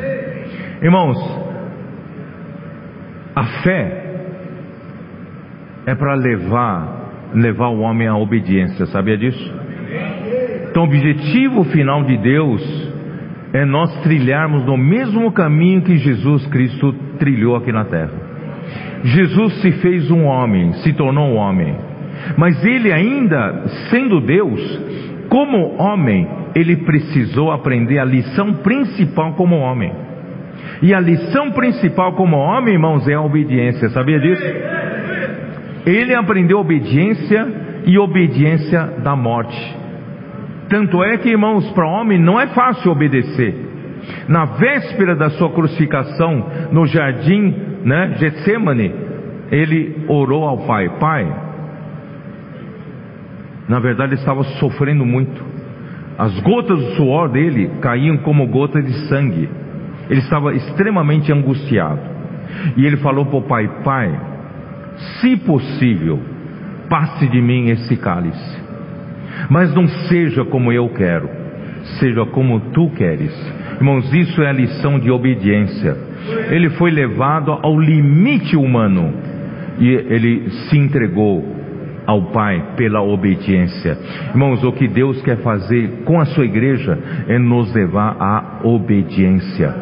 Irmãos, 0.82 1.18
a 3.36 3.44
fé 3.64 4.02
é 5.86 5.96
para 5.96 6.16
levar 6.16 7.02
levar 7.34 7.70
o 7.70 7.80
homem 7.80 8.08
à 8.08 8.16
obediência, 8.16 8.86
sabia 8.88 9.18
disso? 9.18 9.54
Então, 10.70 10.84
o 10.84 10.86
objetivo 10.86 11.64
final 11.66 12.04
de 12.04 12.18
Deus 12.18 12.92
é 13.54 13.66
nós 13.66 13.94
trilharmos 14.02 14.66
no 14.66 14.78
mesmo 14.78 15.32
caminho 15.32 15.82
que 15.82 15.98
Jesus 15.98 16.46
Cristo 16.48 16.94
trilhou 17.20 17.56
aqui 17.56 17.72
na 17.72 17.86
terra. 17.86 18.12
Jesus 19.04 19.62
se 19.62 19.72
fez 19.74 20.10
um 20.10 20.26
homem, 20.26 20.74
se 20.74 20.94
tornou 20.94 21.32
um 21.32 21.36
homem, 21.36 21.76
mas 22.38 22.64
ele 22.64 22.92
ainda 22.92 23.68
sendo 23.90 24.22
Deus, 24.22 24.62
como 25.32 25.78
homem, 25.78 26.28
ele 26.54 26.76
precisou 26.76 27.54
aprender 27.54 27.98
a 28.00 28.04
lição 28.04 28.56
principal 28.56 29.32
como 29.36 29.56
homem. 29.56 29.90
E 30.82 30.94
a 30.94 31.00
lição 31.00 31.52
principal 31.52 32.12
como 32.16 32.36
homem, 32.36 32.74
irmãos, 32.74 33.08
é 33.08 33.14
a 33.14 33.22
obediência. 33.22 33.88
Sabia 33.92 34.20
disso? 34.20 34.44
Ele 35.86 36.14
aprendeu 36.14 36.60
obediência 36.60 37.48
e 37.86 37.98
obediência 37.98 38.84
da 39.02 39.16
morte. 39.16 39.78
Tanto 40.68 41.02
é 41.02 41.18
que, 41.18 41.30
irmãos, 41.30 41.72
para 41.72 41.88
homem 41.88 42.20
não 42.20 42.38
é 42.38 42.48
fácil 42.48 42.92
obedecer. 42.92 43.56
Na 44.28 44.44
véspera 44.44 45.16
da 45.16 45.30
sua 45.30 45.50
crucificação, 45.52 46.46
no 46.74 46.86
jardim, 46.86 47.56
né, 47.86 48.16
Getsemane, 48.18 48.94
ele 49.50 50.04
orou 50.10 50.44
ao 50.44 50.58
Pai: 50.68 50.90
Pai, 51.00 51.51
na 53.72 53.80
verdade 53.80 54.16
ele 54.16 54.20
estava 54.20 54.44
sofrendo 54.60 55.06
muito. 55.06 55.42
As 56.18 56.38
gotas 56.42 56.78
do 56.78 56.92
suor 56.98 57.30
dele 57.30 57.72
caíam 57.80 58.18
como 58.18 58.46
gotas 58.46 58.84
de 58.84 58.92
sangue. 59.08 59.48
Ele 60.10 60.20
estava 60.20 60.54
extremamente 60.54 61.32
angustiado. 61.32 62.02
E 62.76 62.86
ele 62.86 62.98
falou 62.98 63.26
para 63.28 63.38
o 63.38 63.44
pai: 63.44 63.70
Pai, 63.82 64.20
se 65.22 65.38
possível, 65.38 66.20
passe 66.90 67.26
de 67.30 67.42
mim 67.42 67.70
esse 67.70 67.96
cálice. 67.96 68.62
Mas 69.50 69.74
não 69.74 69.88
seja 69.88 70.44
como 70.44 70.74
eu 70.74 70.90
quero, 70.90 71.30
seja 71.98 72.26
como 72.26 72.60
tu 72.74 72.90
queres. 72.90 73.32
Irmãos, 73.78 74.14
isso 74.14 74.42
é 74.42 74.50
a 74.50 74.54
lição 74.54 75.00
de 75.00 75.10
obediência. 75.10 75.96
Ele 76.50 76.72
foi 76.72 76.92
levado 76.92 77.54
ao 77.54 77.80
limite 77.80 78.58
humano 78.58 79.14
e 79.80 79.88
ele 79.88 80.50
se 80.50 80.78
entregou 80.78 81.61
ao 82.06 82.22
Pai 82.32 82.74
pela 82.76 83.02
obediência. 83.02 83.98
Irmãos, 84.30 84.64
o 84.64 84.72
que 84.72 84.88
Deus 84.88 85.22
quer 85.22 85.38
fazer 85.38 86.04
com 86.06 86.20
a 86.20 86.26
sua 86.26 86.46
igreja 86.46 86.98
é 87.28 87.38
nos 87.38 87.74
levar 87.74 88.16
à 88.20 88.60
obediência. 88.64 89.74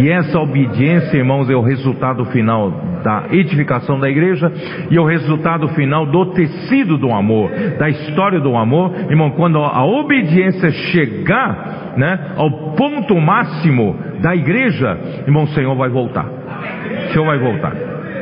E 0.00 0.08
essa 0.08 0.38
obediência, 0.38 1.16
irmãos, 1.16 1.48
é 1.48 1.54
o 1.54 1.62
resultado 1.62 2.24
final 2.26 2.70
da 3.02 3.24
edificação 3.32 3.98
da 3.98 4.08
igreja 4.08 4.50
e 4.90 4.96
é 4.96 5.00
o 5.00 5.06
resultado 5.06 5.68
final 5.68 6.06
do 6.06 6.26
tecido 6.26 6.96
do 6.96 7.10
amor, 7.12 7.50
da 7.78 7.88
história 7.88 8.40
do 8.40 8.56
amor. 8.56 8.92
Irmão, 9.10 9.30
quando 9.32 9.58
a 9.58 9.84
obediência 9.84 10.70
chegar, 10.70 11.94
né, 11.96 12.32
ao 12.36 12.50
ponto 12.74 13.20
máximo 13.20 13.96
da 14.20 14.34
igreja, 14.34 14.98
irmão, 15.26 15.44
o 15.44 15.48
Senhor 15.48 15.74
vai 15.74 15.88
voltar. 15.88 16.26
O 16.26 17.12
Senhor 17.12 17.26
vai 17.26 17.38
voltar. 17.38 17.74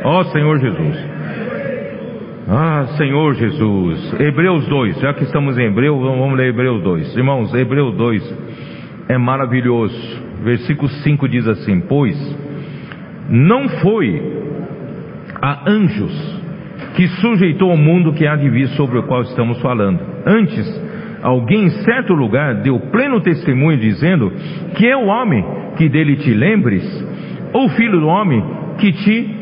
Ó 0.03 0.19
oh, 0.19 0.23
Senhor 0.25 0.59
Jesus. 0.59 1.20
Ah, 2.47 2.85
Senhor 2.97 3.35
Jesus. 3.35 4.19
Hebreus 4.19 4.67
2, 4.67 4.99
já 4.99 5.13
que 5.13 5.23
estamos 5.23 5.57
em 5.57 5.67
Hebreu, 5.67 5.99
vamos 5.99 6.37
ler 6.37 6.49
Hebreus 6.49 6.81
2. 6.83 7.15
Irmãos, 7.15 7.53
Hebreus 7.53 7.95
2 7.95 8.37
é 9.09 9.17
maravilhoso. 9.17 10.21
Versículo 10.43 10.89
5 10.89 11.29
diz 11.29 11.47
assim: 11.47 11.81
Pois 11.81 12.17
não 13.29 13.69
foi 13.69 14.21
a 15.39 15.69
anjos 15.69 16.41
que 16.95 17.07
sujeitou 17.07 17.71
o 17.71 17.77
mundo 17.77 18.13
que 18.13 18.25
há 18.25 18.35
de 18.35 18.49
vir 18.49 18.67
sobre 18.69 18.97
o 18.97 19.03
qual 19.03 19.21
estamos 19.21 19.61
falando. 19.61 19.99
Antes, 20.25 20.67
alguém 21.21 21.65
em 21.65 21.69
certo 21.83 22.13
lugar 22.13 22.55
deu 22.55 22.79
pleno 22.91 23.21
testemunho 23.21 23.77
dizendo 23.77 24.31
que 24.75 24.87
é 24.87 24.97
o 24.97 25.05
homem 25.05 25.45
que 25.77 25.87
dele 25.87 26.17
te 26.17 26.33
lembres, 26.33 26.83
ou 27.53 27.69
filho 27.69 27.99
do 27.99 28.07
homem 28.07 28.43
que 28.79 28.91
te 28.91 29.41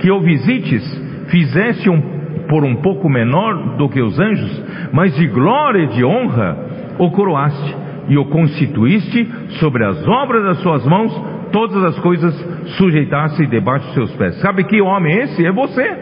que 0.00 0.10
o 0.10 0.20
visites, 0.20 0.82
fizeste 1.30 1.88
um 1.88 2.19
por 2.50 2.64
um 2.64 2.74
pouco 2.82 3.08
menor 3.08 3.76
do 3.76 3.88
que 3.88 4.02
os 4.02 4.18
anjos, 4.18 4.90
mas 4.92 5.14
de 5.14 5.28
glória 5.28 5.84
e 5.84 5.86
de 5.86 6.04
honra 6.04 6.56
o 6.98 7.08
coroaste 7.12 7.76
e 8.08 8.18
o 8.18 8.24
constituíste 8.26 9.24
sobre 9.60 9.84
as 9.84 10.06
obras 10.06 10.42
das 10.42 10.58
suas 10.58 10.84
mãos, 10.84 11.16
todas 11.52 11.82
as 11.84 11.98
coisas 12.00 12.34
sujeitasse 12.76 13.46
debaixo 13.46 13.86
dos 13.86 13.94
seus 13.94 14.12
pés. 14.16 14.34
Sabe 14.40 14.64
que 14.64 14.82
homem 14.82 15.14
é 15.14 15.22
esse? 15.22 15.46
É 15.46 15.52
você. 15.52 15.96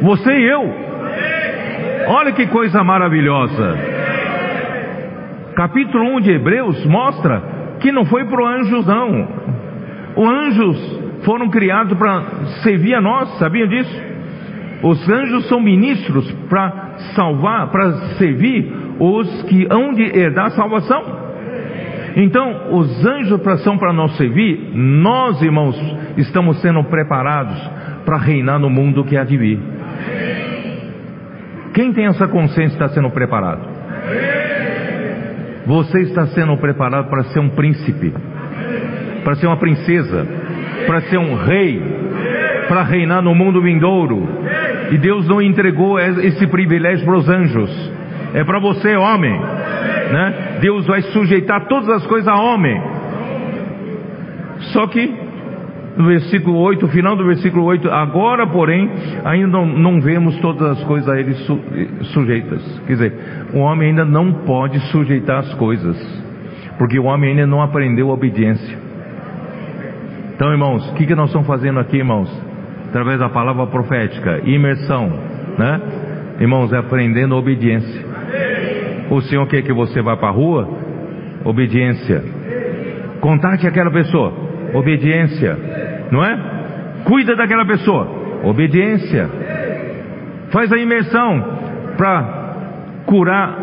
Você 0.00 0.32
e 0.32 0.44
eu. 0.44 0.90
Olha 2.06 2.32
que 2.32 2.46
coisa 2.46 2.84
maravilhosa. 2.84 3.78
Capítulo 5.56 6.04
1 6.16 6.20
de 6.20 6.30
Hebreus 6.30 6.86
mostra 6.86 7.42
que 7.80 7.90
não 7.90 8.04
foi 8.04 8.24
para 8.26 8.42
os 8.42 8.60
anjos, 8.60 8.86
não. 8.86 9.28
Os 10.16 10.28
anjos 10.28 11.00
foram 11.24 11.50
criados 11.50 11.98
para 11.98 12.22
servir 12.62 12.94
a 12.94 13.00
nós, 13.00 13.28
sabiam 13.38 13.66
disso? 13.66 14.09
Os 14.82 15.08
anjos 15.08 15.46
são 15.48 15.60
ministros 15.60 16.30
para 16.48 16.96
salvar, 17.14 17.70
para 17.70 17.92
servir 18.16 18.72
os 18.98 19.42
que 19.44 19.66
hão 19.70 19.92
de 19.92 20.02
herdar 20.02 20.50
salvação. 20.52 21.30
Então, 22.16 22.74
os 22.76 23.06
anjos 23.06 23.40
são 23.62 23.78
para 23.78 23.92
nos 23.92 24.16
servir, 24.16 24.72
nós, 24.74 25.40
irmãos, 25.42 25.76
estamos 26.16 26.60
sendo 26.60 26.82
preparados 26.84 27.56
para 28.04 28.18
reinar 28.18 28.58
no 28.58 28.68
mundo 28.68 29.04
que 29.04 29.16
há 29.16 29.24
de 29.24 29.36
vir. 29.36 29.60
Quem 31.72 31.92
tem 31.92 32.06
essa 32.06 32.26
consciência 32.26 32.74
está 32.74 32.88
sendo 32.88 33.10
preparado? 33.10 33.60
Você 35.66 36.00
está 36.00 36.26
sendo 36.28 36.56
preparado 36.56 37.08
para 37.08 37.24
ser 37.24 37.38
um 37.38 37.50
príncipe, 37.50 38.12
para 39.22 39.36
ser 39.36 39.46
uma 39.46 39.56
princesa, 39.56 40.26
para 40.86 41.02
ser 41.02 41.18
um 41.18 41.36
rei, 41.36 41.80
para 42.66 42.82
reinar 42.82 43.22
no 43.22 43.34
mundo 43.34 43.62
vindouro. 43.62 44.28
E 44.90 44.98
Deus 44.98 45.26
não 45.28 45.40
entregou 45.40 45.98
esse 45.98 46.46
privilégio 46.46 47.04
para 47.04 47.16
os 47.16 47.28
anjos. 47.28 47.92
É 48.34 48.44
para 48.44 48.58
você, 48.58 48.96
homem. 48.96 49.38
Né? 49.38 50.58
Deus 50.60 50.86
vai 50.86 51.02
sujeitar 51.02 51.66
todas 51.66 51.88
as 51.88 52.06
coisas 52.06 52.28
a 52.28 52.36
homem. 52.36 52.80
Só 54.72 54.86
que 54.86 55.30
no 55.96 56.06
versículo 56.06 56.56
8, 56.58 56.88
final 56.88 57.16
do 57.16 57.24
versículo 57.24 57.64
8, 57.64 57.90
agora, 57.90 58.46
porém, 58.46 58.90
ainda 59.24 59.46
não, 59.46 59.66
não 59.66 60.00
vemos 60.00 60.36
todas 60.38 60.78
as 60.78 60.84
coisas 60.84 61.08
a 61.08 61.18
ele 61.18 61.34
su, 61.34 61.60
sujeitas. 62.12 62.62
Quer 62.86 62.92
dizer, 62.92 63.14
o 63.52 63.58
homem 63.58 63.90
ainda 63.90 64.04
não 64.04 64.32
pode 64.32 64.78
sujeitar 64.90 65.38
as 65.38 65.54
coisas, 65.54 65.96
porque 66.78 66.98
o 66.98 67.04
homem 67.04 67.30
ainda 67.30 67.46
não 67.46 67.60
aprendeu 67.60 68.10
a 68.10 68.14
obediência. 68.14 68.78
Então, 70.34 70.50
irmãos, 70.52 70.88
o 70.90 70.94
que, 70.94 71.06
que 71.06 71.14
nós 71.14 71.26
estamos 71.26 71.46
fazendo 71.46 71.80
aqui, 71.80 71.98
irmãos? 71.98 72.30
Através 72.90 73.20
da 73.20 73.28
palavra 73.28 73.68
profética, 73.68 74.40
imersão, 74.44 75.08
né? 75.56 75.80
Irmãos, 76.40 76.72
é 76.72 76.76
aprendendo 76.76 77.36
a 77.36 77.38
obediência. 77.38 78.04
O 79.08 79.20
Senhor 79.22 79.46
quer 79.46 79.62
que 79.62 79.72
você 79.72 80.02
vá 80.02 80.16
para 80.16 80.28
a 80.28 80.32
rua? 80.32 80.68
Obediência. 81.44 82.20
Contate 83.20 83.64
aquela 83.66 83.92
pessoa. 83.92 84.32
Obediência. 84.74 85.56
Não 86.10 86.24
é? 86.24 86.36
Cuida 87.04 87.36
daquela 87.36 87.64
pessoa. 87.64 88.08
Obediência. 88.42 89.28
Faz 90.50 90.72
a 90.72 90.76
imersão 90.76 91.44
para 91.96 93.02
curar 93.06 93.56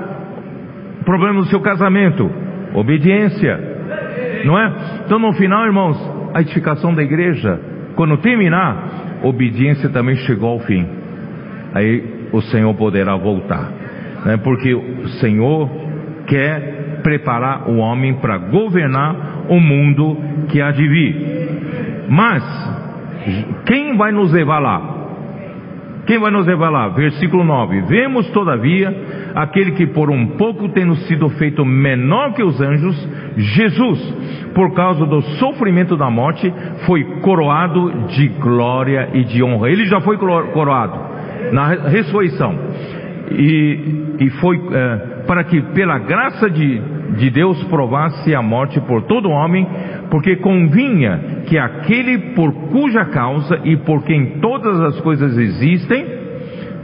problemas 1.03 1.45
do 1.45 1.49
seu 1.49 1.59
casamento. 1.59 2.31
Obediência. 2.73 3.59
Não 4.45 4.57
é? 4.57 4.71
Então 5.05 5.19
no 5.19 5.33
final, 5.33 5.65
irmãos, 5.65 5.97
a 6.33 6.39
edificação 6.39 6.95
da 6.95 7.03
igreja, 7.03 7.59
quando 7.95 8.17
terminar, 8.17 9.06
obediência 9.23 9.89
também 9.89 10.15
chegou 10.17 10.49
ao 10.49 10.59
fim. 10.59 10.85
Aí 11.73 12.03
o 12.31 12.41
Senhor 12.41 12.73
poderá 12.75 13.15
voltar 13.15 13.71
né? 14.25 14.37
porque 14.37 14.73
o 14.73 15.07
Senhor 15.19 15.69
quer 16.27 16.99
preparar 17.01 17.69
o 17.69 17.77
homem 17.77 18.15
para 18.15 18.37
governar 18.37 19.45
o 19.49 19.59
mundo 19.59 20.17
que 20.49 20.61
há 20.61 20.71
de 20.71 20.87
vir. 20.87 22.07
Mas, 22.09 22.43
quem 23.65 23.95
vai 23.95 24.11
nos 24.11 24.33
levar 24.33 24.59
lá? 24.59 24.95
Quem 26.05 26.19
vai 26.19 26.31
nos 26.31 26.45
levar 26.45 26.69
lá? 26.69 26.89
Versículo 26.89 27.43
9: 27.43 27.81
Vemos, 27.81 28.29
todavia, 28.31 28.93
aquele 29.35 29.71
que 29.71 29.87
por 29.87 30.09
um 30.09 30.27
pouco 30.37 30.69
tendo 30.69 30.95
sido 30.95 31.29
feito 31.29 31.65
menor 31.65 32.33
que 32.33 32.43
os 32.43 32.59
anjos, 32.59 33.09
Jesus, 33.37 33.99
por 34.53 34.73
causa 34.73 35.05
do 35.05 35.21
sofrimento 35.39 35.95
da 35.95 36.09
morte, 36.09 36.51
foi 36.85 37.03
coroado 37.21 38.07
de 38.07 38.27
glória 38.29 39.09
e 39.13 39.23
de 39.23 39.43
honra. 39.43 39.69
Ele 39.69 39.85
já 39.85 40.01
foi 40.01 40.17
coroado 40.17 40.99
na 41.51 41.67
ressurreição 41.89 42.57
e, 43.31 44.15
e 44.19 44.29
foi 44.41 44.57
é, 44.71 45.23
para 45.27 45.43
que 45.43 45.61
pela 45.73 45.99
graça 45.99 46.49
de, 46.49 46.81
de 47.17 47.29
Deus 47.29 47.63
provasse 47.65 48.33
a 48.33 48.41
morte 48.41 48.79
por 48.81 49.03
todo 49.03 49.29
homem, 49.29 49.67
porque 50.09 50.37
convinha 50.37 51.43
que 51.47 51.57
aquele 51.57 52.33
por 52.33 52.51
cuja 52.71 53.05
causa 53.05 53.59
e 53.63 53.75
por 53.77 54.03
quem 54.03 54.39
todas 54.39 54.79
as 54.81 54.99
coisas 55.01 55.37
existem, 55.37 56.26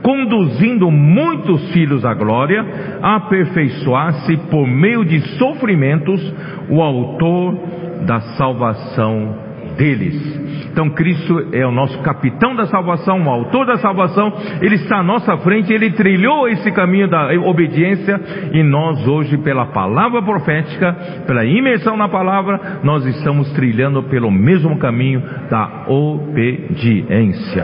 conduzindo 0.04 0.92
muitos 0.92 1.72
filhos 1.72 2.06
à 2.06 2.14
glória, 2.14 2.64
aperfeiçoasse 3.02 4.38
por 4.52 4.68
meio 4.68 5.04
de 5.06 5.20
sofrimentos 5.38 6.22
o 6.70 6.82
autor 6.82 7.58
da 8.06 8.20
salvação 8.38 9.44
deles. 9.78 10.44
Então 10.72 10.90
Cristo 10.90 11.50
é 11.54 11.66
o 11.66 11.72
nosso 11.72 12.00
capitão 12.02 12.56
da 12.56 12.66
salvação, 12.66 13.22
o 13.24 13.30
autor 13.30 13.66
da 13.66 13.78
salvação, 13.78 14.34
ele 14.62 14.76
está 14.76 14.98
à 14.98 15.04
nossa 15.04 15.38
frente, 15.38 15.72
ele 15.72 15.92
trilhou 15.92 16.48
esse 16.48 16.72
caminho 16.72 17.08
da 17.08 17.32
obediência 17.46 18.20
e 18.54 18.64
nós 18.64 19.08
hoje 19.08 19.38
pela 19.38 19.68
palavra 19.68 20.22
profética, 20.22 20.94
pela 21.28 21.46
imersão 21.46 21.96
na 21.96 22.10
palavra, 22.10 22.80
nós 22.84 23.06
estamos 23.06 23.52
trilhando 23.54 24.04
pelo 24.04 24.32
mesmo 24.32 24.78
caminho 24.80 25.22
da 25.50 25.86
obediência. 25.88 27.64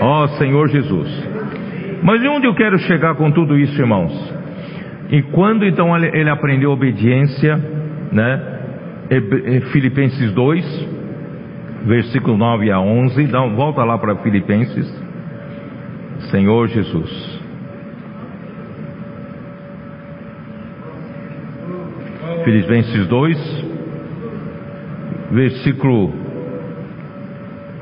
Ó 0.00 0.24
oh, 0.24 0.28
Senhor 0.38 0.68
Jesus. 0.68 1.28
Mas 2.02 2.20
de 2.20 2.28
onde 2.28 2.46
eu 2.46 2.54
quero 2.54 2.78
chegar 2.78 3.14
com 3.16 3.30
tudo 3.30 3.58
isso, 3.58 3.80
irmãos? 3.80 4.12
E 5.10 5.22
quando 5.22 5.64
então 5.64 5.96
ele 5.96 6.30
aprendeu 6.30 6.70
obediência, 6.70 7.56
né? 8.12 8.58
Filipenses 9.72 10.32
2, 10.32 10.88
versículo 11.86 12.36
9 12.36 12.70
a 12.70 12.78
11. 12.78 13.26
Dá, 13.26 13.40
volta 13.46 13.82
lá 13.84 13.98
para 13.98 14.16
Filipenses. 14.16 14.86
Senhor 16.30 16.68
Jesus. 16.68 17.38
Filipenses 22.44 23.06
2, 23.06 23.64
versículo 25.32 26.27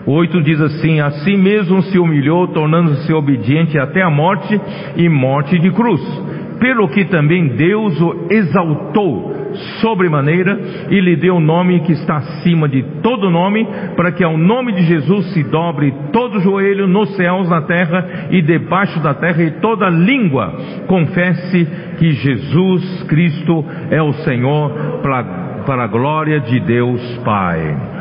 8 0.06 0.40
diz 0.42 0.60
assim: 0.60 1.00
Assim 1.00 1.36
mesmo 1.36 1.82
se 1.82 1.98
humilhou, 1.98 2.46
tornando-se 2.48 3.12
obediente 3.12 3.78
até 3.78 4.02
a 4.02 4.10
morte 4.10 4.60
e 4.96 5.08
morte 5.08 5.58
de 5.58 5.70
cruz, 5.72 6.00
pelo 6.60 6.88
que 6.88 7.04
também 7.06 7.48
Deus 7.48 8.00
o 8.00 8.26
exaltou 8.30 9.34
sobremaneira 9.80 10.58
e 10.90 11.00
lhe 11.00 11.16
deu 11.16 11.36
o 11.36 11.40
nome 11.40 11.80
que 11.80 11.92
está 11.92 12.16
acima 12.16 12.68
de 12.68 12.82
todo 13.02 13.30
nome, 13.30 13.66
para 13.96 14.12
que 14.12 14.22
ao 14.22 14.36
nome 14.36 14.72
de 14.72 14.82
Jesus 14.82 15.32
se 15.32 15.42
dobre 15.44 15.92
todo 16.12 16.40
joelho 16.40 16.86
nos 16.86 17.16
céus, 17.16 17.48
na 17.48 17.62
terra 17.62 18.28
e 18.30 18.42
debaixo 18.42 19.00
da 19.00 19.14
terra, 19.14 19.42
e 19.42 19.50
toda 19.52 19.88
língua 19.88 20.54
confesse 20.86 21.66
que 21.98 22.10
Jesus 22.10 23.02
Cristo 23.04 23.64
é 23.90 24.02
o 24.02 24.12
Senhor, 24.12 25.00
para, 25.02 25.24
para 25.66 25.84
a 25.84 25.88
glória 25.88 26.40
de 26.40 26.60
Deus 26.60 27.00
Pai. 27.24 27.95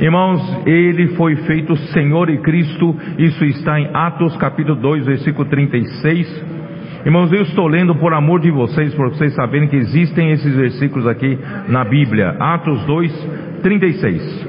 Irmãos, 0.00 0.66
ele 0.66 1.08
foi 1.16 1.36
feito 1.36 1.76
Senhor 1.92 2.30
e 2.30 2.38
Cristo, 2.38 2.94
isso 3.18 3.44
está 3.44 3.80
em 3.80 3.90
Atos 3.92 4.36
capítulo 4.36 4.76
2, 4.80 5.06
versículo 5.06 5.48
36 5.48 6.58
Irmãos, 7.04 7.32
eu 7.32 7.42
estou 7.42 7.68
lendo 7.68 7.94
por 7.94 8.12
amor 8.12 8.40
de 8.40 8.50
vocês, 8.50 8.92
para 8.94 9.08
vocês 9.08 9.32
saberem 9.34 9.68
que 9.68 9.76
existem 9.76 10.32
esses 10.32 10.54
versículos 10.54 11.06
aqui 11.06 11.38
na 11.68 11.84
Bíblia. 11.84 12.36
Atos 12.40 12.84
2, 12.84 13.60
36. 13.62 14.46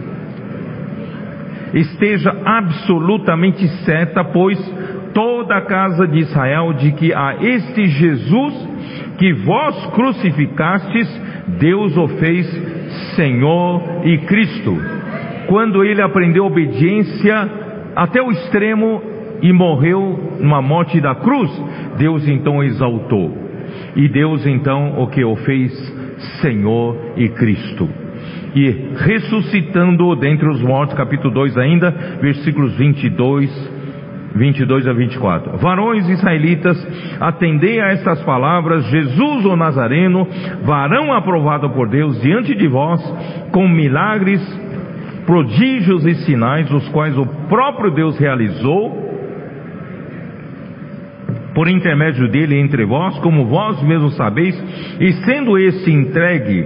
Esteja 1.75 2.35
absolutamente 2.43 3.67
certa, 3.85 4.23
pois, 4.23 4.59
toda 5.13 5.57
a 5.57 5.61
casa 5.61 6.07
de 6.07 6.19
Israel, 6.19 6.73
de 6.73 6.91
que 6.93 7.13
a 7.13 7.35
este 7.39 7.85
Jesus 7.85 8.67
que 9.19 9.31
vós 9.33 9.85
crucificastes, 9.93 11.21
Deus 11.59 11.95
o 11.95 12.07
fez 12.07 12.45
Senhor 13.15 14.01
e 14.03 14.17
Cristo. 14.19 14.98
Quando 15.49 15.83
ele 15.83 16.01
aprendeu 16.01 16.45
obediência 16.45 17.49
até 17.95 18.21
o 18.21 18.31
extremo, 18.31 19.01
e 19.41 19.53
morreu 19.53 20.37
numa 20.39 20.61
morte 20.61 20.99
da 20.99 21.15
cruz, 21.15 21.49
Deus 21.97 22.27
então 22.27 22.57
o 22.57 22.63
exaltou. 22.63 23.31
E 23.95 24.07
Deus 24.07 24.45
então 24.45 25.01
o 25.01 25.07
que 25.07 25.23
o 25.23 25.35
fez 25.37 25.71
Senhor 26.41 27.13
e 27.15 27.29
Cristo. 27.29 27.89
E 28.55 28.93
ressuscitando-o 28.97 30.15
dentre 30.15 30.49
os 30.49 30.61
mortos, 30.61 30.95
capítulo 30.95 31.33
2 31.33 31.57
ainda, 31.57 31.91
versículos 32.21 32.75
22 32.77 33.79
22 34.35 34.87
a 34.87 34.93
24. 34.93 35.57
Varões 35.57 36.07
israelitas, 36.07 36.77
atendei 37.19 37.81
a 37.81 37.87
estas 37.87 38.21
palavras: 38.21 38.85
Jesus 38.85 39.43
o 39.43 39.55
Nazareno, 39.55 40.27
varão 40.63 41.11
aprovado 41.13 41.69
por 41.71 41.89
Deus 41.89 42.21
diante 42.21 42.53
de 42.55 42.67
vós, 42.67 43.01
com 43.51 43.67
milagres, 43.67 44.39
prodígios 45.29 46.03
e 46.07 46.15
sinais, 46.25 46.71
os 46.71 46.89
quais 46.89 47.15
o 47.15 47.23
próprio 47.47 47.91
Deus 47.91 48.17
realizou 48.17 49.07
por 51.53 51.67
intermédio 51.67 52.27
dele 52.31 52.59
entre 52.59 52.83
vós, 52.83 53.15
como 53.19 53.45
vós 53.45 53.79
mesmos 53.83 54.15
sabeis, 54.15 54.55
e 54.99 55.11
sendo 55.23 55.55
esse 55.55 55.91
entregue 55.91 56.65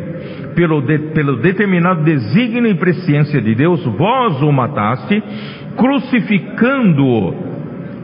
pelo, 0.55 0.79
de, 0.79 0.97
pelo 1.13 1.41
determinado 1.41 2.05
desígnio 2.05 2.67
e 2.67 2.75
presciência 2.75 3.41
de 3.41 3.53
Deus, 3.53 3.83
vós 3.83 4.41
o 4.41 4.49
mataste, 4.49 5.21
crucificando-o 5.75 7.33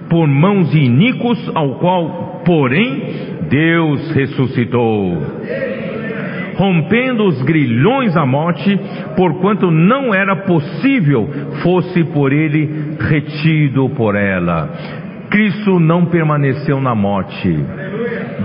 por 0.10 0.28
mãos 0.28 0.74
iníquos, 0.76 1.40
ao 1.56 1.76
qual, 1.76 2.42
porém, 2.46 3.02
Deus 3.50 4.12
ressuscitou 4.12 5.20
rompendo 6.60 7.24
os 7.24 7.42
grilhões 7.44 8.14
da 8.14 8.26
morte, 8.26 8.78
porquanto 9.16 9.72
não 9.72 10.14
era 10.14 10.36
possível 10.36 11.26
fosse 11.64 12.04
por 12.04 12.34
ele 12.34 12.98
retido 13.00 13.90
por 13.92 14.14
ela. 14.14 14.70
Cristo 15.30 15.80
não 15.80 16.06
permaneceu 16.06 16.82
na 16.82 16.94
morte. 16.94 17.58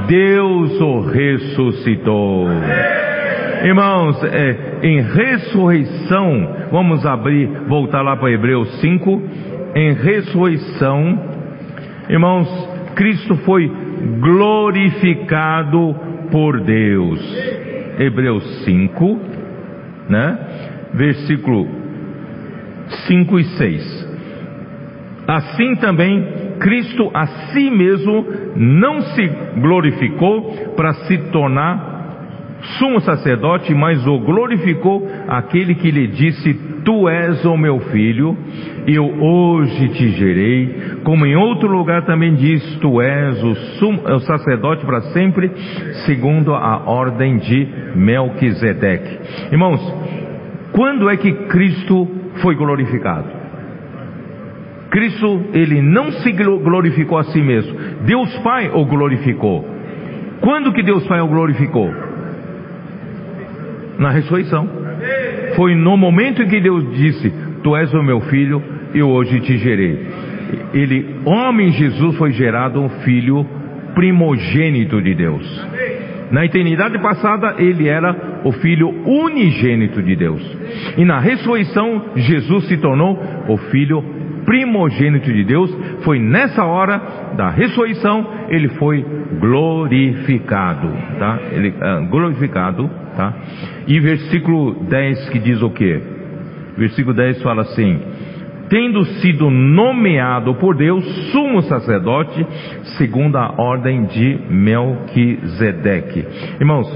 Deus 0.07 0.81
o 0.81 1.01
ressuscitou. 1.01 2.47
Irmãos, 3.65 4.23
é, 4.23 4.79
em 4.83 5.01
ressurreição, 5.01 6.69
vamos 6.71 7.05
abrir, 7.05 7.49
voltar 7.67 8.03
lá 8.03 8.17
para 8.17 8.31
Hebreus 8.31 8.81
5. 8.81 9.23
Em 9.75 9.93
ressurreição, 9.93 11.19
irmãos, 12.09 12.47
Cristo 12.95 13.35
foi 13.39 13.69
glorificado 14.21 15.97
por 16.31 16.61
Deus. 16.61 17.64
Hebreus 17.99 18.65
5, 18.65 19.21
né? 20.09 20.39
Versículo 20.95 21.67
5 23.07 23.39
e 23.39 23.45
6. 23.45 24.15
Assim 25.27 25.77
também 25.77 26.57
Cristo 26.61 27.11
a 27.15 27.27
si 27.27 27.71
mesmo 27.71 28.27
não 28.57 29.01
se 29.01 29.27
glorificou 29.61 30.73
para 30.77 30.93
se 30.93 31.19
tornar 31.31 31.95
sumo 32.79 33.01
sacerdote, 33.01 33.75
mas 33.75 34.07
o 34.07 34.19
glorificou 34.21 35.09
aquele 35.29 35.75
que 35.75 35.91
lhe 35.91 36.07
disse: 36.07 36.74
Tu 36.85 37.09
és 37.09 37.45
o 37.47 37.57
meu 37.57 37.81
filho, 37.81 38.37
eu 38.87 39.05
hoje 39.05 39.89
te 39.89 40.09
gerei. 40.11 40.99
Como 41.03 41.25
em 41.25 41.35
outro 41.35 41.67
lugar 41.69 42.05
também 42.05 42.35
diz: 42.35 42.63
Tu 42.79 43.01
és 43.01 43.43
o, 43.43 43.51
o 44.15 44.19
sacerdote 44.21 44.85
para 44.85 45.01
sempre, 45.13 45.51
segundo 46.05 46.55
a 46.55 46.83
ordem 46.85 47.39
de 47.39 47.67
Melquisedeque. 47.97 49.19
Irmãos, 49.51 49.81
quando 50.73 51.09
é 51.09 51.17
que 51.17 51.33
Cristo 51.47 52.07
foi 52.43 52.55
glorificado? 52.55 53.29
Cristo, 54.91 55.47
ele 55.55 55.81
não 55.81 56.13
se 56.13 56.33
glorificou 56.33 57.19
a 57.19 57.25
si 57.25 57.41
mesmo. 57.41 57.77
Deus 58.03 58.37
Pai 58.41 58.71
o 58.73 58.85
glorificou. 58.85 59.67
Quando 60.41 60.73
que 60.73 60.83
Deus 60.83 61.07
Pai 61.07 61.21
o 61.21 61.27
glorificou? 61.27 61.91
Na 63.99 64.11
ressurreição. 64.11 64.84
Foi 65.57 65.75
no 65.75 65.97
momento 65.97 66.43
em 66.43 66.49
que 66.49 66.61
Deus 66.61 66.97
disse: 66.97 67.33
Tu 67.63 67.77
és 67.77 67.93
o 67.95 68.03
meu 68.03 68.21
filho, 68.23 68.63
eu 68.95 69.09
hoje 69.09 69.41
te 69.41 69.59
gerei. 69.59 70.07
Ele, 70.73 71.17
homem 71.25 71.73
Jesus, 71.73 72.17
foi 72.17 72.33
gerado 72.33 72.81
um 72.81 72.89
filho 72.89 73.47
primogênito 73.95 75.01
de 75.01 75.15
Deus. 75.15 75.67
Na 76.31 76.45
eternidade 76.45 76.99
passada, 76.99 77.57
ele 77.59 77.89
era 77.89 78.41
o 78.45 78.53
filho 78.53 78.89
unigênito 79.07 80.03
de 80.03 80.17
Deus. 80.17 80.43
E 80.97 81.05
na 81.05 81.21
ressurreição, 81.21 82.11
Jesus 82.17 82.67
se 82.67 82.77
tornou 82.79 83.19
o 83.49 83.57
filho 83.57 84.05
primogênito 84.45 85.33
de 85.33 85.45
Deus, 85.45 85.75
foi 86.05 86.19
nessa 86.19 86.65
hora 86.65 87.33
da 87.37 87.51
ressurreição, 87.51 88.27
ele 88.49 88.69
foi 88.71 89.05
glorificado, 89.41 90.89
tá? 91.19 91.39
Ele, 91.53 91.71
uh, 91.71 92.07
glorificado, 92.09 92.91
tá? 93.17 93.35
E 93.87 93.99
versículo 94.01 94.75
10 94.85 95.29
que 95.31 95.39
diz 95.39 95.63
o 95.63 95.71
quê? 95.71 96.01
Versículo 96.77 97.15
10 97.15 97.43
fala 97.43 97.63
assim: 97.63 98.01
tendo 98.69 99.05
sido 99.05 99.51
nomeado 99.51 100.55
por 100.57 100.75
Deus 100.75 101.05
sumo 101.31 101.63
sacerdote, 101.63 102.47
segundo 102.97 103.37
a 103.37 103.55
ordem 103.59 104.05
de 104.05 104.39
Melquisedeque. 104.51 106.25
Irmãos, 106.61 106.89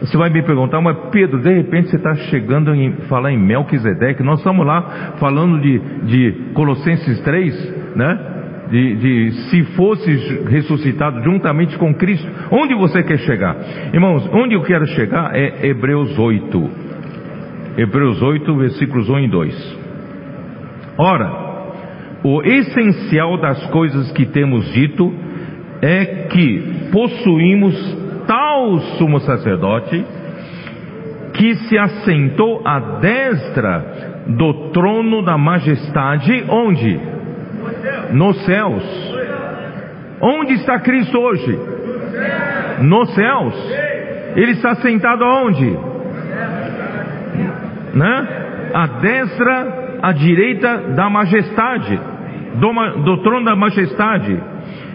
você 0.00 0.18
vai 0.18 0.30
me 0.30 0.42
perguntar, 0.42 0.80
mas 0.80 0.96
Pedro, 1.10 1.40
de 1.40 1.52
repente 1.52 1.88
você 1.88 1.96
está 1.96 2.14
chegando 2.14 2.74
em 2.74 2.92
falar 3.08 3.32
em 3.32 3.38
Melquisedeque, 3.38 4.22
nós 4.22 4.38
estamos 4.38 4.66
lá 4.66 5.14
falando 5.18 5.60
de, 5.60 5.78
de 6.04 6.52
Colossenses 6.52 7.20
3, 7.22 7.96
né? 7.96 8.30
De, 8.70 8.96
de, 8.96 9.30
se 9.50 9.62
fosse 9.76 10.10
ressuscitado 10.48 11.22
juntamente 11.22 11.76
com 11.78 11.94
Cristo, 11.94 12.26
onde 12.50 12.74
você 12.74 13.02
quer 13.02 13.18
chegar? 13.18 13.56
Irmãos, 13.92 14.28
onde 14.32 14.54
eu 14.54 14.62
quero 14.62 14.86
chegar 14.88 15.34
é 15.34 15.68
Hebreus 15.68 16.18
8. 16.18 16.70
Hebreus 17.76 18.22
8, 18.22 18.56
versículos 18.56 19.08
1 19.08 19.18
e 19.20 19.28
2. 19.28 19.78
Ora, 20.96 21.44
o 22.22 22.42
essencial 22.42 23.38
das 23.38 23.66
coisas 23.66 24.12
que 24.12 24.26
temos 24.26 24.72
dito 24.72 25.12
é 25.82 26.26
que 26.30 26.88
possuímos 26.90 28.03
tal 28.26 28.78
sumo 28.98 29.20
sacerdote 29.20 30.04
que 31.34 31.54
se 31.54 31.76
assentou 31.76 32.62
à 32.64 32.78
destra 33.00 34.22
do 34.26 34.70
trono 34.70 35.22
da 35.22 35.36
majestade, 35.36 36.44
onde? 36.48 37.00
Nos 38.12 38.44
céus. 38.44 39.14
Onde 40.20 40.54
está 40.54 40.78
Cristo 40.78 41.18
hoje? 41.18 41.58
Nos 42.80 43.14
céus. 43.14 43.54
Ele 44.36 44.52
está 44.52 44.76
sentado 44.76 45.24
aonde? 45.24 45.76
Né? 47.94 48.28
À 48.72 48.86
destra, 48.86 49.98
à 50.02 50.12
direita 50.12 50.78
da 50.94 51.10
majestade, 51.10 52.00
do, 52.54 53.02
do 53.02 53.22
trono 53.22 53.44
da 53.44 53.56
majestade. 53.56 54.40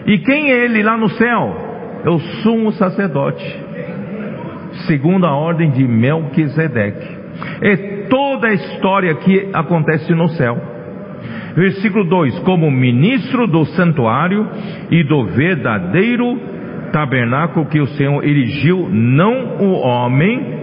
E 0.06 0.18
quem 0.18 0.50
é 0.50 0.64
ele 0.64 0.82
lá 0.82 0.96
no 0.96 1.08
céu? 1.10 1.69
É 2.04 2.10
o 2.10 2.18
sumo 2.18 2.72
sacerdote, 2.72 3.44
segundo 4.86 5.26
a 5.26 5.34
ordem 5.34 5.70
de 5.70 5.86
Melquisedeque. 5.86 7.18
É 7.62 7.76
toda 8.08 8.48
a 8.48 8.54
história 8.54 9.14
que 9.16 9.50
acontece 9.52 10.12
no 10.14 10.28
céu. 10.28 10.56
Versículo 11.54 12.04
2: 12.04 12.40
Como 12.40 12.70
ministro 12.70 13.46
do 13.46 13.64
santuário 13.66 14.48
e 14.90 15.02
do 15.04 15.26
verdadeiro 15.26 16.38
tabernáculo 16.92 17.66
que 17.66 17.80
o 17.80 17.86
Senhor 17.86 18.24
erigiu, 18.24 18.88
não 18.90 19.56
o 19.58 19.72
homem. 19.80 20.58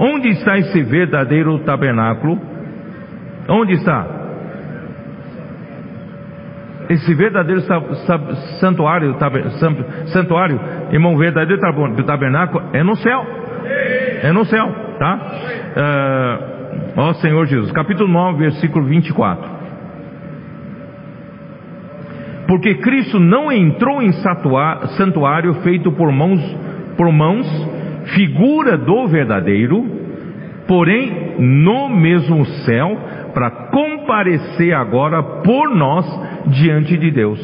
Onde 0.00 0.28
está 0.28 0.56
esse 0.58 0.82
verdadeiro 0.82 1.58
tabernáculo? 1.60 2.38
Onde 3.48 3.74
está? 3.74 4.17
Esse 6.88 7.14
verdadeiro 7.14 7.60
santuário, 8.60 9.16
santuário, 10.06 10.60
irmão, 10.90 11.16
verdadeiro 11.16 11.60
tabernáculo 12.04 12.64
é 12.72 12.82
no 12.82 12.96
céu. 12.96 13.26
É 14.22 14.32
no 14.32 14.44
céu, 14.46 14.66
tá? 14.98 15.20
Uh, 15.76 17.00
ó 17.00 17.12
Senhor 17.14 17.46
Jesus, 17.46 17.70
capítulo 17.72 18.08
9, 18.10 18.38
versículo 18.38 18.84
24. 18.86 19.58
Porque 22.48 22.76
Cristo 22.76 23.20
não 23.20 23.52
entrou 23.52 24.00
em 24.02 24.10
santuário 24.96 25.54
feito 25.62 25.92
por 25.92 26.10
mãos, 26.10 26.40
por 26.96 27.12
mãos, 27.12 27.46
figura 28.14 28.78
do 28.78 29.06
verdadeiro, 29.06 29.84
porém 30.66 31.34
no 31.38 31.90
mesmo 31.90 32.46
céu, 32.64 32.98
para 33.38 33.52
comparecer 33.70 34.74
agora 34.74 35.22
por 35.22 35.72
nós 35.72 36.04
diante 36.46 36.96
de 36.96 37.08
Deus. 37.12 37.38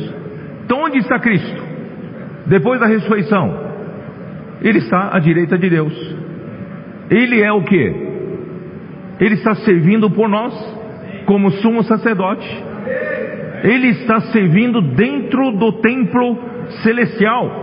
Então 0.65 0.83
onde 0.83 0.99
está 0.99 1.21
Cristo? 1.21 1.63
Depois 2.47 2.81
da 2.81 2.87
ressurreição, 2.87 3.57
Ele 4.61 4.79
está 4.79 5.15
à 5.15 5.21
direita 5.21 5.57
de 5.57 5.71
Deus. 5.71 6.17
Ele 7.09 7.41
é 7.41 7.53
o 7.53 7.63
que? 7.63 7.77
Ele 9.21 9.35
está 9.35 9.55
servindo 9.55 10.11
por 10.11 10.29
nós, 10.29 10.53
como 11.27 11.53
sumo 11.53 11.85
sacerdote. 11.85 12.65
Ele 13.63 13.91
está 13.91 14.21
servindo 14.33 14.83
dentro 14.97 15.53
do 15.53 15.75
templo 15.75 16.37
celestial. 16.83 17.63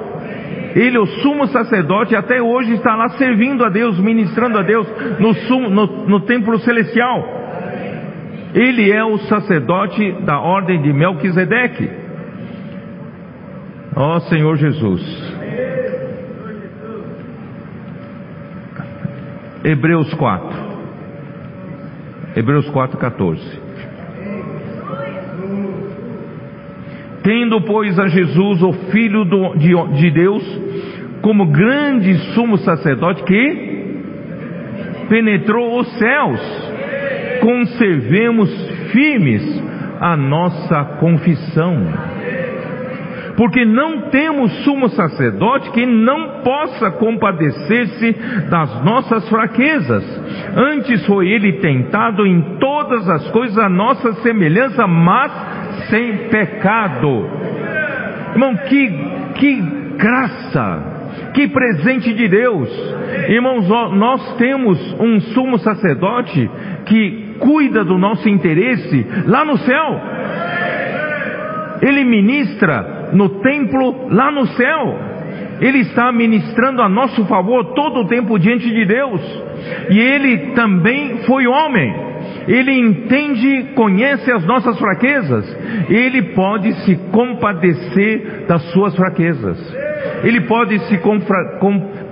Ele, 0.73 0.97
o 0.97 1.05
sumo 1.05 1.47
sacerdote, 1.47 2.15
até 2.15 2.41
hoje 2.41 2.75
está 2.75 2.95
lá 2.95 3.09
servindo 3.09 3.65
a 3.65 3.69
Deus, 3.69 3.99
ministrando 3.99 4.57
a 4.57 4.61
Deus 4.61 4.87
no, 5.19 5.33
sumo, 5.33 5.69
no, 5.69 6.07
no 6.07 6.21
templo 6.21 6.57
celestial. 6.59 7.40
Ele 8.53 8.91
é 8.91 9.03
o 9.03 9.17
sacerdote 9.19 10.11
da 10.23 10.39
ordem 10.39 10.81
de 10.81 10.91
Melquisedeque. 10.91 11.89
Ó 13.95 14.15
oh, 14.15 14.19
Senhor 14.21 14.57
Jesus. 14.57 15.01
Hebreus 19.63 20.13
4. 20.13 20.71
Hebreus 22.35 22.69
4, 22.69 22.97
14. 22.97 23.61
Tendo, 27.23 27.61
pois, 27.61 27.99
a 27.99 28.07
Jesus, 28.07 28.63
o 28.63 28.73
Filho 28.91 29.23
do, 29.23 29.55
de, 29.55 29.73
de 29.97 30.11
Deus, 30.11 30.43
como 31.21 31.51
grande 31.51 32.15
sumo 32.33 32.57
sacerdote 32.57 33.23
que 33.23 33.71
penetrou 35.07 35.79
os 35.79 35.87
céus 35.99 36.70
conservemos 37.41 38.49
firmes 38.91 39.63
a 39.99 40.15
nossa 40.15 40.83
confissão. 40.99 41.87
porque 43.37 43.65
não 43.65 44.09
temos 44.09 44.51
sumo 44.63 44.89
sacerdote 44.89 45.71
que 45.71 45.85
não 45.85 46.41
possa 46.43 46.91
compadecer-se 46.91 48.11
das 48.49 48.83
nossas 48.83 49.27
fraquezas. 49.29 50.03
Antes 50.55 51.03
foi 51.07 51.29
ele 51.29 51.53
tentado 51.53 52.27
em 52.27 52.59
todas 52.59 53.09
as 53.09 53.31
coisas 53.31 53.57
a 53.57 53.69
nossa 53.69 54.13
semelhança, 54.21 54.85
mas 54.85 55.31
sem 55.89 56.29
pecado. 56.29 57.25
Irmão, 58.33 58.55
que, 58.67 58.87
que 59.35 59.61
graça, 59.97 61.31
que 61.33 61.47
presente 61.47 62.13
de 62.13 62.27
Deus. 62.27 62.69
Irmãos, 63.27 63.67
nós 63.93 64.35
temos 64.35 64.95
um 64.99 65.19
sumo 65.19 65.57
sacerdote 65.59 66.49
que 66.85 67.30
cuida 67.41 67.83
do 67.83 67.97
nosso 67.97 68.29
interesse 68.29 69.05
lá 69.25 69.43
no 69.43 69.57
céu. 69.57 70.01
Ele 71.81 72.03
ministra 72.05 73.09
no 73.13 73.41
templo 73.41 74.07
lá 74.09 74.31
no 74.31 74.47
céu. 74.47 75.11
Ele 75.59 75.79
está 75.79 76.11
ministrando 76.11 76.81
a 76.81 76.89
nosso 76.89 77.25
favor 77.25 77.73
todo 77.75 78.01
o 78.01 78.07
tempo 78.07 78.39
diante 78.39 78.69
de 78.69 78.85
Deus. 78.85 79.21
E 79.89 79.99
ele 79.99 80.53
também 80.53 81.19
foi 81.27 81.45
homem. 81.45 82.11
Ele 82.47 82.71
entende, 82.71 83.73
conhece 83.75 84.31
as 84.31 84.43
nossas 84.45 84.77
fraquezas. 84.79 85.45
Ele 85.89 86.33
pode 86.33 86.73
se 86.83 86.95
compadecer 87.11 88.45
das 88.47 88.63
suas 88.71 88.95
fraquezas. 88.95 89.57
Ele 90.23 90.41
pode 90.41 90.79
se 90.87 90.97
com, 90.97 91.19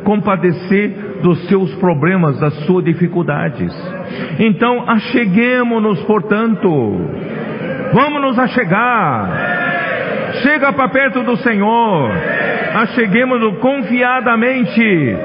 compadecer 0.04 1.20
dos 1.22 1.48
seus 1.48 1.74
problemas, 1.76 2.40
das 2.40 2.54
suas 2.66 2.84
dificuldades. 2.86 3.74
Então, 4.40 4.90
acheguemos-nos, 4.90 6.02
portanto. 6.04 6.70
Vamos 7.92 8.22
nos 8.22 8.40
achegar 8.40 9.60
Chega 10.42 10.72
para 10.72 10.90
perto 10.90 11.24
do 11.24 11.36
Senhor. 11.38 12.12
Acheguemos-nos 12.76 13.58
confiadamente 13.60 15.18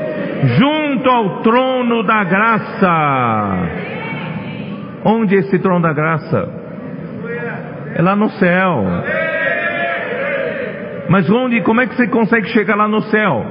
junto 0.58 1.08
ao 1.08 1.42
trono 1.42 2.02
da 2.02 2.24
graça. 2.24 3.56
Onde 5.04 5.36
é 5.36 5.38
esse 5.40 5.58
trono 5.58 5.82
da 5.82 5.92
graça? 5.92 6.48
É 7.94 8.02
lá 8.02 8.16
no 8.16 8.30
céu. 8.30 8.84
Mas 11.08 11.30
onde, 11.30 11.60
como 11.60 11.80
é 11.82 11.86
que 11.86 11.94
você 11.94 12.08
consegue 12.08 12.48
chegar 12.48 12.76
lá 12.76 12.88
no 12.88 13.02
céu? 13.02 13.44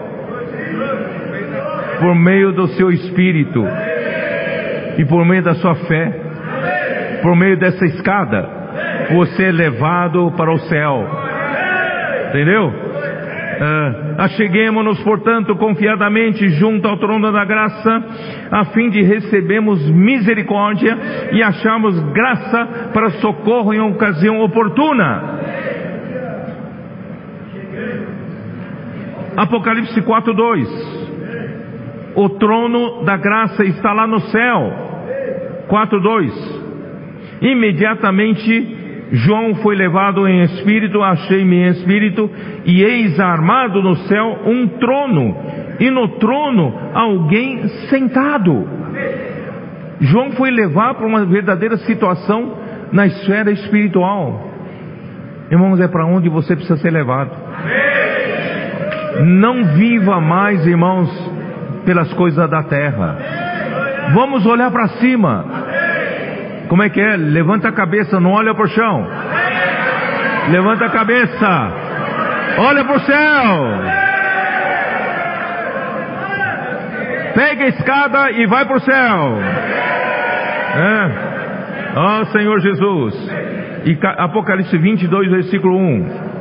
Por 2.00 2.16
meio 2.16 2.52
do 2.52 2.68
seu 2.70 2.92
espírito 2.92 3.64
e 4.98 5.06
por 5.06 5.26
meio 5.26 5.44
da 5.44 5.56
sua 5.56 5.76
fé, 5.76 6.22
por 7.22 7.36
meio 7.36 7.58
dessa 7.58 7.86
escada, 7.86 8.48
você 9.12 9.46
é 9.46 9.52
levado 9.52 10.32
para 10.36 10.52
o 10.52 10.60
céu. 10.60 11.08
Entendeu? 12.30 12.74
Ah, 13.62 14.26
Acheguemos-nos, 14.26 15.02
portanto, 15.04 15.56
confiadamente 15.56 16.50
junto 16.50 16.88
ao 16.88 16.98
trono 16.98 17.32
da 17.32 17.46
graça, 17.46 18.04
a 18.52 18.66
fim 18.66 18.90
de 18.90 19.02
recebermos 19.02 19.90
misericórdia 19.90 20.98
e 21.32 21.42
acharmos 21.42 22.00
graça 22.12 22.92
para 22.94 23.10
socorro 23.12 23.74
em 23.74 23.80
ocasião 23.80 24.42
oportuna. 24.42 25.40
Apocalipse 29.36 30.00
4:2. 30.02 31.03
O 32.16 32.30
trono 32.30 33.04
da 33.04 33.18
graça 33.18 33.64
está 33.66 33.94
lá 33.94 34.06
no 34.06 34.20
céu. 34.20 34.74
4:2. 35.68 36.62
Imediatamente 37.42 38.84
João 39.12 39.54
foi 39.56 39.76
levado 39.76 40.28
em 40.28 40.42
espírito, 40.42 41.04
achei-me 41.04 41.56
em 41.58 41.68
espírito, 41.68 42.30
e 42.66 42.82
eis 42.82 43.20
armado 43.20 43.82
no 43.82 43.96
céu 43.96 44.40
um 44.46 44.68
trono, 44.68 45.38
e 45.80 45.90
no 45.92 46.08
trono 46.18 46.74
alguém 46.96 47.68
sentado. 47.90 48.68
João 50.02 50.32
foi 50.32 50.50
levado 50.50 50.98
para 50.98 51.06
uma 51.06 51.26
verdadeira 51.26 51.78
situação 51.78 52.58
na 52.92 53.06
esfera 53.06 53.52
espiritual. 53.52 54.50
Irmãos, 55.52 55.80
é 55.80 55.88
para 55.88 56.06
onde 56.08 56.28
você 56.28 56.56
precisa 56.56 56.78
ser 56.78 56.90
levado. 56.90 57.32
Não 59.26 59.64
viva 59.76 60.20
mais, 60.20 60.66
irmãos, 60.66 61.23
pelas 61.86 62.12
coisas 62.14 62.50
da 62.50 62.64
terra. 62.64 63.18
Vamos 64.14 64.46
olhar 64.46 64.72
para 64.72 64.88
cima. 65.00 65.46
Como 66.68 66.84
é 66.84 66.90
que 66.90 67.00
é? 67.00 67.16
Levanta 67.16 67.70
a 67.70 67.72
cabeça, 67.72 68.20
não 68.20 68.32
olha 68.32 68.54
para 68.54 68.66
o 68.66 68.70
chão. 68.70 69.08
Levanta 70.50 70.86
a 70.86 70.90
cabeça. 70.90 71.72
Olha 72.58 72.84
para 72.84 72.96
o 72.96 73.00
céu. 73.00 74.04
Pega 77.34 77.64
a 77.64 77.68
escada 77.68 78.32
e 78.32 78.46
vai 78.46 78.66
para 78.66 78.78
o 78.78 78.82
céu. 78.82 79.38
É. 80.76 81.34
Ó 81.96 82.22
oh, 82.22 82.26
Senhor 82.26 82.60
Jesus. 82.60 83.16
E 83.86 83.98
Apocalipse 84.18 84.78
22, 84.78 85.30
versículo 85.30 85.78
1. 85.78 86.33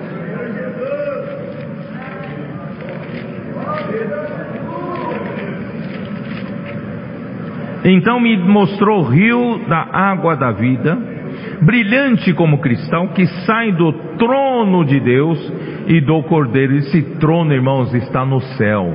Então 7.85 8.21
me 8.21 8.37
mostrou 8.37 9.01
o 9.01 9.09
rio 9.09 9.61
da 9.69 9.89
água 9.93 10.37
da 10.37 10.53
vida, 10.53 10.97
brilhante 11.63 12.33
como 12.33 12.59
cristal, 12.59 13.09
que 13.09 13.27
sai 13.45 13.73
do 13.73 13.93
trono 14.19 14.85
de 14.85 15.01
Deus 15.01 15.53
e 15.89 16.01
do 16.01 16.23
Cordeiro. 16.23 16.77
Esse 16.77 17.03
trono, 17.19 17.53
irmãos, 17.53 17.93
está 17.95 18.25
no 18.25 18.41
céu, 18.41 18.95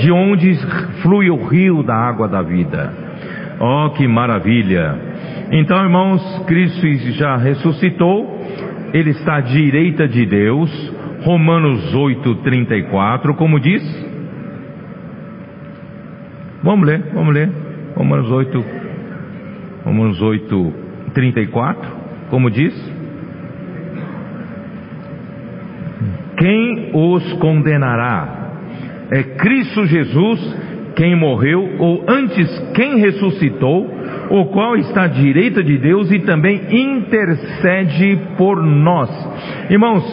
de 0.00 0.12
onde 0.12 0.54
flui 1.02 1.28
o 1.28 1.44
rio 1.44 1.82
da 1.82 1.94
água 1.94 2.28
da 2.28 2.40
vida. 2.40 2.92
Oh, 3.58 3.90
que 3.90 4.06
maravilha! 4.06 4.96
Então, 5.50 5.82
irmãos, 5.82 6.44
Cristo 6.46 6.86
já 7.12 7.36
ressuscitou, 7.36 8.40
Ele 8.94 9.10
está 9.10 9.36
à 9.36 9.40
direita 9.40 10.06
de 10.06 10.24
Deus, 10.24 10.70
Romanos 11.24 11.94
8, 11.94 12.36
34, 12.36 13.34
como 13.34 13.58
diz? 13.60 13.82
Vamos 16.62 16.86
ler, 16.86 17.10
vamos 17.12 17.34
ler. 17.34 17.61
Romanos 17.94 18.30
8, 18.30 18.64
Romanos 19.84 20.20
8, 20.20 20.74
34, 21.14 21.90
como 22.30 22.50
diz? 22.50 22.72
Quem 26.36 26.90
os 26.94 27.32
condenará? 27.34 28.50
É 29.10 29.22
Cristo 29.22 29.86
Jesus 29.86 30.62
quem 30.94 31.16
morreu, 31.16 31.76
ou 31.78 32.04
antes 32.08 32.48
quem 32.74 32.98
ressuscitou, 32.98 33.88
o 34.30 34.46
qual 34.46 34.76
está 34.76 35.04
à 35.04 35.08
direita 35.08 35.62
de 35.62 35.78
Deus 35.78 36.10
e 36.10 36.20
também 36.20 36.60
intercede 36.70 38.18
por 38.36 38.62
nós. 38.62 39.10
Irmãos, 39.70 40.04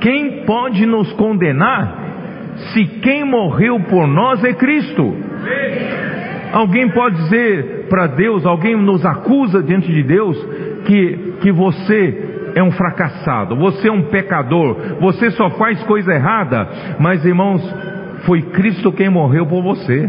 quem 0.00 0.44
pode 0.44 0.84
nos 0.86 1.12
condenar 1.14 2.02
se 2.72 2.84
quem 3.00 3.24
morreu 3.24 3.80
por 3.80 4.06
nós 4.06 4.42
é 4.44 4.52
Cristo? 4.52 5.16
Alguém 6.54 6.88
pode 6.88 7.16
dizer 7.16 7.86
para 7.88 8.06
Deus, 8.06 8.46
alguém 8.46 8.76
nos 8.76 9.04
acusa 9.04 9.60
diante 9.60 9.92
de 9.92 10.04
Deus 10.04 10.40
que, 10.86 11.34
que 11.40 11.50
você 11.50 12.52
é 12.54 12.62
um 12.62 12.70
fracassado, 12.70 13.56
você 13.56 13.88
é 13.88 13.92
um 13.92 14.02
pecador, 14.02 14.76
você 15.00 15.32
só 15.32 15.50
faz 15.50 15.82
coisa 15.82 16.14
errada, 16.14 16.68
mas 17.00 17.24
irmãos, 17.24 17.60
foi 18.24 18.40
Cristo 18.40 18.92
quem 18.92 19.10
morreu 19.10 19.44
por 19.46 19.64
você. 19.64 20.08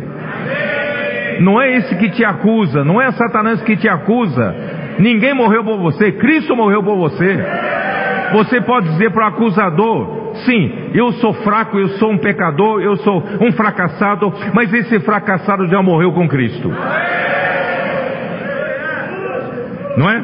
Não 1.39 1.59
é 1.59 1.77
esse 1.77 1.95
que 1.95 2.11
te 2.11 2.23
acusa, 2.23 2.83
não 2.83 3.01
é 3.01 3.11
Satanás 3.13 3.63
que 3.63 3.75
te 3.75 3.89
acusa. 3.89 4.55
Ninguém 4.99 5.33
morreu 5.33 5.63
por 5.63 5.79
você, 5.79 6.11
Cristo 6.11 6.55
morreu 6.55 6.83
por 6.83 6.95
você. 6.95 7.39
Você 8.33 8.61
pode 8.61 8.87
dizer 8.89 9.11
para 9.11 9.25
o 9.25 9.27
acusador: 9.29 10.24
Sim, 10.43 10.89
eu 10.93 11.11
sou 11.13 11.33
fraco, 11.33 11.79
eu 11.79 11.89
sou 11.89 12.11
um 12.11 12.17
pecador, 12.17 12.81
eu 12.81 12.97
sou 12.97 13.23
um 13.41 13.51
fracassado, 13.53 14.33
mas 14.53 14.73
esse 14.73 14.99
fracassado 14.99 15.67
já 15.67 15.81
morreu 15.81 16.11
com 16.11 16.27
Cristo. 16.27 16.69
Não 19.97 20.09
é? 20.09 20.23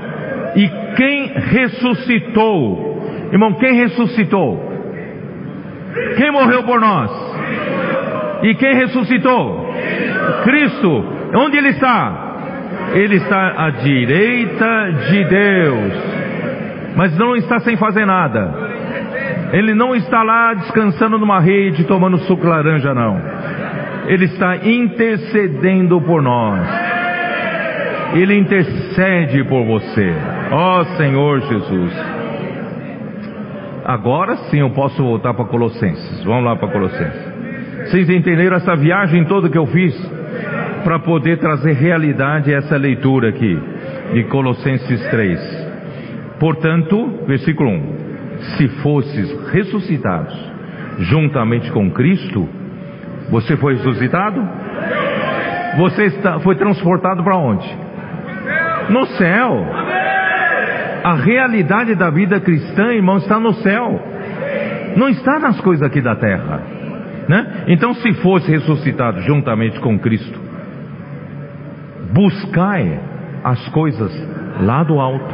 E 0.56 0.70
quem 0.96 1.28
ressuscitou? 1.28 2.92
Irmão, 3.32 3.54
quem 3.54 3.74
ressuscitou? 3.74 4.72
Quem 6.18 6.32
morreu 6.32 6.64
por 6.64 6.80
nós? 6.80 7.12
E 8.44 8.56
quem 8.56 8.76
ressuscitou? 8.76 9.74
Cristo. 10.44 11.06
Onde 11.34 11.58
ele 11.58 11.70
está? 11.70 12.32
Ele 12.94 13.16
está 13.16 13.66
à 13.66 13.70
direita 13.70 14.92
de 15.10 15.24
Deus. 15.26 15.94
Mas 16.96 17.18
não 17.18 17.36
está 17.38 17.60
sem 17.60 17.78
fazer 17.78 18.06
nada. 18.06 18.71
Ele 19.52 19.74
não 19.74 19.94
está 19.94 20.24
lá 20.24 20.54
descansando 20.54 21.18
numa 21.18 21.40
rede 21.40 21.84
tomando 21.84 22.18
suco 22.20 22.48
laranja, 22.48 22.94
não. 22.94 23.20
Ele 24.08 24.26
está 24.26 24.58
intercedendo 24.58 26.00
por 26.02 26.22
nós. 26.22 26.68
Ele 28.14 28.38
intercede 28.38 29.44
por 29.46 29.66
você. 29.66 30.14
Ó 30.52 30.80
oh, 30.80 30.86
Senhor 30.98 31.42
Jesus. 31.42 31.94
agora 33.86 34.36
sim 34.50 34.60
eu 34.60 34.70
posso 34.72 35.02
voltar 35.04 35.34
para 35.34 35.46
Colossenses. 35.46 36.24
Vamos 36.24 36.46
lá 36.46 36.56
para 36.56 36.70
Colossenses. 36.70 37.32
Vocês 37.90 38.10
entenderam 38.10 38.58
essa 38.58 38.76
viagem 38.76 39.26
toda 39.26 39.50
que 39.50 39.58
eu 39.58 39.66
fiz 39.68 39.94
para 40.84 41.00
poder 41.00 41.40
trazer 41.40 41.74
realidade 41.74 42.54
a 42.54 42.58
essa 42.58 42.78
leitura 42.78 43.30
aqui 43.30 43.60
de 44.14 44.24
Colossenses 44.26 45.02
3. 45.10 45.68
Portanto, 46.40 47.20
versículo 47.28 47.70
1: 47.70 48.01
Se 48.58 48.68
fosses 48.82 49.52
ressuscitados 49.52 50.52
juntamente 51.00 51.72
com 51.72 51.90
Cristo, 51.92 52.48
você 53.30 53.56
foi 53.58 53.76
ressuscitado? 53.76 54.42
Você 55.78 56.06
está, 56.06 56.40
foi 56.40 56.56
transportado 56.56 57.24
para 57.24 57.38
onde? 57.38 57.68
No 58.90 59.06
céu. 59.06 59.66
A 61.04 61.16
realidade 61.16 61.96
da 61.96 62.10
vida 62.10 62.40
cristã, 62.40 62.94
irmão, 62.94 63.18
está 63.18 63.40
no 63.40 63.54
céu. 63.54 64.00
Não 64.98 65.10
está 65.10 65.40
nas 65.40 65.60
coisas 65.62 65.86
aqui 65.86 66.02
da 66.02 66.16
terra. 66.16 66.62
Né? 67.28 67.64
Então, 67.68 67.94
se 67.94 68.14
fosse 68.16 68.52
ressuscitado 68.52 69.22
juntamente 69.22 69.80
com 69.80 69.98
Cristo, 69.98 70.40
buscai 72.14 73.00
as 73.44 73.68
coisas 73.70 74.12
lá 74.60 74.84
do 74.84 75.00
alto, 75.00 75.34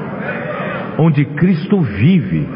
onde 1.00 1.26
Cristo 1.26 1.82
vive. 1.82 2.48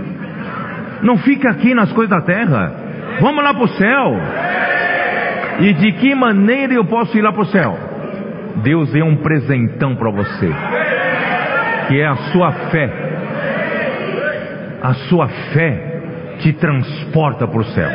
Não 1.04 1.18
fica 1.18 1.50
aqui 1.50 1.74
nas 1.74 1.92
coisas 1.92 2.10
da 2.10 2.22
terra. 2.22 2.72
Vamos 3.20 3.44
lá 3.44 3.54
para 3.54 3.64
o 3.64 3.68
céu. 3.70 4.20
E 5.60 5.74
de 5.74 5.92
que 5.94 6.16
maneira 6.16 6.74
eu 6.74 6.86
posso 6.86 7.18
ir 7.18 7.22
lá 7.22 7.32
para 7.32 7.42
o 7.42 7.46
céu? 7.46 7.78
Deus 8.64 8.92
deu 8.92 9.06
um 9.06 9.18
presentão 9.18 9.96
para 9.96 10.10
você, 10.12 10.50
que 11.88 12.00
é 12.00 12.06
a 12.06 12.16
sua 12.16 12.52
fé. 12.52 12.90
A 14.82 14.94
sua 14.94 15.28
fé 15.54 15.92
te 16.40 16.54
transporta 16.54 17.48
para 17.48 17.60
o 17.60 17.64
céu. 17.66 17.90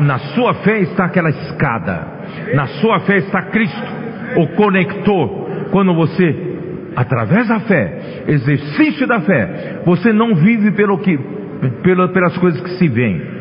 na 0.00 0.18
sua 0.18 0.54
fé 0.54 0.80
está 0.80 1.04
aquela 1.04 1.30
escada. 1.30 2.16
Na 2.54 2.66
sua 2.66 3.00
fé 3.00 3.18
está 3.18 3.42
Cristo, 3.42 3.82
o 4.36 4.48
conector. 4.48 5.46
Quando 5.70 5.94
você, 5.94 6.58
através 6.94 7.48
da 7.48 7.60
fé, 7.60 8.24
exercício 8.26 9.06
da 9.06 9.20
fé, 9.20 9.80
você 9.84 10.12
não 10.12 10.34
vive 10.34 10.70
pelo 10.72 10.98
que, 10.98 11.18
pelas 11.82 12.36
coisas 12.38 12.60
que 12.60 12.70
se 12.70 12.88
veem 12.88 13.36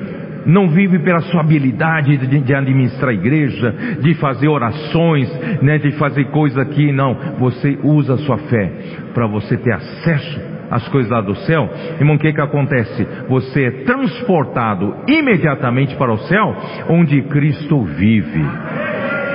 não 0.45 0.69
vive 0.69 0.99
pela 0.99 1.21
sua 1.21 1.41
habilidade 1.41 2.17
de, 2.17 2.39
de 2.39 2.53
administrar 2.53 3.09
a 3.09 3.13
igreja, 3.13 3.75
de 3.99 4.13
fazer 4.15 4.47
orações, 4.47 5.27
né, 5.61 5.77
de 5.77 5.91
fazer 5.93 6.25
coisas 6.25 6.57
aqui, 6.57 6.91
não. 6.91 7.15
Você 7.39 7.77
usa 7.83 8.13
a 8.13 8.17
sua 8.19 8.37
fé 8.37 8.71
para 9.13 9.27
você 9.27 9.57
ter 9.57 9.73
acesso 9.73 10.55
às 10.69 10.87
coisas 10.89 11.11
lá 11.11 11.21
do 11.21 11.35
céu. 11.35 11.69
Irmão, 11.99 12.15
o 12.15 12.19
que 12.19 12.31
que 12.31 12.41
acontece? 12.41 13.07
Você 13.27 13.63
é 13.63 13.71
transportado 13.83 14.95
imediatamente 15.07 15.95
para 15.95 16.13
o 16.13 16.17
céu, 16.19 16.55
onde 16.89 17.21
Cristo 17.23 17.83
vive. 17.83 18.45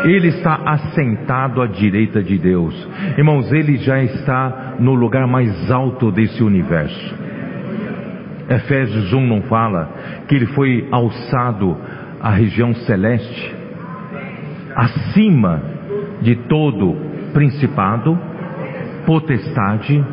Ele 0.05 0.29
está 0.29 0.61
assentado 0.65 1.61
à 1.61 1.67
direita 1.67 2.23
de 2.23 2.39
Deus. 2.39 2.89
Irmãos, 3.19 3.53
ele 3.53 3.77
já 3.79 4.03
está 4.03 4.77
no 4.79 4.95
lugar 4.95 5.27
mais 5.27 5.71
alto 5.71 6.11
desse 6.11 6.43
universo. 6.43 7.30
Efésios 8.51 9.13
1 9.13 9.27
não 9.27 9.43
fala 9.43 9.89
que 10.27 10.35
ele 10.35 10.47
foi 10.47 10.89
alçado 10.91 11.77
à 12.21 12.31
região 12.31 12.75
celeste, 12.75 13.55
acima 14.75 15.63
de 16.21 16.35
todo 16.35 16.97
principado, 17.33 18.19
potestade, 19.07 20.05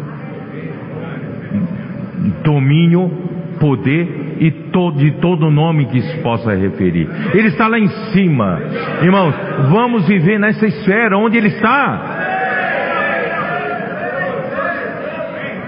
domínio, 2.43 3.11
poder 3.59 4.35
e 4.39 4.51
todo, 4.71 4.97
de 4.99 5.11
todo 5.19 5.49
nome 5.49 5.87
que 5.87 5.99
se 5.99 6.17
possa 6.19 6.53
referir. 6.53 7.09
Ele 7.33 7.47
está 7.47 7.67
lá 7.67 7.79
em 7.79 7.87
cima. 8.13 8.61
Irmãos, 9.01 9.33
vamos 9.69 10.07
viver 10.07 10.39
nessa 10.39 10.67
esfera 10.67 11.17
onde 11.17 11.37
ele 11.37 11.47
está. 11.47 12.26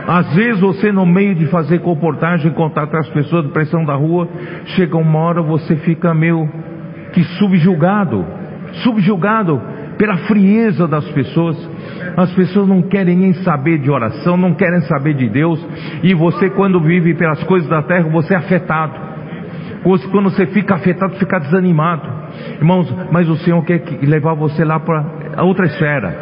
Às 0.10 0.34
vezes 0.34 0.60
você 0.60 0.92
no 0.92 1.06
meio 1.06 1.36
de 1.36 1.46
fazer 1.52 1.82
comportagem, 1.82 2.52
contato 2.54 2.90
com 2.90 2.98
as 2.98 3.10
pessoas 3.10 3.46
de 3.46 3.52
pressão 3.52 3.86
da 3.86 3.94
rua, 3.94 4.28
chega 4.76 4.98
uma 4.98 5.20
hora 5.20 5.40
você 5.40 5.76
fica 5.76 6.16
meio 6.16 6.50
que 7.14 7.24
subjugado, 7.38 8.26
subjugado 8.84 9.62
pela 10.00 10.18
frieza 10.18 10.88
das 10.88 11.08
pessoas. 11.12 11.56
As 12.18 12.34
pessoas 12.34 12.68
não 12.68 12.82
querem 12.82 13.16
nem 13.16 13.34
saber 13.34 13.78
de 13.78 13.92
oração, 13.92 14.36
não 14.36 14.56
querem 14.56 14.82
saber 14.82 15.14
de 15.14 15.30
Deus, 15.30 15.64
e 16.02 16.16
você 16.16 16.50
quando 16.50 16.80
vive 16.80 17.14
pelas 17.14 17.44
coisas 17.44 17.70
da 17.70 17.84
terra, 17.84 18.10
você 18.10 18.34
é 18.34 18.38
afetado. 18.38 19.10
Quando 20.12 20.32
você 20.32 20.48
fica 20.48 20.74
afetado, 20.74 21.18
fica 21.18 21.40
desanimado. 21.40 22.20
Irmãos, 22.58 22.92
mas 23.12 23.30
o 23.30 23.36
Senhor 23.38 23.64
quer 23.64 23.84
levar 24.02 24.34
você 24.34 24.66
lá 24.66 24.80
para 24.80 25.44
outra 25.44 25.68
esfera. 25.68 26.16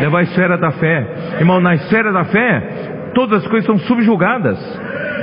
Levar 0.00 0.20
a 0.20 0.22
esfera 0.22 0.56
da 0.58 0.70
fé. 0.72 1.06
Irmão, 1.38 1.60
na 1.60 1.74
esfera 1.74 2.12
da 2.12 2.24
fé, 2.24 2.85
todas 3.16 3.42
as 3.42 3.48
coisas 3.48 3.64
são 3.64 3.78
subjugadas, 3.78 4.58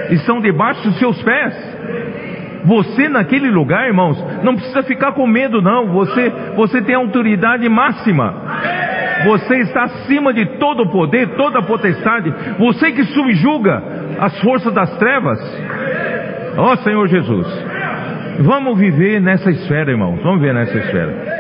estão 0.10 0.42
debaixo 0.42 0.82
dos 0.82 0.98
seus 0.98 1.22
pés. 1.22 1.54
Você 2.66 3.08
naquele 3.08 3.52
lugar, 3.52 3.86
irmãos, 3.86 4.18
não 4.42 4.56
precisa 4.56 4.82
ficar 4.82 5.12
com 5.12 5.28
medo, 5.28 5.62
não. 5.62 5.90
Você, 5.90 6.32
você 6.56 6.82
tem 6.82 6.96
autoridade 6.96 7.70
máxima. 7.70 8.34
Você 9.26 9.60
está 9.60 9.84
acima 9.84 10.34
de 10.34 10.58
todo 10.58 10.84
o 10.84 10.90
poder, 10.90 11.36
toda 11.36 11.60
a 11.60 11.62
potestade. 11.62 12.34
Você 12.58 12.92
que 12.94 13.04
subjuga 13.04 13.84
as 14.20 14.42
forças 14.42 14.74
das 14.74 14.98
trevas. 14.98 15.40
Ó 16.58 16.74
oh, 16.74 16.78
Senhor 16.78 17.08
Jesus. 17.08 17.48
Vamos 18.40 18.80
viver 18.80 19.22
nessa 19.22 19.52
esfera, 19.52 19.92
irmãos. 19.92 20.20
Vamos 20.24 20.42
ver 20.42 20.54
nessa 20.54 20.76
esfera. 20.76 21.33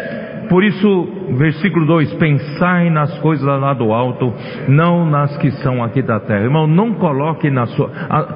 Por 0.49 0.63
isso, 0.63 1.07
versículo 1.37 1.85
2: 1.85 2.13
Pensai 2.15 2.89
nas 2.89 3.17
coisas 3.19 3.45
lá 3.45 3.73
do 3.73 3.91
alto, 3.93 4.33
não 4.67 5.09
nas 5.09 5.35
que 5.37 5.51
são 5.63 5.83
aqui 5.83 6.01
da 6.01 6.19
terra. 6.19 6.43
Irmão, 6.43 6.67
não 6.67 6.93
coloque, 6.93 7.49
na 7.49 7.65
sua, 7.67 7.89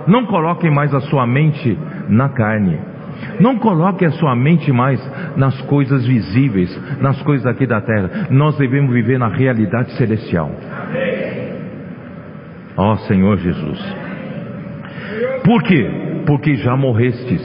não 0.07 0.25
coloque 0.25 0.69
mais 0.69 0.93
a 0.93 1.01
sua 1.01 1.25
mente 1.25 1.77
na 2.09 2.29
carne. 2.29 2.79
Não 3.39 3.57
coloque 3.57 4.05
a 4.05 4.11
sua 4.11 4.35
mente 4.35 4.71
mais 4.71 4.99
nas 5.35 5.59
coisas 5.63 6.05
visíveis, 6.05 6.69
nas 7.01 7.21
coisas 7.23 7.45
aqui 7.45 7.65
da 7.65 7.81
terra. 7.81 8.27
Nós 8.29 8.57
devemos 8.57 8.93
viver 8.93 9.17
na 9.17 9.27
realidade 9.27 9.91
celestial. 9.93 10.51
Ó 12.75 12.91
oh, 12.91 12.97
Senhor 12.97 13.37
Jesus. 13.37 13.95
Por 15.43 15.63
quê? 15.63 15.89
Porque 16.25 16.55
já 16.55 16.75
morrestes. 16.75 17.41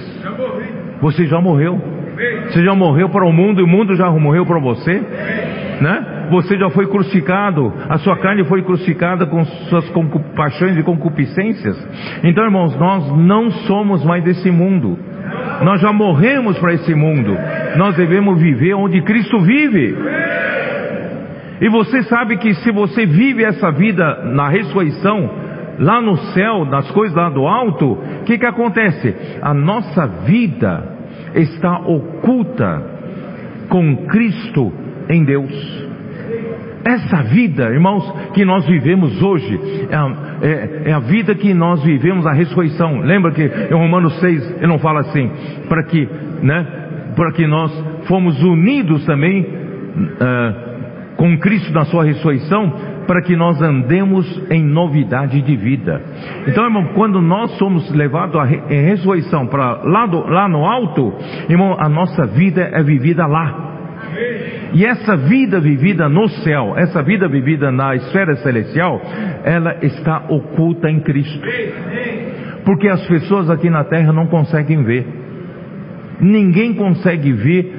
Você 1.01 1.26
já 1.26 1.40
morreu. 1.40 1.91
Você 2.48 2.62
já 2.62 2.74
morreu 2.74 3.08
para 3.08 3.24
o 3.24 3.32
mundo 3.32 3.60
e 3.60 3.64
o 3.64 3.66
mundo 3.66 3.94
já 3.96 4.10
morreu 4.10 4.44
para 4.44 4.58
você? 4.58 5.00
Né? 5.80 6.26
Você 6.30 6.56
já 6.58 6.70
foi 6.70 6.86
crucificado, 6.86 7.72
a 7.88 7.98
sua 7.98 8.16
carne 8.18 8.44
foi 8.44 8.62
crucificada 8.62 9.26
com 9.26 9.44
suas 9.44 9.90
paixões 10.36 10.78
e 10.78 10.82
concupiscências. 10.82 11.76
Então, 12.22 12.44
irmãos, 12.44 12.76
nós 12.78 13.16
não 13.16 13.50
somos 13.50 14.04
mais 14.04 14.22
desse 14.22 14.50
mundo. 14.50 14.98
Nós 15.62 15.80
já 15.80 15.92
morremos 15.92 16.58
para 16.58 16.74
esse 16.74 16.94
mundo. 16.94 17.36
Nós 17.76 17.96
devemos 17.96 18.40
viver 18.40 18.74
onde 18.74 19.02
Cristo 19.02 19.40
vive. 19.40 19.96
E 21.60 21.68
você 21.68 22.02
sabe 22.02 22.36
que 22.38 22.54
se 22.54 22.70
você 22.72 23.06
vive 23.06 23.44
essa 23.44 23.70
vida 23.70 24.24
na 24.24 24.48
ressurreição, 24.48 25.30
lá 25.78 26.00
no 26.00 26.16
céu, 26.32 26.64
nas 26.64 26.90
coisas 26.90 27.16
lá 27.16 27.30
do 27.30 27.46
alto, 27.46 27.92
o 27.92 28.24
que, 28.24 28.38
que 28.38 28.46
acontece? 28.46 29.14
A 29.40 29.54
nossa 29.54 30.06
vida 30.06 30.91
está 31.34 31.78
oculta 31.80 32.82
com 33.68 33.96
Cristo 34.06 34.72
em 35.09 35.24
Deus. 35.24 35.82
Essa 36.84 37.22
vida, 37.22 37.70
irmãos, 37.70 38.04
que 38.34 38.44
nós 38.44 38.66
vivemos 38.66 39.22
hoje, 39.22 39.60
é 39.88 39.94
a, 39.94 40.16
é, 40.42 40.90
é 40.90 40.92
a, 40.92 40.98
vida 40.98 41.34
que 41.34 41.54
nós 41.54 41.82
vivemos 41.82 42.26
a 42.26 42.32
ressurreição. 42.32 43.00
Lembra 43.00 43.30
que 43.30 43.42
em 43.42 43.74
Romanos 43.74 44.18
6 44.18 44.56
ele 44.56 44.66
não 44.66 44.78
fala 44.78 45.00
assim, 45.00 45.30
para 45.68 45.84
que, 45.84 46.09
né, 46.42 46.66
para 47.14 47.32
que 47.32 47.46
nós 47.46 47.72
fomos 48.09 48.42
unidos 48.42 49.04
também 49.06 49.42
uh, 49.42 51.16
com 51.16 51.38
Cristo 51.38 51.72
na 51.72 51.84
sua 51.84 52.04
ressurreição, 52.04 52.72
para 53.06 53.22
que 53.22 53.36
nós 53.36 53.60
andemos 53.60 54.26
em 54.50 54.62
novidade 54.62 55.40
de 55.42 55.56
vida. 55.56 56.00
Então, 56.46 56.64
irmão, 56.64 56.92
quando 56.94 57.20
nós 57.20 57.50
somos 57.58 57.90
levados 57.92 58.40
em 58.70 58.82
ressurreição 58.82 59.46
para 59.46 59.82
lá, 59.82 60.04
lá 60.04 60.48
no 60.48 60.64
alto, 60.64 61.14
irmão, 61.48 61.76
a 61.78 61.88
nossa 61.88 62.26
vida 62.26 62.70
é 62.72 62.82
vivida 62.82 63.26
lá. 63.26 63.70
E 64.74 64.86
essa 64.86 65.16
vida 65.16 65.60
vivida 65.60 66.08
no 66.08 66.28
céu, 66.28 66.74
essa 66.76 67.02
vida 67.02 67.28
vivida 67.28 67.70
na 67.70 67.94
esfera 67.94 68.36
celestial, 68.36 69.00
ela 69.44 69.76
está 69.82 70.24
oculta 70.28 70.90
em 70.90 71.00
Cristo. 71.00 71.46
Porque 72.64 72.88
as 72.88 73.06
pessoas 73.06 73.50
aqui 73.50 73.68
na 73.68 73.84
terra 73.84 74.12
não 74.12 74.26
conseguem 74.26 74.82
ver. 74.82 75.06
Ninguém 76.20 76.74
consegue 76.74 77.32
ver 77.32 77.74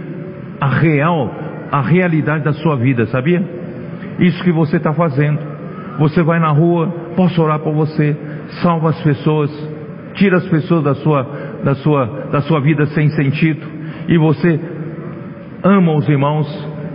a 0.60 0.68
real, 0.68 1.32
a 1.72 1.82
realidade 1.82 2.44
da 2.44 2.54
sua 2.54 2.76
vida, 2.76 3.06
sabia? 3.08 3.63
Isso 4.20 4.44
que 4.44 4.52
você 4.52 4.78
está 4.78 4.94
fazendo. 4.94 5.40
Você 6.00 6.24
vai 6.24 6.40
na 6.40 6.50
rua, 6.50 6.88
posso 7.16 7.42
orar 7.42 7.60
por 7.60 7.74
você, 7.74 8.16
salva 8.62 8.90
as 8.90 9.02
pessoas. 9.02 9.52
tira 10.14 10.38
as 10.38 10.48
pessoas 10.48 10.84
da 10.84 10.96
sua, 10.96 11.24
da 11.64 11.76
sua, 11.76 12.06
da 12.32 12.42
sua 12.42 12.60
vida 12.60 12.86
sem 12.88 13.10
sentido, 13.10 13.66
e 14.08 14.18
você 14.18 14.60
ama 15.64 15.96
os 15.96 16.08
irmãos, 16.08 16.48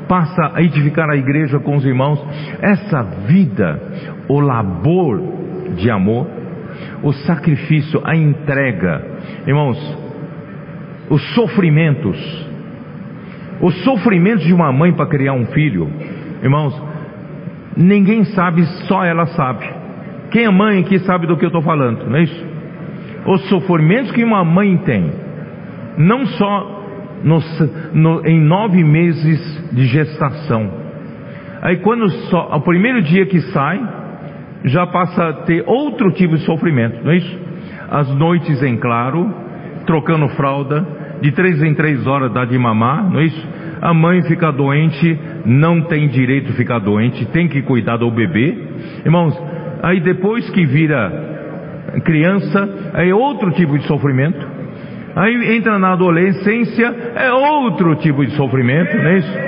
passa 0.09 0.53
a 0.55 0.63
edificar 0.63 1.09
a 1.11 1.17
igreja 1.17 1.59
com 1.59 1.77
os 1.77 1.85
irmãos. 1.85 2.25
Essa 2.61 3.03
vida, 3.27 3.81
o 4.29 4.41
labor 4.41 5.21
de 5.77 5.91
amor, 5.91 6.27
o 7.03 7.13
sacrifício, 7.13 8.01
a 8.05 8.15
entrega, 8.17 9.03
irmãos, 9.47 9.79
os 11.11 11.23
sofrimentos, 11.35 12.47
os 13.61 13.75
sofrimentos 13.85 14.45
de 14.45 14.53
uma 14.53 14.73
mãe 14.73 14.93
para 14.93 15.07
criar 15.07 15.33
um 15.33 15.47
filho, 15.47 15.91
irmãos, 16.43 16.88
ninguém 17.79 18.25
sabe, 18.25 18.65
só 18.89 19.05
ela 19.05 19.27
sabe. 19.27 19.65
Quem 20.31 20.45
é 20.45 20.51
mãe 20.51 20.81
aqui 20.81 20.99
sabe 21.01 21.27
do 21.27 21.37
que 21.37 21.45
eu 21.45 21.49
estou 21.49 21.63
falando, 21.63 22.05
não 22.05 22.17
é 22.17 22.23
isso? 22.25 22.47
Os 23.27 23.49
sofrimentos 23.49 24.11
que 24.11 24.25
uma 24.25 24.45
mãe 24.45 24.77
tem, 24.79 25.11
não 25.97 26.27
só 26.27 26.83
no, 27.23 27.39
no, 27.95 28.27
em 28.27 28.41
nove 28.41 28.83
meses 28.83 29.71
de 29.73 29.87
gestação. 29.87 30.71
Aí 31.63 31.77
quando 31.79 32.09
só, 32.31 32.57
o 32.57 32.61
primeiro 32.61 33.03
dia 33.03 33.27
que 33.27 33.41
sai, 33.53 33.81
já 34.65 34.87
passa 34.87 35.29
a 35.29 35.33
ter 35.45 35.65
outro 35.67 36.11
tipo 36.13 36.37
de 36.37 36.45
sofrimento, 36.45 37.03
não 37.05 37.13
é 37.13 37.17
isso? 37.17 37.39
As 37.91 38.09
noites 38.15 38.63
em 38.63 38.77
claro, 38.77 39.33
trocando 39.87 40.29
fralda, 40.31 40.87
de 41.21 41.33
três 41.33 41.63
em 41.63 41.75
três 41.75 42.07
horas 42.07 42.33
dá 42.33 42.45
de 42.45 42.57
mamar, 42.59 43.11
não 43.11 43.21
é 43.21 43.25
isso? 43.25 43.49
A 43.81 43.95
mãe 43.95 44.23
fica 44.23 44.51
doente, 44.51 45.19
não 45.45 45.83
tem 45.83 46.09
direito 46.09 46.49
de 46.49 46.53
ficar 46.55 46.79
doente, 46.79 47.25
tem 47.27 47.49
que 47.49 47.63
cuidar 47.63 47.97
do 47.97 48.11
bebê. 48.11 48.57
Irmãos, 49.05 49.39
aí 49.83 50.01
depois 50.01 50.49
que 50.51 50.67
vira 50.67 51.29
criança, 52.05 52.69
é 52.95 53.15
outro 53.15 53.51
tipo 53.53 53.79
de 53.79 53.87
sofrimento. 53.87 54.47
Aí 55.17 55.57
entra 55.57 55.79
na 55.79 55.93
adolescência, 55.93 56.95
é 57.17 57.33
outro 57.33 57.95
tipo 57.97 58.25
de 58.25 58.33
sofrimento, 58.33 58.97
não 58.97 59.07
é 59.07 59.19
isso? 59.19 59.39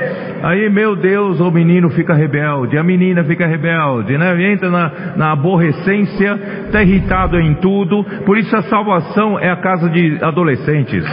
Aí, 0.42 0.70
meu 0.70 0.96
Deus, 0.96 1.38
o 1.38 1.50
menino 1.50 1.90
fica 1.90 2.14
rebelde, 2.14 2.78
a 2.78 2.82
menina 2.82 3.22
fica 3.24 3.46
rebelde, 3.46 4.16
né? 4.16 4.52
Entra 4.52 4.70
na, 4.70 4.90
na 5.14 5.32
aborrecência, 5.32 6.38
está 6.64 6.82
irritado 6.82 7.38
em 7.38 7.54
tudo. 7.56 8.02
Por 8.24 8.38
isso 8.38 8.56
a 8.56 8.62
salvação 8.62 9.38
é 9.38 9.50
a 9.50 9.56
casa 9.56 9.90
de 9.90 10.18
adolescentes. 10.22 11.04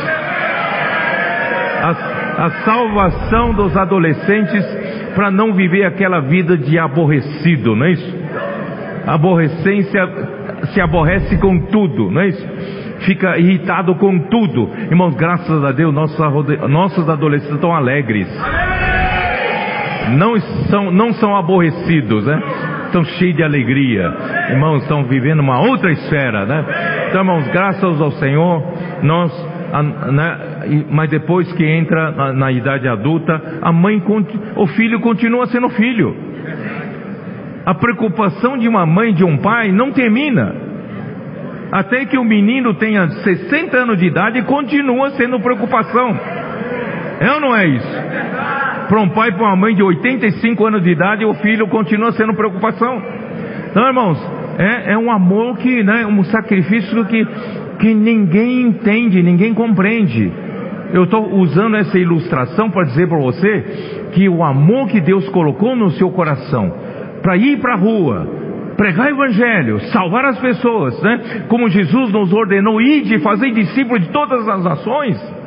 A, 1.84 2.17
a 2.38 2.50
salvação 2.64 3.54
dos 3.54 3.76
adolescentes 3.76 4.64
para 5.16 5.32
não 5.32 5.54
viver 5.54 5.86
aquela 5.86 6.20
vida 6.20 6.58
de 6.58 6.78
aborrecido, 6.78 7.76
não 7.76 7.86
é 7.86 7.92
isso? 7.92 8.18
Aborrecência 9.08 10.02
se 10.74 10.82
aborrece 10.82 11.38
com 11.40 11.60
tudo, 11.68 12.12
não 12.12 12.22
é 12.22 12.28
isso? 12.28 12.48
Fica 13.00 13.38
irritado 13.38 13.96
com 13.96 14.20
tudo. 14.20 14.70
Irmãos, 14.90 15.16
graças 15.16 15.64
a 15.64 15.72
Deus, 15.72 15.94
nossos, 15.94 16.18
nossos 16.70 17.10
adolescentes 17.10 17.56
estão 17.56 17.74
alegres 17.74 18.28
não 20.10 20.40
são, 20.70 20.92
não 20.92 21.14
são 21.14 21.36
aborrecidos, 21.36 22.26
né? 22.26 22.42
Estão 22.86 23.04
cheios 23.04 23.36
de 23.36 23.44
alegria. 23.44 24.14
Irmãos, 24.50 24.82
estão 24.84 25.04
vivendo 25.04 25.40
uma 25.40 25.60
outra 25.60 25.92
esfera, 25.92 26.46
né? 26.46 26.66
Então, 27.10 27.22
irmãos, 27.22 27.48
graças 27.50 28.02
ao 28.02 28.12
Senhor, 28.12 28.64
nós, 29.04 29.32
né, 30.12 30.38
mas 30.90 31.10
depois 31.10 31.52
que 31.54 31.66
entra 31.66 32.12
na, 32.12 32.34
na 32.34 32.52
idade 32.52 32.88
adulta, 32.88 33.60
a 33.62 33.72
mãe, 33.72 34.02
o 34.56 34.68
filho 34.68 35.00
continua 35.00 35.48
sendo 35.48 35.70
filho. 35.70 36.16
A 37.66 37.74
preocupação 37.74 38.58
de 38.58 38.68
uma 38.68 38.86
mãe, 38.86 39.14
de 39.14 39.24
um 39.24 39.38
pai, 39.38 39.72
não 39.72 39.92
termina. 39.92 40.56
Até 41.72 42.06
que 42.06 42.18
o 42.18 42.24
menino 42.24 42.74
tenha 42.76 43.10
60 43.10 43.78
anos 43.78 43.98
de 44.00 44.06
idade, 44.06 44.42
continua 44.44 45.10
sendo 45.12 45.40
preocupação. 45.40 46.18
É 47.20 47.32
ou 47.32 47.42
não 47.42 47.56
é 47.56 47.68
isso? 47.68 47.98
para 48.88 49.02
um 49.02 49.10
pai 49.10 49.32
para 49.34 49.44
uma 49.44 49.56
mãe 49.56 49.76
de 49.76 49.84
85 49.84 50.66
anos 50.66 50.84
de 50.84 50.90
idade, 50.90 51.26
o 51.26 51.34
filho 51.36 51.68
continua 51.68 52.12
sendo 52.14 52.34
preocupação. 52.34 53.02
Então, 53.70 53.86
irmãos, 53.86 54.18
é, 54.58 54.94
é 54.94 54.98
um 54.98 55.12
amor 55.12 55.58
que, 55.58 55.84
né, 55.84 56.06
um 56.06 56.24
sacrifício 56.24 57.06
que, 57.06 57.28
que 57.80 57.94
ninguém 57.94 58.62
entende, 58.62 59.22
ninguém 59.22 59.54
compreende. 59.54 60.32
Eu 60.94 61.04
estou 61.04 61.34
usando 61.36 61.76
essa 61.76 61.98
ilustração 61.98 62.70
para 62.70 62.86
dizer 62.86 63.08
para 63.08 63.18
você 63.18 64.10
que 64.14 64.30
o 64.30 64.44
amor 64.44 64.88
que 64.88 65.02
Deus 65.02 65.28
colocou 65.30 65.76
no 65.76 65.92
seu 65.92 66.10
coração 66.12 66.74
para 67.22 67.36
ir 67.36 67.60
para 67.60 67.74
a 67.74 67.78
rua, 67.78 68.28
pregar 68.78 69.08
o 69.08 69.16
evangelho, 69.16 69.80
salvar 69.92 70.26
as 70.26 70.40
pessoas, 70.40 71.02
né? 71.02 71.46
Como 71.50 71.70
Jesus 71.70 72.12
nos 72.14 72.32
ordenou, 72.32 72.82
ir 72.82 73.04
de 73.04 73.20
fazer 73.20 73.52
discípulos 73.52 74.04
de 74.04 74.10
todas 74.14 74.48
as 74.48 74.64
nações. 74.64 75.38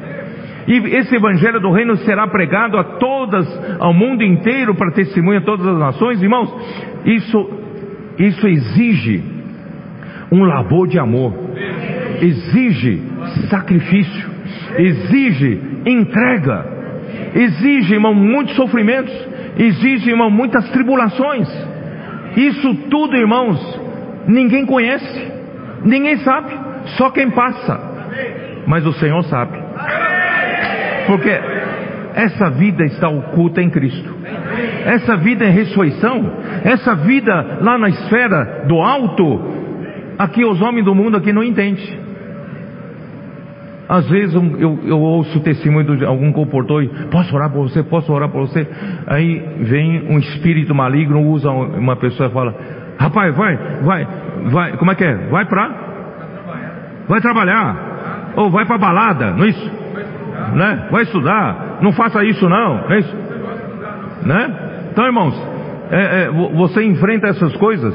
E 0.67 0.77
esse 0.97 1.17
evangelho 1.17 1.59
do 1.59 1.71
reino 1.71 1.97
será 1.99 2.27
pregado 2.27 2.77
a 2.77 2.85
todas, 2.99 3.47
ao 3.81 3.95
mundo 3.95 4.23
inteiro 4.23 4.75
para 4.75 4.93
testemunha 4.93 5.39
a 5.39 5.43
todas 5.43 5.67
as 5.67 5.79
nações, 5.79 6.23
irmãos. 6.23 6.53
Isso, 7.05 7.51
isso 8.19 8.47
exige 8.47 9.23
um 10.31 10.45
labor 10.45 10.87
de 10.87 10.99
amor, 10.99 11.33
exige 12.21 13.03
sacrifício, 13.49 14.31
exige 14.79 15.61
entrega, 15.87 16.65
exige, 17.35 17.95
irmão, 17.95 18.15
muitos 18.15 18.55
sofrimentos, 18.57 19.13
exige, 19.59 20.11
irmão, 20.11 20.31
muitas 20.31 20.69
tribulações. 20.71 21.49
Isso 22.37 22.75
tudo, 22.91 23.17
irmãos, 23.17 23.81
ninguém 24.27 24.67
conhece, 24.67 25.33
ninguém 25.85 26.19
sabe, 26.19 26.53
só 26.97 27.11
quem 27.11 27.31
passa. 27.31 27.91
Mas 28.67 28.87
o 28.87 28.93
Senhor 28.93 29.23
sabe. 29.25 29.59
Porque 31.07 31.31
essa 32.15 32.51
vida 32.51 32.85
está 32.85 33.09
oculta 33.09 33.63
em 33.63 33.71
Cristo. 33.71 34.15
Essa 34.85 35.17
vida 35.17 35.45
é 35.45 35.51
ressurreição. 35.51 36.33
Essa 36.65 36.95
vida 36.95 37.59
lá 37.61 37.79
na 37.79 37.89
esfera 37.89 38.65
do 38.67 38.77
alto, 38.81 39.41
aqui 40.19 40.45
os 40.45 40.61
homens 40.61 40.85
do 40.85 40.95
mundo 40.95 41.17
aqui 41.17 41.33
não 41.33 41.43
entendem. 41.43 42.10
Às 43.91 44.09
vezes 44.09 44.35
eu, 44.35 44.79
eu 44.85 45.01
ouço 45.01 45.37
o 45.39 45.43
testemunho 45.43 45.97
de 45.97 46.05
algum 46.05 46.33
comportor, 46.33 46.87
posso 47.11 47.35
orar 47.35 47.51
por 47.51 47.69
você, 47.69 47.83
posso 47.83 48.13
orar 48.13 48.29
por 48.29 48.47
você. 48.47 48.65
Aí 49.09 49.39
vem 49.63 50.07
um 50.09 50.19
espírito 50.19 50.73
maligno, 50.73 51.27
usa 51.29 51.51
uma 51.51 51.97
pessoa 51.97 52.29
e 52.29 52.33
fala, 52.33 52.55
rapaz, 52.99 53.37
vai, 53.37 53.57
vai, 53.83 54.09
vai, 54.51 54.77
como 54.77 54.93
é 54.93 54.95
que 54.95 55.05
é? 55.05 55.17
Vai 55.29 55.45
pra? 55.45 55.69
Vai 57.09 57.21
trabalhar. 57.21 58.33
Ou 58.37 58.49
vai 58.49 58.65
pra 58.65 58.79
balada, 58.79 59.33
não 59.33 59.45
é 59.45 59.49
isso? 59.49 59.81
né? 60.55 60.89
Vai 60.91 61.03
estudar, 61.03 61.79
não 61.83 61.93
faça 61.93 62.25
isso 62.25 62.49
não, 62.49 62.77
não 62.77 62.93
é 62.93 62.99
isso? 62.99 63.17
Né? 64.25 64.89
Então, 64.93 65.07
irmãos, 65.07 65.35
é, 65.91 66.23
é, 66.23 66.31
você 66.31 66.85
enfrenta 66.85 67.29
essas 67.29 67.57
coisas, 67.57 67.95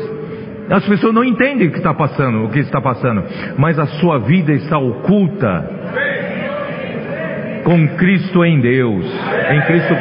as 0.69 0.85
pessoas 0.87 1.13
não 1.13 1.23
entendem 1.23 1.67
o 1.67 1.71
que 1.71 1.77
está 1.77 1.93
passando, 1.93 2.45
o 2.45 2.49
que 2.49 2.59
está 2.59 2.81
passando, 2.81 3.23
mas 3.57 3.77
a 3.77 3.85
sua 3.85 4.19
vida 4.19 4.51
está 4.53 4.77
oculta 4.77 5.69
com 7.63 7.87
Cristo 7.97 8.43
em 8.43 8.59
Deus, 8.61 9.05
em 9.51 9.61
Cristo, 9.61 9.95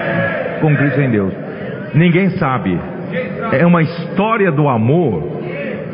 com 0.60 0.76
Cristo 0.76 1.00
em 1.00 1.10
Deus. 1.10 1.32
Ninguém 1.94 2.30
sabe. 2.30 2.78
É 3.52 3.64
uma 3.64 3.82
história 3.82 4.50
do 4.50 4.68
amor 4.68 5.42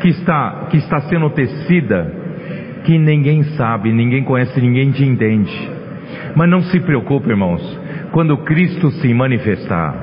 que 0.01 0.09
está 0.09 0.67
que 0.69 0.77
está 0.77 1.01
sendo 1.01 1.29
tecida 1.29 2.21
que 2.83 2.97
ninguém 2.97 3.43
sabe, 3.55 3.91
ninguém 3.91 4.23
conhece, 4.23 4.59
ninguém 4.59 4.91
te 4.91 5.03
entende. 5.03 5.69
Mas 6.35 6.49
não 6.49 6.61
se 6.63 6.79
preocupe, 6.79 7.29
irmãos, 7.29 7.61
quando 8.11 8.37
Cristo 8.37 8.89
se 8.91 9.13
manifestar, 9.13 9.93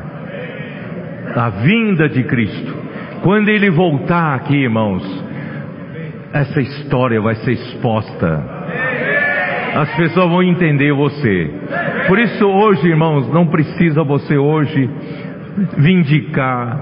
a 1.34 1.50
vinda 1.50 2.08
de 2.08 2.22
Cristo, 2.24 2.87
quando 3.22 3.48
Ele 3.48 3.70
voltar 3.70 4.34
aqui, 4.34 4.56
irmãos, 4.56 5.02
essa 6.32 6.60
história 6.60 7.20
vai 7.20 7.34
ser 7.36 7.52
exposta. 7.52 8.58
As 9.74 9.94
pessoas 9.96 10.28
vão 10.28 10.42
entender 10.42 10.92
você. 10.92 11.50
Por 12.06 12.18
isso 12.18 12.46
hoje, 12.46 12.88
irmãos, 12.88 13.28
não 13.32 13.46
precisa 13.46 14.02
você 14.02 14.36
hoje 14.36 14.90
vindicar, 15.76 16.78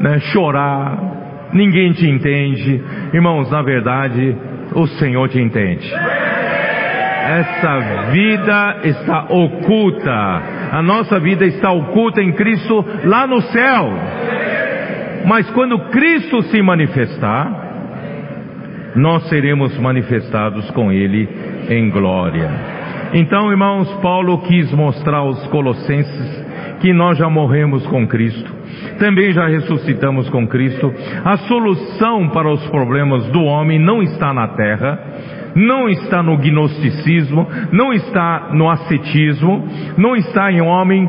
né, 0.00 0.18
chorar. 0.18 0.98
Ninguém 1.52 1.92
te 1.92 2.08
entende. 2.08 2.82
Irmãos, 3.12 3.50
na 3.50 3.62
verdade, 3.62 4.36
o 4.74 4.86
Senhor 4.86 5.28
te 5.28 5.40
entende. 5.40 5.92
Essa 7.30 7.78
vida 8.10 8.76
está 8.84 9.26
oculta. 9.28 10.42
A 10.72 10.82
nossa 10.82 11.18
vida 11.20 11.44
está 11.44 11.70
oculta 11.70 12.22
em 12.22 12.32
Cristo 12.32 12.84
lá 13.04 13.26
no 13.26 13.40
céu. 13.40 13.92
Mas 15.26 15.48
quando 15.50 15.78
Cristo 15.90 16.42
se 16.44 16.62
manifestar, 16.62 17.70
nós 18.96 19.28
seremos 19.28 19.76
manifestados 19.78 20.70
com 20.70 20.90
Ele 20.90 21.28
em 21.68 21.90
glória. 21.90 22.50
Então, 23.14 23.50
irmãos, 23.50 23.92
Paulo 24.00 24.38
quis 24.42 24.72
mostrar 24.72 25.18
aos 25.18 25.44
Colossenses 25.48 26.46
que 26.80 26.92
nós 26.92 27.18
já 27.18 27.28
morremos 27.28 27.86
com 27.88 28.06
Cristo, 28.06 28.50
também 28.98 29.32
já 29.32 29.46
ressuscitamos 29.46 30.28
com 30.30 30.46
Cristo. 30.46 30.92
A 31.24 31.36
solução 31.38 32.28
para 32.28 32.50
os 32.50 32.66
problemas 32.68 33.26
do 33.28 33.42
homem 33.42 33.78
não 33.78 34.02
está 34.02 34.32
na 34.32 34.48
terra, 34.48 34.98
não 35.54 35.88
está 35.88 36.22
no 36.22 36.38
gnosticismo, 36.38 37.46
não 37.72 37.92
está 37.92 38.50
no 38.54 38.70
ascetismo, 38.70 39.68
não 39.98 40.16
está 40.16 40.50
em 40.50 40.60
homem 40.60 41.08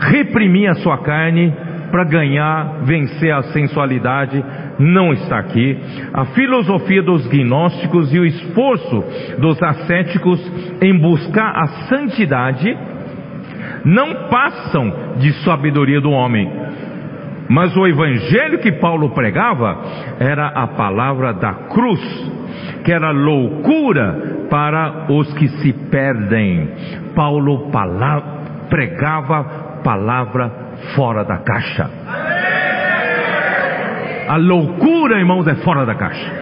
reprimir 0.00 0.70
a 0.70 0.74
sua 0.74 0.98
carne 0.98 1.52
para 1.90 2.04
ganhar, 2.04 2.82
vencer 2.84 3.32
a 3.32 3.42
sensualidade, 3.44 4.42
não 4.78 5.12
está 5.12 5.38
aqui. 5.38 5.78
A 6.12 6.26
filosofia 6.26 7.02
dos 7.02 7.26
gnósticos 7.26 8.12
e 8.12 8.18
o 8.18 8.24
esforço 8.24 9.04
dos 9.38 9.62
ascéticos 9.62 10.40
em 10.80 10.98
buscar 10.98 11.52
a 11.56 11.66
santidade 11.88 12.76
não 13.84 14.28
passam 14.28 14.92
de 15.18 15.32
sabedoria 15.44 16.00
do 16.00 16.10
homem. 16.10 16.50
Mas 17.48 17.76
o 17.76 17.86
evangelho 17.86 18.60
que 18.60 18.72
Paulo 18.72 19.10
pregava 19.10 19.78
era 20.20 20.46
a 20.48 20.68
palavra 20.68 21.32
da 21.32 21.52
cruz, 21.52 22.00
que 22.84 22.92
era 22.92 23.10
loucura 23.10 24.46
para 24.48 25.06
os 25.10 25.32
que 25.34 25.48
se 25.48 25.72
perdem. 25.90 26.68
Paulo 27.14 27.70
pregava 28.68 29.80
palavra 29.82 30.69
fora 30.94 31.24
da 31.24 31.38
caixa. 31.38 31.90
A 34.28 34.36
loucura, 34.36 35.18
irmãos, 35.18 35.46
é 35.48 35.54
fora 35.56 35.84
da 35.84 35.94
caixa. 35.94 36.32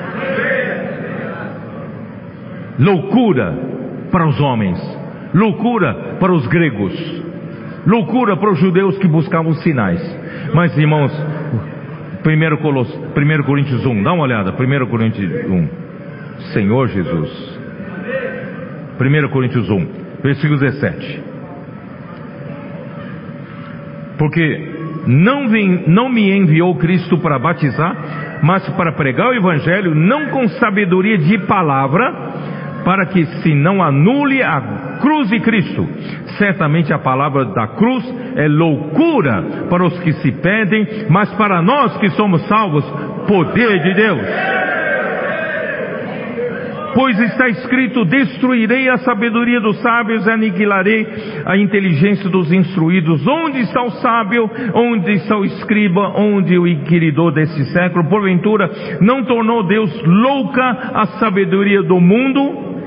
Loucura 2.79 3.55
para 4.11 4.27
os 4.27 4.41
homens, 4.41 4.79
loucura 5.35 6.17
para 6.21 6.33
os 6.33 6.47
gregos, 6.47 6.95
loucura 7.87 8.37
para 8.37 8.51
os 8.51 8.59
judeus 8.59 8.97
que 8.99 9.09
buscavam 9.09 9.55
sinais. 9.55 10.01
Mas, 10.55 10.77
irmãos, 10.77 11.13
1, 12.25 12.57
Colos, 12.59 12.89
1 13.17 13.43
Coríntios 13.45 13.85
1, 13.85 14.03
dá 14.03 14.13
uma 14.13 14.25
olhada, 14.25 14.53
1 14.53 14.87
Coríntios 14.87 15.31
1. 15.47 15.69
Senhor 16.53 16.89
Jesus. 16.89 17.59
1 19.01 19.29
Coríntios 19.31 19.69
1, 19.71 19.87
versículo 20.23 20.59
17. 20.59 21.28
Porque 24.19 24.79
não, 25.07 25.49
vim, 25.49 25.85
não 25.87 26.09
me 26.09 26.31
enviou 26.37 26.75
Cristo 26.77 27.19
para 27.19 27.39
batizar, 27.39 28.39
mas 28.43 28.69
para 28.71 28.93
pregar 28.93 29.29
o 29.29 29.35
Evangelho, 29.35 29.95
não 29.95 30.27
com 30.27 30.49
sabedoria 30.49 31.17
de 31.17 31.39
palavra, 31.47 32.13
para 32.85 33.07
que 33.07 33.25
se 33.25 33.55
não 33.55 33.83
anule 33.83 34.43
a 34.43 34.99
cruz 35.01 35.29
de 35.29 35.41
Cristo. 35.41 35.87
Certamente 36.37 36.93
a 36.93 36.99
palavra 36.99 37.45
da 37.47 37.69
cruz 37.69 38.05
é 38.37 38.49
loucura 38.49 39.67
para 39.69 39.85
os 39.85 39.99
que 40.01 40.13
se 40.15 40.33
pedem, 40.33 40.87
mas 41.09 41.33
para 41.35 41.63
nós 41.63 41.97
que 41.99 42.11
somos 42.11 42.47
salvos, 42.47 42.85
poder 43.27 43.83
de 43.83 43.95
Deus. 43.95 44.78
Pois 46.95 47.19
está 47.19 47.49
escrito: 47.49 48.05
Destruirei 48.05 48.89
a 48.89 48.99
sabedoria 48.99 49.61
dos 49.61 49.81
sábios 49.81 50.27
e 50.27 50.31
aniquilarei 50.31 51.07
a 51.45 51.57
inteligência 51.57 52.29
dos 52.29 52.53
instruídos. 52.53 53.27
Onde 53.27 53.61
está 53.61 53.83
o 53.83 53.91
sábio? 53.91 54.51
Onde 54.75 55.13
está 55.13 55.37
o 55.37 55.45
escriba? 55.45 56.13
Onde 56.17 56.59
o 56.59 56.67
inquiridor 56.67 57.33
desse 57.33 57.65
século? 57.73 58.09
Porventura, 58.09 58.71
não 59.01 59.25
tornou 59.25 59.67
Deus 59.67 59.91
louca 60.05 60.65
a 60.95 61.07
sabedoria 61.19 61.83
do 61.83 62.01
mundo? 62.01 62.78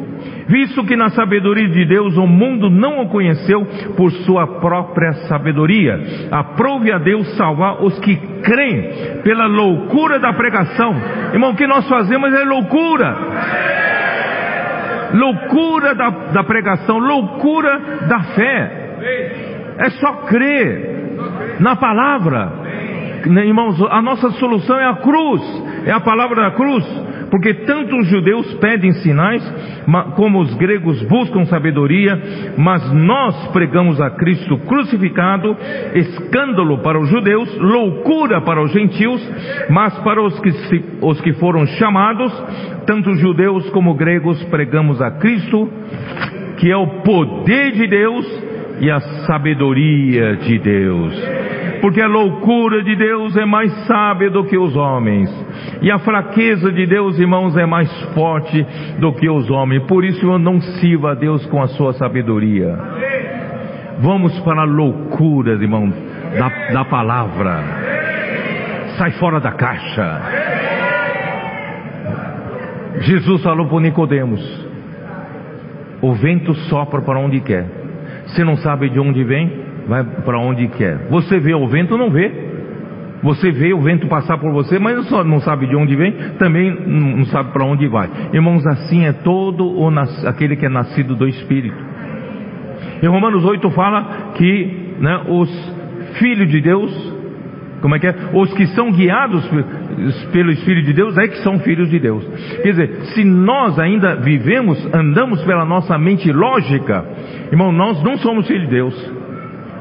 Visto 0.51 0.83
que 0.83 0.97
na 0.97 1.09
sabedoria 1.11 1.69
de 1.69 1.85
Deus 1.85 2.17
o 2.17 2.27
mundo 2.27 2.69
não 2.69 3.01
o 3.01 3.09
conheceu 3.09 3.65
por 3.95 4.11
sua 4.11 4.59
própria 4.59 5.13
sabedoria. 5.29 5.97
Aprove 6.29 6.91
a 6.91 6.97
Deus 6.97 7.35
salvar 7.37 7.81
os 7.81 7.97
que 7.99 8.15
creem 8.43 9.21
pela 9.23 9.47
loucura 9.47 10.19
da 10.19 10.33
pregação. 10.33 10.93
Irmão, 11.33 11.51
o 11.51 11.55
que 11.55 11.65
nós 11.65 11.87
fazemos 11.87 12.33
é 12.33 12.43
loucura 12.43 13.81
loucura 15.13 15.93
da, 15.93 16.09
da 16.09 16.43
pregação, 16.43 16.97
loucura 16.97 17.79
da 18.07 18.19
fé. 18.35 18.97
É 19.77 19.89
só 19.89 20.13
crer 20.27 21.57
na 21.59 21.75
palavra. 21.75 22.61
Irmãos, 23.25 23.79
a 23.89 24.01
nossa 24.01 24.31
solução 24.31 24.79
é 24.79 24.85
a 24.85 24.95
cruz, 24.95 25.41
é 25.85 25.91
a 25.91 25.99
palavra 25.99 26.43
da 26.43 26.51
cruz, 26.51 26.85
porque 27.31 27.53
tanto 27.53 27.97
os 27.97 28.07
judeus 28.07 28.53
pedem 28.55 28.91
sinais, 28.91 29.41
como 30.15 30.41
os 30.41 30.53
gregos 30.55 31.01
buscam 31.03 31.45
sabedoria, 31.45 32.21
mas 32.57 32.91
nós 32.91 33.47
pregamos 33.53 34.01
a 34.01 34.09
Cristo 34.11 34.57
crucificado, 34.67 35.55
escândalo 35.95 36.79
para 36.79 36.99
os 36.99 37.09
judeus, 37.09 37.57
loucura 37.57 38.41
para 38.41 38.61
os 38.61 38.71
gentios, 38.73 39.21
mas 39.69 39.97
para 39.99 40.21
os 40.21 40.37
que, 40.41 40.51
se, 40.51 40.83
os 41.01 41.21
que 41.21 41.31
foram 41.33 41.65
chamados, 41.65 42.31
tanto 42.85 43.15
judeus 43.15 43.69
como 43.69 43.95
gregos, 43.95 44.43
pregamos 44.45 45.01
a 45.01 45.11
Cristo, 45.11 45.69
que 46.57 46.69
é 46.69 46.75
o 46.75 47.01
poder 47.01 47.71
de 47.71 47.87
Deus 47.87 48.25
e 48.81 48.91
a 48.91 48.99
sabedoria 48.99 50.35
de 50.35 50.59
Deus. 50.59 51.60
Porque 51.81 51.99
a 51.99 52.07
loucura 52.07 52.83
de 52.83 52.95
Deus 52.95 53.35
é 53.35 53.45
mais 53.45 53.71
sábia 53.87 54.29
do 54.29 54.45
que 54.45 54.57
os 54.57 54.75
homens, 54.75 55.29
e 55.81 55.91
a 55.91 55.97
fraqueza 55.99 56.71
de 56.71 56.85
Deus, 56.85 57.19
irmãos, 57.19 57.57
é 57.57 57.65
mais 57.65 57.91
forte 58.13 58.65
do 58.99 59.11
que 59.13 59.27
os 59.27 59.49
homens. 59.49 59.83
Por 59.83 60.05
isso 60.05 60.25
eu 60.25 60.37
não 60.37 60.61
sirva 60.61 61.11
a 61.11 61.15
Deus 61.15 61.45
com 61.47 61.61
a 61.61 61.67
sua 61.67 61.93
sabedoria. 61.93 62.77
Vamos 63.99 64.39
para 64.41 64.61
a 64.61 64.65
loucura, 64.65 65.53
irmão, 65.53 65.91
da, 66.37 66.73
da 66.73 66.85
palavra. 66.85 67.63
Sai 68.97 69.11
fora 69.11 69.39
da 69.39 69.51
caixa. 69.51 70.21
Jesus 73.01 73.41
falou 73.43 73.67
para 73.67 73.79
Nicodemos: 73.79 74.67
o 76.01 76.13
vento 76.13 76.53
sopra 76.69 77.01
para 77.01 77.19
onde 77.19 77.39
quer. 77.41 77.65
Você 78.25 78.43
não 78.43 78.55
sabe 78.57 78.89
de 78.89 78.99
onde 78.99 79.23
vem, 79.23 79.70
vai 79.91 80.05
para 80.05 80.39
onde 80.39 80.69
quer. 80.69 81.09
Você 81.09 81.37
vê 81.37 81.53
o 81.53 81.67
vento, 81.67 81.97
não 81.97 82.09
vê. 82.09 82.31
Você 83.21 83.51
vê 83.51 83.73
o 83.73 83.81
vento 83.81 84.07
passar 84.07 84.37
por 84.37 84.49
você, 84.53 84.79
mas 84.79 85.05
só 85.09 85.21
não 85.21 85.41
sabe 85.41 85.67
de 85.67 85.75
onde 85.75 85.95
vem, 85.97 86.13
também 86.39 86.73
não 86.87 87.25
sabe 87.25 87.51
para 87.51 87.65
onde 87.65 87.87
vai. 87.89 88.09
Irmãos, 88.31 88.65
assim 88.65 89.05
é 89.05 89.11
todo 89.11 89.67
o, 89.67 89.89
aquele 90.25 90.55
que 90.55 90.65
é 90.65 90.69
nascido 90.69 91.13
do 91.13 91.27
Espírito. 91.27 91.75
Em 93.03 93.07
Romanos 93.07 93.43
8 93.43 93.69
fala 93.71 94.31
que 94.35 94.95
né, 94.99 95.23
os 95.27 95.75
filhos 96.19 96.49
de 96.49 96.61
Deus 96.61 97.11
como 97.81 97.95
é 97.95 97.99
que 97.99 98.05
é? 98.05 98.15
Os 98.33 98.53
que 98.53 98.67
são 98.67 98.91
guiados 98.91 99.43
pelo 100.31 100.51
Espírito 100.51 100.85
de 100.85 100.93
Deus 100.93 101.17
é 101.17 101.27
que 101.27 101.37
são 101.39 101.57
filhos 101.59 101.89
de 101.89 101.99
Deus. 101.99 102.23
Quer 102.61 102.69
dizer, 102.69 102.89
se 103.05 103.23
nós 103.23 103.79
ainda 103.79 104.17
vivemos, 104.17 104.77
andamos 104.93 105.43
pela 105.45 105.65
nossa 105.65 105.97
mente 105.97 106.31
lógica, 106.31 107.03
irmão, 107.51 107.71
nós 107.71 108.03
não 108.03 108.19
somos 108.19 108.45
filhos 108.45 108.65
de 108.65 108.69
Deus. 108.69 109.20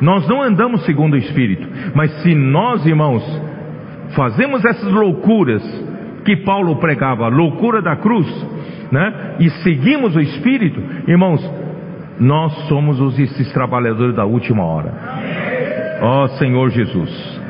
Nós 0.00 0.26
não 0.26 0.42
andamos 0.42 0.84
segundo 0.84 1.14
o 1.14 1.18
Espírito. 1.18 1.68
Mas 1.94 2.10
se 2.22 2.34
nós, 2.34 2.84
irmãos, 2.86 3.22
fazemos 4.16 4.64
essas 4.64 4.90
loucuras 4.90 5.62
que 6.24 6.36
Paulo 6.36 6.76
pregava, 6.76 7.28
loucura 7.28 7.82
da 7.82 7.96
cruz, 7.96 8.26
né? 8.90 9.36
E 9.40 9.50
seguimos 9.62 10.16
o 10.16 10.20
Espírito, 10.20 10.82
irmãos, 11.06 11.40
nós 12.18 12.52
somos 12.68 13.00
os 13.00 13.18
esses 13.18 13.50
trabalhadores 13.52 14.14
da 14.14 14.24
última 14.24 14.64
hora. 14.64 14.92
Ó 16.02 16.24
oh, 16.24 16.28
Senhor 16.28 16.70
Jesus. 16.70 17.40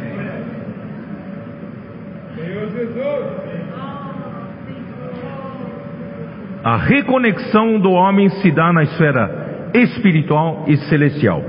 A 6.62 6.76
reconexão 6.76 7.80
do 7.80 7.90
homem 7.90 8.28
se 8.28 8.50
dá 8.50 8.72
na 8.72 8.82
esfera 8.82 9.70
espiritual 9.74 10.64
e 10.68 10.76
celestial. 10.76 11.42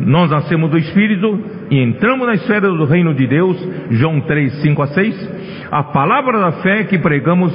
Nós 0.00 0.30
nascemos 0.30 0.70
do 0.70 0.78
Espírito 0.78 1.40
e 1.70 1.80
entramos 1.80 2.26
na 2.26 2.34
esfera 2.34 2.68
do 2.68 2.84
reino 2.84 3.14
de 3.14 3.26
Deus, 3.26 3.56
João 3.90 4.20
3, 4.20 4.62
5 4.62 4.82
a 4.82 4.86
6. 4.88 5.68
A 5.70 5.82
palavra 5.84 6.38
da 6.38 6.52
fé 6.62 6.84
que 6.84 6.98
pregamos 6.98 7.52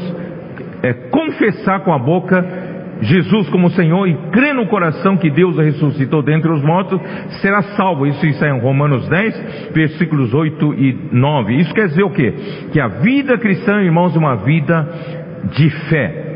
é 0.82 0.94
confessar 0.94 1.82
com 1.82 1.94
a 1.94 2.00
boca 2.00 2.70
Jesus 3.02 3.48
como 3.50 3.70
Senhor 3.72 4.08
e 4.08 4.14
crer 4.32 4.54
no 4.54 4.68
coração 4.68 5.16
que 5.16 5.30
Deus 5.30 5.58
ressuscitou 5.58 6.22
dentre 6.22 6.52
os 6.52 6.62
mortos, 6.62 7.00
será 7.42 7.62
salvo. 7.62 8.06
Isso 8.06 8.26
está 8.26 8.50
em 8.50 8.60
Romanos 8.60 9.08
10, 9.08 9.72
versículos 9.74 10.34
8 10.34 10.74
e 10.74 10.98
9. 11.12 11.56
Isso 11.56 11.74
quer 11.74 11.88
dizer 11.88 12.04
o 12.04 12.12
quê? 12.12 12.34
Que 12.72 12.80
a 12.80 12.88
vida 12.88 13.38
cristã, 13.38 13.82
irmãos, 13.82 14.16
é 14.16 14.20
uma 14.20 14.36
vida 14.38 14.88
de 15.56 15.70
fé 15.90 16.29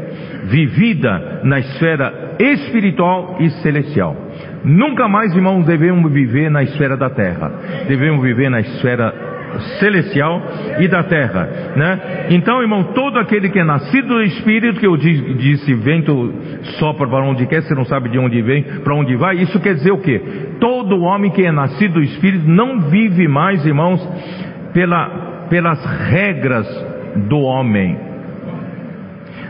vivida 0.43 1.41
na 1.43 1.59
esfera 1.59 2.35
espiritual 2.39 3.37
e 3.39 3.49
celestial. 3.61 4.15
Nunca 4.63 5.07
mais, 5.07 5.33
irmãos, 5.35 5.65
devemos 5.65 6.11
viver 6.11 6.49
na 6.49 6.63
esfera 6.63 6.95
da 6.95 7.09
terra. 7.09 7.51
Devemos 7.87 8.21
viver 8.23 8.49
na 8.49 8.59
esfera 8.59 9.13
celestial 9.79 10.41
e 10.79 10.87
da 10.87 11.03
terra, 11.03 11.73
né? 11.75 12.27
Então, 12.31 12.61
irmão, 12.61 12.85
todo 12.93 13.19
aquele 13.19 13.49
que 13.49 13.59
é 13.59 13.63
nascido 13.63 14.07
do 14.07 14.21
Espírito, 14.23 14.79
que 14.79 14.87
eu 14.87 14.97
disse, 14.97 15.73
vento 15.75 16.33
sopra 16.79 17.07
para 17.07 17.23
onde 17.23 17.45
quer, 17.45 17.61
você 17.61 17.75
não 17.75 17.85
sabe 17.85 18.09
de 18.09 18.17
onde 18.17 18.41
vem, 18.41 18.63
para 18.83 18.95
onde 18.95 19.15
vai, 19.15 19.35
isso 19.35 19.59
quer 19.59 19.75
dizer 19.75 19.91
o 19.91 19.99
quê? 19.99 20.21
Todo 20.59 21.01
homem 21.01 21.31
que 21.31 21.45
é 21.45 21.51
nascido 21.51 21.95
do 21.95 22.03
Espírito 22.03 22.47
não 22.47 22.81
vive 22.81 23.27
mais, 23.27 23.65
irmãos, 23.65 24.01
pela, 24.73 25.45
pelas 25.49 25.83
regras 26.09 26.67
do 27.29 27.39
homem, 27.39 27.97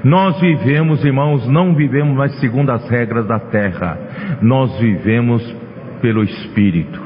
Nós 0.03 0.39
vivemos, 0.41 1.03
irmãos, 1.05 1.47
não 1.47 1.73
vivemos 1.73 2.15
mais 2.15 2.37
segundo 2.39 2.71
as 2.71 2.89
regras 2.89 3.25
da 3.25 3.39
terra, 3.39 3.97
nós 4.41 4.77
vivemos 4.79 5.41
pelo 6.01 6.23
Espírito. 6.23 7.01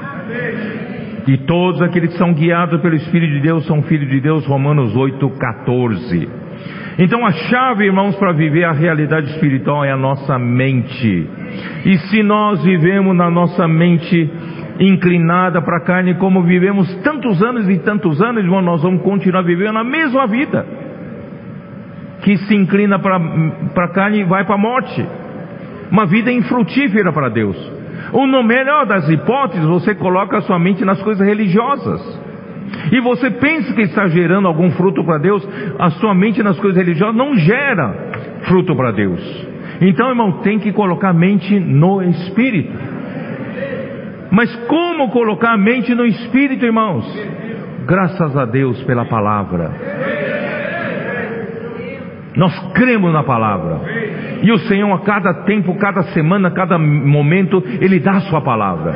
E 1.28 1.36
todos 1.38 1.80
aqueles 1.80 2.12
que 2.12 2.18
são 2.18 2.32
guiados 2.32 2.80
pelo 2.80 2.96
Espírito 2.96 3.34
de 3.34 3.40
Deus 3.40 3.66
são 3.66 3.82
filhos 3.82 4.08
de 4.08 4.20
Deus, 4.20 4.44
Romanos 4.46 4.96
8, 4.96 5.30
14. 5.30 6.28
Então 6.98 7.24
a 7.24 7.30
chave, 7.30 7.84
irmãos, 7.84 8.16
para 8.16 8.32
viver 8.32 8.64
a 8.64 8.72
realidade 8.72 9.30
espiritual 9.30 9.84
é 9.84 9.92
a 9.92 9.96
nossa 9.96 10.36
mente. 10.36 11.28
E 11.84 11.98
se 11.98 12.22
nós 12.24 12.64
vivemos 12.64 13.16
na 13.16 13.30
nossa 13.30 13.68
mente 13.68 14.28
inclinada 14.80 15.62
para 15.62 15.76
a 15.76 15.84
carne, 15.84 16.14
como 16.14 16.42
vivemos 16.42 16.92
tantos 17.02 17.40
anos 17.42 17.68
e 17.68 17.78
tantos 17.78 18.20
anos, 18.20 18.42
irmão, 18.42 18.60
nós 18.60 18.82
vamos 18.82 19.02
continuar 19.02 19.42
vivendo 19.42 19.78
a 19.78 19.84
mesma 19.84 20.26
vida. 20.26 20.87
Que 22.28 22.36
se 22.36 22.54
inclina 22.54 22.98
para 22.98 23.16
a 23.16 23.88
carne 23.88 24.22
vai 24.24 24.44
para 24.44 24.56
a 24.56 24.58
morte. 24.58 25.02
Uma 25.90 26.04
vida 26.04 26.30
infrutífera 26.30 27.10
para 27.10 27.30
Deus. 27.30 27.56
Ou 28.12 28.26
no 28.26 28.42
melhor 28.42 28.84
das 28.84 29.08
hipóteses, 29.08 29.64
você 29.64 29.94
coloca 29.94 30.36
a 30.36 30.42
sua 30.42 30.58
mente 30.58 30.84
nas 30.84 31.00
coisas 31.00 31.26
religiosas. 31.26 32.20
E 32.92 33.00
você 33.00 33.30
pensa 33.30 33.72
que 33.72 33.80
está 33.80 34.08
gerando 34.08 34.46
algum 34.46 34.70
fruto 34.72 35.02
para 35.04 35.16
Deus, 35.16 35.42
a 35.78 35.88
sua 35.92 36.14
mente 36.14 36.42
nas 36.42 36.60
coisas 36.60 36.76
religiosas 36.76 37.16
não 37.16 37.34
gera 37.34 37.94
fruto 38.42 38.76
para 38.76 38.90
Deus. 38.90 39.46
Então, 39.80 40.10
irmão, 40.10 40.32
tem 40.42 40.58
que 40.58 40.70
colocar 40.70 41.08
a 41.08 41.14
mente 41.14 41.58
no 41.58 42.02
Espírito. 42.02 42.76
Mas 44.30 44.54
como 44.66 45.08
colocar 45.12 45.54
a 45.54 45.56
mente 45.56 45.94
no 45.94 46.04
Espírito, 46.04 46.62
irmãos? 46.62 47.06
Graças 47.86 48.36
a 48.36 48.44
Deus 48.44 48.82
pela 48.82 49.06
palavra. 49.06 50.47
Nós 52.38 52.56
cremos 52.72 53.12
na 53.12 53.24
palavra. 53.24 53.80
E 54.42 54.52
o 54.52 54.58
Senhor, 54.60 54.92
a 54.92 55.00
cada 55.00 55.42
tempo, 55.42 55.74
cada 55.74 56.04
semana, 56.14 56.52
cada 56.52 56.78
momento, 56.78 57.60
Ele 57.80 57.98
dá 57.98 58.12
a 58.12 58.20
sua 58.20 58.40
palavra. 58.40 58.94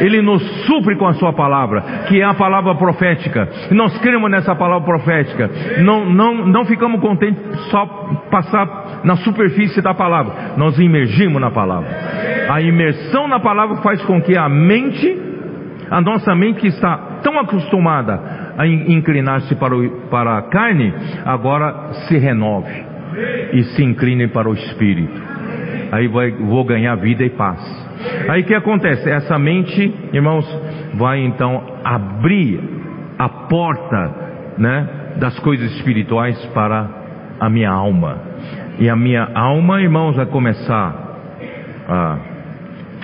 Ele 0.00 0.20
nos 0.20 0.42
supre 0.66 0.94
com 0.96 1.06
a 1.06 1.14
sua 1.14 1.32
palavra, 1.32 1.80
que 2.08 2.20
é 2.20 2.24
a 2.24 2.34
palavra 2.34 2.74
profética. 2.74 3.48
Nós 3.70 3.96
cremos 3.98 4.30
nessa 4.30 4.54
palavra 4.54 4.84
profética. 4.84 5.50
Não, 5.78 6.04
não, 6.04 6.46
não 6.46 6.64
ficamos 6.66 7.00
contentes 7.00 7.42
só 7.70 7.86
passar 8.30 9.00
na 9.02 9.16
superfície 9.16 9.80
da 9.80 9.94
palavra. 9.94 10.52
Nós 10.58 10.78
imergimos 10.78 11.40
na 11.40 11.50
palavra. 11.50 11.88
A 12.50 12.60
imersão 12.60 13.26
na 13.28 13.40
palavra 13.40 13.76
faz 13.76 14.02
com 14.02 14.20
que 14.20 14.36
a 14.36 14.46
mente, 14.46 15.16
a 15.90 16.02
nossa 16.02 16.34
mente 16.34 16.60
que 16.60 16.66
está 16.66 17.20
tão 17.22 17.38
acostumada 17.38 18.43
a 18.56 18.66
inclinar-se 18.66 19.54
para, 19.56 19.74
para 20.10 20.38
a 20.38 20.42
carne, 20.42 20.92
agora 21.24 21.92
se 22.06 22.18
renove 22.18 22.72
e 23.52 23.62
se 23.64 23.82
incline 23.82 24.28
para 24.28 24.48
o 24.48 24.54
espírito. 24.54 25.22
Aí 25.92 26.08
vai, 26.08 26.30
vou 26.30 26.64
ganhar 26.64 26.94
vida 26.96 27.24
e 27.24 27.30
paz. 27.30 27.60
Aí 28.28 28.42
o 28.42 28.44
que 28.44 28.54
acontece? 28.54 29.08
Essa 29.08 29.38
mente, 29.38 29.94
irmãos, 30.12 30.46
vai 30.94 31.20
então 31.20 31.62
abrir 31.84 32.60
a 33.18 33.28
porta, 33.28 34.14
né, 34.58 34.88
das 35.16 35.38
coisas 35.40 35.70
espirituais 35.76 36.44
para 36.46 36.88
a 37.38 37.48
minha 37.48 37.70
alma. 37.70 38.18
E 38.78 38.88
a 38.88 38.96
minha 38.96 39.28
alma, 39.34 39.80
irmãos, 39.80 40.16
vai 40.16 40.26
começar 40.26 41.02
a 41.88 42.18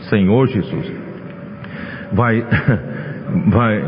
Senhor 0.09 0.48
Jesus 0.48 1.10
vai 2.12 2.44
vai 3.48 3.85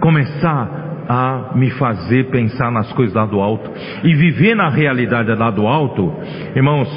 começar 0.00 0.75
a 1.08 1.52
me 1.54 1.70
fazer 1.70 2.24
pensar 2.30 2.70
nas 2.70 2.92
coisas 2.92 3.14
lá 3.14 3.26
do 3.26 3.40
alto 3.40 3.70
e 4.02 4.14
viver 4.14 4.54
na 4.54 4.68
realidade 4.68 5.32
lá 5.34 5.50
do 5.50 5.66
alto, 5.66 6.12
irmãos. 6.54 6.88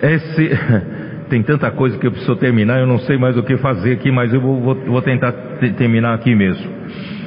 Esse 0.00 0.50
tem 1.28 1.42
tanta 1.42 1.70
coisa 1.70 1.98
que 1.98 2.06
eu 2.06 2.10
preciso 2.10 2.36
terminar, 2.36 2.78
eu 2.78 2.86
não 2.86 2.98
sei 3.00 3.18
mais 3.18 3.36
o 3.36 3.42
que 3.42 3.56
fazer 3.56 3.94
aqui, 3.94 4.10
mas 4.10 4.32
eu 4.32 4.40
vou, 4.40 4.60
vou, 4.60 4.74
vou 4.74 5.02
tentar 5.02 5.32
terminar 5.76 6.14
aqui 6.14 6.34
mesmo. 6.34 6.70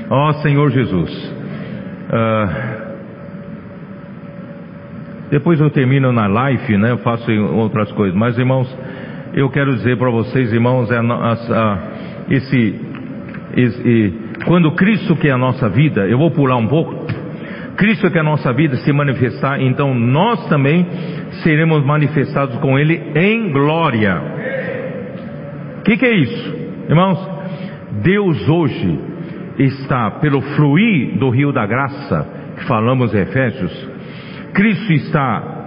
Ó 0.10 0.30
oh, 0.30 0.34
Senhor 0.36 0.70
Jesus, 0.72 1.34
uh, 2.10 2.92
depois 5.32 5.60
eu 5.62 5.70
termino 5.70 6.12
na 6.12 6.28
live, 6.28 6.78
né? 6.78 6.92
Eu 6.92 6.98
faço 6.98 7.32
outras 7.32 7.90
coisas, 7.94 8.18
mas 8.18 8.38
irmãos, 8.38 8.68
eu 9.34 9.50
quero 9.50 9.74
dizer 9.76 9.98
para 9.98 10.10
vocês, 10.10 10.52
irmãos, 10.52 10.90
é 10.92 11.00
esse, 12.30 12.82
esse, 13.56 14.14
quando 14.46 14.72
Cristo 14.72 15.16
que 15.16 15.28
é 15.28 15.32
a 15.32 15.38
nossa 15.38 15.70
vida, 15.70 16.08
eu 16.08 16.18
vou 16.18 16.32
pular 16.32 16.58
um 16.58 16.68
pouco. 16.68 17.06
Cristo 17.78 18.10
que 18.12 18.18
é 18.18 18.22
a 18.22 18.24
nossa 18.24 18.52
vida 18.54 18.76
se 18.78 18.92
manifestar, 18.92 19.62
então 19.62 19.94
nós 19.94 20.48
também 20.48 20.86
seremos 21.44 21.84
manifestados 21.86 22.58
com 22.60 22.78
Ele 22.78 23.12
em 23.16 23.52
glória. 23.52 24.22
O 25.80 25.84
que, 25.84 25.98
que 25.98 26.06
é 26.06 26.14
isso? 26.14 26.56
Irmãos, 26.90 27.28
Deus 28.04 28.48
hoje 28.48 29.00
está, 29.58 30.12
pelo 30.12 30.42
fluir 30.42 31.18
do 31.18 31.30
rio 31.30 31.52
da 31.52 31.66
graça, 31.66 32.28
que 32.58 32.66
falamos 32.66 33.14
em 33.14 33.20
Efésios, 33.20 33.90
Cristo 34.54 34.94
está 34.94 35.62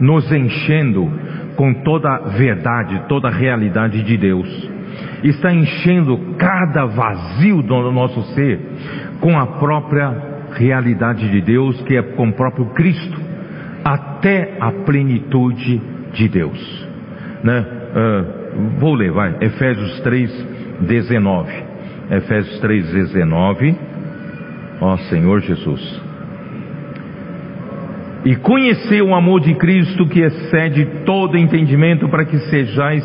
nos 0.00 0.30
enchendo 0.30 1.10
com 1.56 1.72
toda 1.82 2.08
a 2.08 2.18
verdade, 2.28 3.02
toda 3.08 3.28
a 3.28 3.32
realidade 3.32 4.02
de 4.02 4.16
Deus. 4.16 4.75
Está 5.22 5.52
enchendo 5.52 6.34
cada 6.38 6.84
vazio 6.86 7.62
do 7.62 7.90
nosso 7.90 8.22
ser 8.34 8.60
com 9.20 9.38
a 9.38 9.46
própria 9.46 10.36
realidade 10.52 11.28
de 11.30 11.40
Deus, 11.40 11.80
que 11.82 11.96
é 11.96 12.02
com 12.02 12.28
o 12.28 12.32
próprio 12.32 12.66
Cristo 12.66 13.20
até 13.84 14.56
a 14.60 14.72
plenitude 14.72 15.80
de 16.12 16.28
Deus. 16.28 16.88
Né? 17.42 17.60
Uh, 17.60 18.78
vou 18.78 18.94
ler, 18.94 19.12
vai. 19.12 19.36
Efésios 19.40 20.00
3, 20.00 20.46
19. 20.80 21.52
Efésios 22.10 22.58
3, 22.60 22.92
19. 22.92 23.76
Ó 24.80 24.96
Senhor 25.08 25.40
Jesus. 25.40 26.02
E 28.24 28.34
conhecer 28.36 29.02
o 29.02 29.14
amor 29.14 29.40
de 29.40 29.54
Cristo 29.54 30.06
que 30.08 30.20
excede 30.20 30.84
todo 31.04 31.38
entendimento 31.38 32.08
para 32.08 32.24
que 32.24 32.38
sejais 32.38 33.04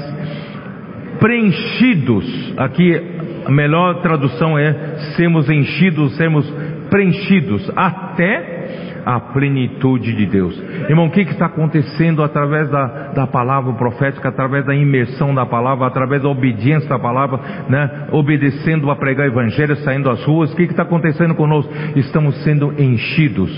preenchidos. 1.21 2.53
Aqui 2.57 2.99
a 3.45 3.51
melhor 3.51 4.01
tradução 4.01 4.57
é 4.57 5.13
sermos 5.15 5.49
enchidos, 5.49 6.17
sermos 6.17 6.51
preenchidos 6.89 7.71
até 7.75 8.59
a 9.05 9.19
plenitude 9.19 10.13
de 10.15 10.25
Deus. 10.25 10.57
Irmão, 10.89 11.07
o 11.07 11.11
que 11.11 11.21
está 11.21 11.45
acontecendo 11.45 12.23
através 12.23 12.69
da, 12.69 13.11
da 13.13 13.27
palavra 13.27 13.73
profética, 13.73 14.29
através 14.29 14.65
da 14.65 14.75
imersão 14.75 15.33
da 15.33 15.45
palavra, 15.45 15.87
através 15.87 16.21
da 16.21 16.29
obediência 16.29 16.89
da 16.89 16.99
palavra, 16.99 17.39
né? 17.69 18.07
obedecendo 18.11 18.89
a 18.91 18.95
pregar 18.95 19.27
o 19.27 19.31
evangelho, 19.31 19.75
saindo 19.77 20.09
às 20.09 20.23
ruas, 20.23 20.51
o 20.51 20.55
que 20.55 20.63
está 20.63 20.83
acontecendo 20.83 21.35
conosco? 21.35 21.71
Estamos 21.95 22.43
sendo 22.43 22.73
enchidos. 22.79 23.51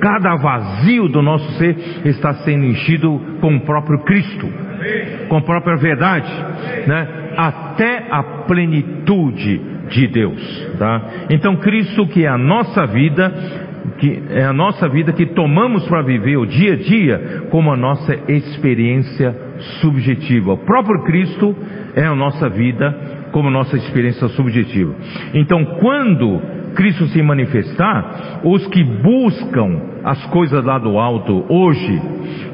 Cada 0.00 0.36
vazio 0.36 1.08
do 1.08 1.22
nosso 1.22 1.50
ser 1.58 1.76
está 2.04 2.32
sendo 2.34 2.64
enchido 2.64 3.20
com 3.40 3.56
o 3.56 3.60
próprio 3.60 3.98
Cristo, 4.00 4.48
com 5.28 5.36
a 5.36 5.42
própria 5.42 5.76
verdade, 5.76 6.30
né? 6.86 7.08
até 7.36 8.06
a 8.10 8.22
plenitude 8.46 9.60
de 9.88 10.06
Deus, 10.08 10.68
tá? 10.78 11.02
Então 11.30 11.56
Cristo 11.56 12.06
que 12.08 12.24
é 12.24 12.28
a 12.28 12.38
nossa 12.38 12.86
vida, 12.86 13.32
que 13.98 14.22
é 14.30 14.44
a 14.44 14.52
nossa 14.52 14.88
vida 14.88 15.12
que 15.12 15.26
tomamos 15.26 15.86
para 15.86 16.02
viver 16.02 16.36
o 16.36 16.46
dia 16.46 16.72
a 16.72 16.76
dia 16.76 17.46
como 17.50 17.72
a 17.72 17.76
nossa 17.76 18.18
experiência 18.28 19.34
subjetiva. 19.80 20.54
O 20.54 20.58
próprio 20.58 21.04
Cristo 21.04 21.54
é 21.94 22.04
a 22.04 22.14
nossa 22.14 22.48
vida 22.48 23.28
como 23.32 23.50
nossa 23.50 23.76
experiência 23.76 24.28
subjetiva. 24.28 24.94
Então, 25.34 25.64
quando 25.80 26.40
Cristo 26.76 27.06
se 27.08 27.22
manifestar, 27.22 28.40
os 28.44 28.66
que 28.68 28.84
buscam 28.84 29.80
as 30.04 30.24
coisas 30.26 30.62
lá 30.64 30.78
do 30.78 30.98
alto 30.98 31.44
hoje, 31.48 32.00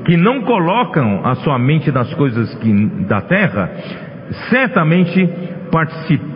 que 0.07 0.17
não 0.17 0.43
colocam 0.43 1.21
a 1.25 1.35
sua 1.37 1.59
mente 1.59 1.91
nas 1.91 2.13
coisas 2.15 2.55
que, 2.55 2.73
da 3.07 3.21
terra, 3.21 3.71
certamente 4.49 5.29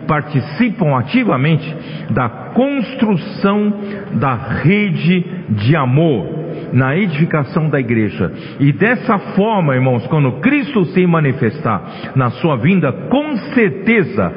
participam 0.07 0.97
ativamente 0.97 1.75
da 2.11 2.27
construção 2.53 3.73
da 4.13 4.35
rede 4.35 5.25
de 5.49 5.75
amor 5.75 6.37
na 6.73 6.97
edificação 6.97 7.69
da 7.69 7.79
igreja. 7.79 8.31
E 8.59 8.71
dessa 8.73 9.17
forma, 9.35 9.75
irmãos, 9.75 10.05
quando 10.07 10.39
Cristo 10.41 10.85
se 10.85 11.05
manifestar 11.05 12.11
na 12.15 12.29
sua 12.31 12.57
vinda, 12.57 12.91
com 12.91 13.37
certeza 13.53 14.33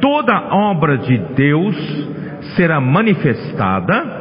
toda 0.00 0.54
obra 0.54 0.98
de 0.98 1.16
Deus 1.34 2.19
será 2.56 2.80
manifestada 2.80 4.20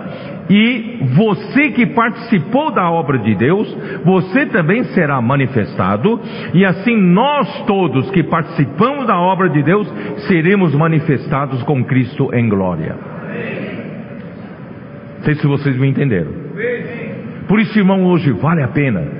e 0.49 0.97
você 1.15 1.69
que 1.69 1.85
participou 1.85 2.71
da 2.71 2.89
obra 2.89 3.19
de 3.19 3.35
Deus, 3.35 3.71
você 4.03 4.47
também 4.47 4.83
será 4.85 5.21
manifestado, 5.21 6.19
e 6.55 6.65
assim 6.65 6.97
nós 6.97 7.65
todos 7.67 8.09
que 8.09 8.23
participamos 8.23 9.05
da 9.05 9.15
obra 9.15 9.47
de 9.47 9.61
Deus, 9.61 9.87
seremos 10.27 10.73
manifestados 10.73 11.61
com 11.63 11.83
Cristo 11.83 12.33
em 12.33 12.49
glória. 12.49 12.95
Não 15.17 15.25
sei 15.25 15.35
se 15.35 15.45
vocês 15.45 15.77
me 15.77 15.87
entenderam. 15.87 16.31
Por 17.47 17.59
isso, 17.59 17.77
irmão, 17.77 18.05
hoje 18.05 18.31
vale 18.31 18.63
a 18.63 18.69
pena 18.69 19.19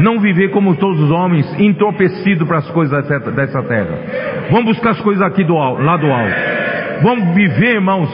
não 0.00 0.18
viver 0.18 0.50
como 0.50 0.74
todos 0.76 1.00
os 1.00 1.10
homens, 1.10 1.46
entorpecido 1.60 2.46
para 2.46 2.58
as 2.58 2.70
coisas 2.70 3.06
dessa 3.06 3.62
terra. 3.62 3.98
Vamos 4.50 4.76
buscar 4.76 4.90
as 4.90 5.00
coisas 5.00 5.22
aqui 5.22 5.44
do 5.44 5.54
lá 5.54 5.96
do 5.96 6.10
alto. 6.10 6.34
Vamos 7.02 7.34
viver, 7.34 7.74
irmãos, 7.74 8.08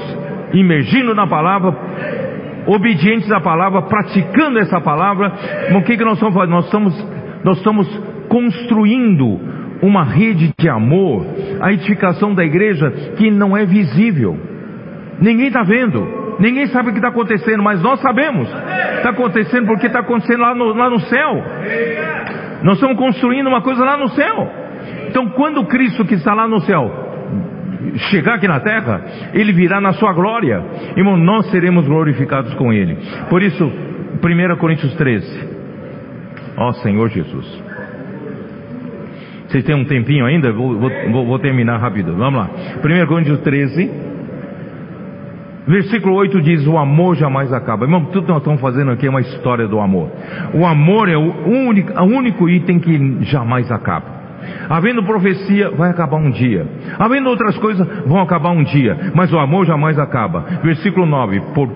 imergindo 0.54 1.14
na 1.14 1.26
palavra, 1.26 1.76
obedientes 2.66 3.30
à 3.30 3.38
palavra, 3.38 3.82
praticando 3.82 4.58
essa 4.58 4.80
palavra. 4.80 5.32
O 5.76 5.82
que, 5.82 5.96
que 5.96 6.04
nós 6.04 6.14
estamos 6.14 6.34
fazendo? 6.34 6.54
Nós 6.54 6.64
estamos, 6.64 7.06
nós 7.44 7.58
estamos 7.58 8.02
construindo 8.28 9.38
uma 9.82 10.04
rede 10.04 10.52
de 10.58 10.68
amor, 10.70 11.26
a 11.60 11.72
edificação 11.72 12.34
da 12.34 12.44
igreja 12.44 12.90
que 13.16 13.30
não 13.30 13.54
é 13.54 13.66
visível. 13.66 14.38
Ninguém 15.20 15.48
está 15.48 15.62
vendo. 15.62 16.16
Ninguém 16.38 16.66
sabe 16.68 16.88
o 16.88 16.92
que 16.92 16.98
está 16.98 17.08
acontecendo, 17.08 17.62
mas 17.62 17.82
nós 17.82 18.00
sabemos. 18.00 18.48
Está 18.96 19.10
acontecendo 19.10 19.66
porque 19.66 19.86
está 19.86 20.00
acontecendo 20.00 20.40
lá 20.40 20.54
no, 20.54 20.72
lá 20.72 20.88
no 20.88 21.00
céu. 21.00 21.44
Nós 22.62 22.76
estamos 22.76 22.96
construindo 22.96 23.48
uma 23.48 23.60
coisa 23.60 23.84
lá 23.84 23.98
no 23.98 24.08
céu. 24.08 24.50
Então, 25.08 25.28
quando 25.30 25.66
Cristo 25.66 26.04
que 26.06 26.14
está 26.14 26.32
lá 26.32 26.48
no 26.48 26.60
céu 26.60 27.07
chegar 28.10 28.34
aqui 28.34 28.48
na 28.48 28.60
terra, 28.60 29.02
ele 29.32 29.52
virá 29.52 29.80
na 29.80 29.92
sua 29.92 30.12
glória. 30.12 30.62
Irmão, 30.96 31.16
nós 31.16 31.50
seremos 31.50 31.86
glorificados 31.86 32.52
com 32.54 32.72
ele. 32.72 32.96
Por 33.28 33.42
isso, 33.42 33.64
1 33.64 34.56
Coríntios 34.56 34.94
13. 34.94 35.58
Ó 36.56 36.72
Senhor 36.72 37.08
Jesus. 37.08 37.62
Vocês 39.46 39.64
têm 39.64 39.74
um 39.74 39.84
tempinho 39.84 40.26
ainda? 40.26 40.52
Vou, 40.52 40.78
vou, 40.78 41.26
vou 41.26 41.38
terminar 41.38 41.78
rápido. 41.78 42.14
Vamos 42.14 42.40
lá. 42.40 42.50
1 42.84 43.06
Coríntios 43.06 43.40
13. 43.40 43.90
Versículo 45.66 46.14
8 46.16 46.40
diz: 46.42 46.66
O 46.66 46.76
amor 46.76 47.14
jamais 47.16 47.52
acaba. 47.52 47.84
Irmão, 47.84 48.06
tudo 48.06 48.24
que 48.24 48.30
nós 48.30 48.38
estamos 48.38 48.60
fazendo 48.60 48.90
aqui 48.90 49.06
é 49.06 49.10
uma 49.10 49.20
história 49.20 49.68
do 49.68 49.78
amor. 49.78 50.10
O 50.54 50.66
amor 50.66 51.08
é 51.08 51.16
o 51.16 51.46
único, 51.46 51.92
o 51.92 52.04
único 52.04 52.48
item 52.48 52.78
que 52.78 53.24
jamais 53.24 53.70
acaba. 53.70 54.17
Havendo 54.68 55.02
profecia, 55.02 55.70
vai 55.70 55.90
acabar 55.90 56.16
um 56.16 56.30
dia. 56.30 56.66
Havendo 56.98 57.28
outras 57.28 57.56
coisas, 57.58 57.86
vão 58.06 58.20
acabar 58.20 58.50
um 58.50 58.62
dia. 58.62 59.12
Mas 59.14 59.32
o 59.32 59.38
amor 59.38 59.66
jamais 59.66 59.98
acaba. 59.98 60.40
Versículo 60.62 61.06
9: 61.06 61.40
Por, 61.54 61.68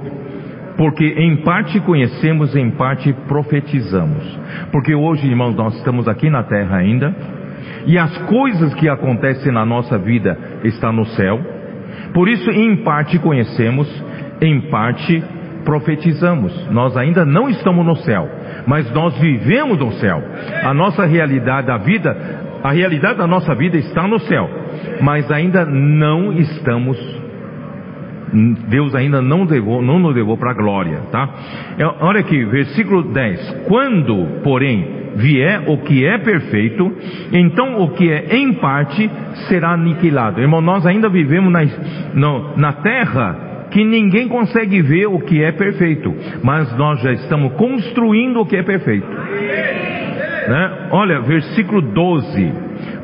Porque 0.77 1.05
em 1.05 1.37
parte 1.39 1.81
conhecemos, 1.81 2.55
em 2.57 2.71
parte 2.71 3.13
profetizamos. 3.27 4.39
Porque 4.71 4.95
hoje, 4.95 5.27
irmãos, 5.27 5.55
nós 5.55 5.75
estamos 5.77 6.09
aqui 6.09 6.31
na 6.31 6.43
terra 6.43 6.77
ainda. 6.77 7.15
E 7.87 7.99
as 7.99 8.17
coisas 8.23 8.75
que 8.75 8.89
acontecem 8.89 9.53
na 9.53 9.65
nossa 9.65 9.99
vida 9.99 10.39
estão 10.65 10.93
no 10.93 11.05
céu 11.07 11.41
por 12.13 12.29
isso, 12.29 12.51
em 12.51 12.77
parte 12.77 13.19
conhecemos, 13.19 13.89
em 14.41 14.61
parte 14.71 15.23
profetizamos. 15.65 16.53
Nós 16.71 16.97
ainda 16.97 17.25
não 17.25 17.49
estamos 17.49 17.87
no 17.87 17.97
céu, 17.97 18.29
mas 18.67 18.91
nós 18.93 19.17
vivemos 19.19 19.79
no 19.79 19.93
céu. 19.93 20.23
A 20.63 20.75
nossa 20.75 21.07
realidade 21.07 21.69
da 21.69 21.79
vida, 21.79 22.15
a 22.63 22.73
realidade 22.73 23.19
da 23.19 23.27
nossa 23.27 23.55
vida 23.55 23.77
está 23.77 24.07
no 24.07 24.19
céu, 24.21 24.49
mas 25.01 25.31
ainda 25.31 25.65
não 25.65 26.33
estamos 26.33 26.99
Deus 28.69 28.95
ainda 28.95 29.21
não, 29.21 29.45
levou, 29.45 29.83
não 29.83 29.99
nos 29.99 30.15
levou 30.15 30.39
para 30.39 30.53
a 30.53 30.55
glória, 30.55 31.01
tá? 31.11 31.29
É, 31.79 31.85
olha 32.01 32.21
aqui, 32.21 32.43
versículo 32.47 33.03
10. 33.13 33.67
Quando, 33.69 34.41
porém, 34.43 35.03
vier 35.17 35.65
o 35.69 35.79
que 35.79 36.05
é 36.07 36.17
perfeito, 36.19 36.93
então 37.31 37.83
o 37.83 37.91
que 37.91 38.11
é 38.11 38.35
em 38.37 38.55
parte 38.55 39.11
será 39.49 39.73
aniquilado. 39.73 40.41
Irmão, 40.41 40.63
nós 40.63 40.87
ainda 40.87 41.11
vivemos 41.11 41.53
na, 41.53 41.61
no, 42.15 42.57
na 42.57 42.73
terra 42.73 43.69
que 43.71 43.85
ninguém 43.85 44.29
consegue 44.29 44.83
ver 44.83 45.07
o 45.07 45.19
que 45.21 45.43
é 45.43 45.53
perfeito, 45.53 46.15
mas 46.43 46.75
nós 46.77 47.01
já 47.01 47.13
estamos 47.13 47.53
construindo 47.55 48.41
o 48.41 48.47
que 48.47 48.57
é 48.57 48.63
perfeito. 48.63 49.07
Né? 50.49 50.89
Olha, 50.91 51.21
versículo 51.21 51.81
12: 51.83 52.53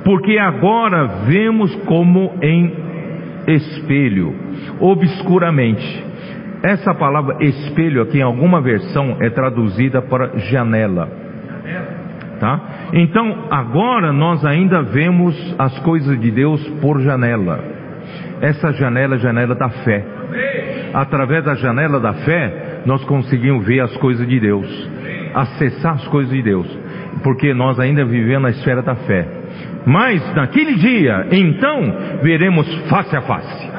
Porque 0.05 0.39
agora 0.39 1.07
vemos 1.27 1.75
como 1.87 2.35
em 2.43 2.73
espelho, 3.47 4.35
obscuramente. 4.81 6.07
Essa 6.63 6.93
palavra 6.93 7.37
espelho 7.41 8.03
aqui 8.03 8.19
em 8.19 8.23
alguma 8.23 8.61
versão 8.61 9.17
é 9.21 9.31
traduzida 9.31 10.03
para 10.03 10.37
janela. 10.39 11.09
Tá? 12.41 12.61
Então, 12.93 13.47
agora 13.51 14.13
nós 14.13 14.45
ainda 14.45 14.83
vemos 14.83 15.35
as 15.59 15.79
coisas 15.81 16.19
de 16.21 16.31
Deus 16.31 16.67
por 16.81 17.01
janela. 17.01 17.61
Essa 18.41 18.73
janela 18.73 19.17
é 19.17 19.19
janela 19.19 19.55
da 19.55 19.69
fé. 19.69 20.05
Através 20.95 21.45
da 21.45 21.55
janela 21.55 22.01
da 22.01 22.13
fé, 22.13 22.81
nós 22.87 23.05
conseguimos 23.05 23.67
ver 23.67 23.81
as 23.81 23.97
coisas 23.99 24.27
de 24.27 24.41
Deus, 24.41 24.91
acessar 25.35 25.95
as 25.95 26.07
coisas 26.09 26.33
de 26.33 26.43
Deus, 26.43 26.67
porque 27.23 27.53
nós 27.55 27.79
ainda 27.79 28.05
vivemos 28.05 28.43
na 28.43 28.51
esfera 28.51 28.83
da 28.83 28.95
fé. 28.95 29.27
Mas 29.87 30.35
naquele 30.35 30.75
dia, 30.75 31.27
então, 31.33 32.21
veremos 32.23 32.67
face 32.89 33.17
a 33.17 33.23
face. 33.23 33.71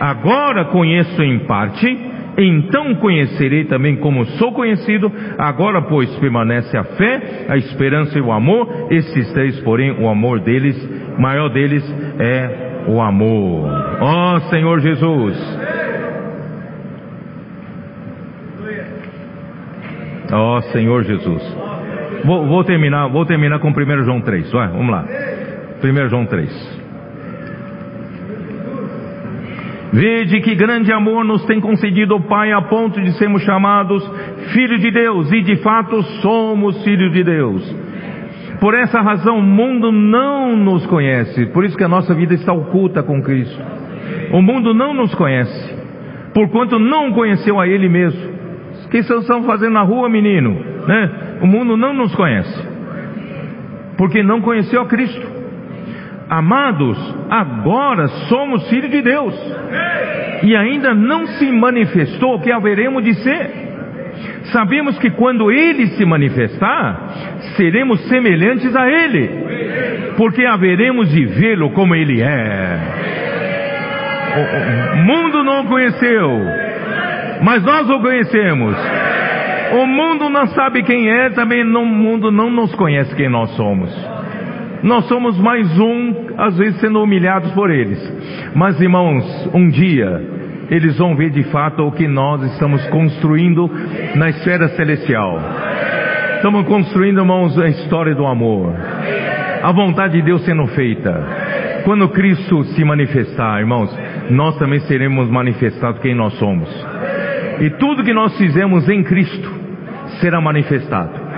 Agora 0.00 0.64
conheço 0.66 1.22
em 1.22 1.40
parte, 1.40 1.86
então 2.38 2.94
conhecerei 2.94 3.64
também 3.64 3.96
como 3.96 4.24
sou 4.24 4.52
conhecido. 4.52 5.12
Agora, 5.38 5.82
pois, 5.82 6.08
permanece 6.16 6.76
a 6.76 6.84
fé, 6.84 7.46
a 7.48 7.56
esperança 7.56 8.18
e 8.18 8.22
o 8.22 8.32
amor. 8.32 8.88
Esses 8.90 9.32
três, 9.32 9.60
porém, 9.60 9.92
o 9.92 10.08
amor 10.08 10.40
deles, 10.40 10.76
maior 11.18 11.50
deles 11.50 11.84
é 12.18 12.84
o 12.88 13.00
amor. 13.00 13.68
Ó 14.00 14.36
oh, 14.36 14.40
Senhor 14.48 14.80
Jesus. 14.80 15.58
Ó 20.32 20.56
oh, 20.56 20.62
Senhor 20.62 21.04
Jesus. 21.04 21.69
Vou, 22.24 22.46
vou, 22.46 22.64
terminar, 22.64 23.08
vou 23.08 23.24
terminar 23.24 23.58
com 23.60 23.68
1 23.68 24.04
João 24.04 24.20
3. 24.20 24.50
Vai, 24.52 24.68
vamos 24.68 24.90
lá. 24.90 25.04
1 25.82 26.08
João 26.08 26.26
3. 26.26 26.80
Vede 29.92 30.40
que 30.40 30.54
grande 30.54 30.92
amor 30.92 31.24
nos 31.24 31.44
tem 31.46 31.60
concedido 31.60 32.14
o 32.14 32.20
Pai 32.22 32.52
a 32.52 32.62
ponto 32.62 33.00
de 33.00 33.12
sermos 33.18 33.42
chamados 33.42 34.08
filhos 34.52 34.80
de 34.80 34.90
Deus, 34.90 35.32
e 35.32 35.42
de 35.42 35.56
fato 35.56 36.00
somos 36.22 36.82
filhos 36.84 37.12
de 37.12 37.24
Deus. 37.24 37.76
Por 38.60 38.74
essa 38.74 39.00
razão 39.00 39.38
o 39.38 39.42
mundo 39.42 39.90
não 39.90 40.54
nos 40.54 40.86
conhece, 40.86 41.46
por 41.46 41.64
isso 41.64 41.76
que 41.76 41.82
a 41.82 41.88
nossa 41.88 42.14
vida 42.14 42.34
está 42.34 42.52
oculta 42.52 43.02
com 43.02 43.20
Cristo. 43.20 43.60
O 44.32 44.40
mundo 44.40 44.72
não 44.72 44.94
nos 44.94 45.12
conhece, 45.14 45.74
porquanto 46.34 46.78
não 46.78 47.10
conheceu 47.12 47.58
a 47.58 47.66
Ele 47.66 47.88
mesmo. 47.88 48.39
Que 48.90 49.02
vocês 49.02 49.20
estão 49.20 49.44
fazendo 49.44 49.74
na 49.74 49.82
rua, 49.82 50.08
menino? 50.08 50.50
Né? 50.86 51.38
O 51.40 51.46
mundo 51.46 51.76
não 51.76 51.92
nos 51.92 52.14
conhece, 52.14 52.68
porque 53.96 54.22
não 54.22 54.40
conheceu 54.40 54.82
a 54.82 54.86
Cristo. 54.86 55.40
Amados, 56.28 56.98
agora 57.28 58.06
somos 58.28 58.68
filhos 58.68 58.90
de 58.90 59.02
Deus. 59.02 59.34
E 60.42 60.56
ainda 60.56 60.94
não 60.94 61.26
se 61.26 61.50
manifestou 61.50 62.36
o 62.36 62.40
que 62.40 62.50
haveremos 62.50 63.04
de 63.04 63.14
ser. 63.14 63.50
Sabemos 64.52 64.98
que 64.98 65.10
quando 65.10 65.50
Ele 65.50 65.88
se 65.88 66.04
manifestar, 66.04 67.10
seremos 67.56 68.00
semelhantes 68.08 68.74
a 68.74 68.88
Ele, 68.88 70.14
porque 70.16 70.44
haveremos 70.44 71.10
de 71.10 71.26
vê-lo 71.26 71.70
como 71.70 71.94
Ele 71.94 72.22
é. 72.22 72.78
O 74.94 74.96
mundo 74.98 75.44
não 75.44 75.62
o 75.62 75.66
conheceu, 75.66 76.30
mas 77.42 77.62
nós 77.62 77.88
o 77.88 78.00
conhecemos. 78.00 78.76
O 79.72 79.86
mundo 79.86 80.28
não 80.28 80.46
sabe 80.48 80.82
quem 80.82 81.08
é, 81.08 81.30
também 81.30 81.62
o 81.62 81.84
mundo 81.86 82.30
não 82.30 82.50
nos 82.50 82.74
conhece 82.74 83.14
quem 83.14 83.28
nós 83.28 83.50
somos. 83.50 83.90
Nós 84.82 85.04
somos 85.06 85.38
mais 85.38 85.78
um, 85.78 86.14
às 86.38 86.56
vezes 86.56 86.80
sendo 86.80 87.02
humilhados 87.02 87.52
por 87.52 87.70
eles. 87.70 88.00
Mas 88.54 88.80
irmãos, 88.80 89.50
um 89.54 89.68
dia 89.68 90.40
eles 90.70 90.96
vão 90.98 91.16
ver 91.16 91.30
de 91.30 91.42
fato 91.44 91.86
o 91.86 91.92
que 91.92 92.06
nós 92.06 92.42
estamos 92.52 92.84
construindo 92.86 93.70
na 94.14 94.30
esfera 94.30 94.68
celestial. 94.70 95.38
Estamos 96.36 96.66
construindo, 96.66 97.20
irmãos, 97.20 97.58
a 97.58 97.68
história 97.68 98.14
do 98.14 98.24
amor. 98.24 98.74
A 99.62 99.72
vontade 99.72 100.14
de 100.14 100.22
Deus 100.22 100.44
sendo 100.44 100.66
feita. 100.68 101.12
Quando 101.84 102.08
Cristo 102.08 102.64
se 102.64 102.84
manifestar, 102.84 103.60
irmãos, 103.60 103.94
nós 104.30 104.56
também 104.58 104.80
seremos 104.80 105.28
manifestados 105.28 106.00
quem 106.00 106.14
nós 106.14 106.32
somos. 106.34 106.68
E 107.60 107.70
tudo 107.70 108.04
que 108.04 108.12
nós 108.12 108.36
fizemos 108.36 108.88
em 108.88 109.02
Cristo 109.02 109.50
será 110.20 110.40
manifestado. 110.40 111.30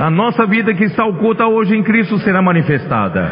A 0.00 0.10
nossa 0.10 0.46
vida 0.46 0.72
que 0.74 0.84
está 0.84 1.04
oculta 1.04 1.46
hoje 1.46 1.76
em 1.76 1.82
Cristo 1.82 2.18
será 2.18 2.40
manifestada. 2.40 3.30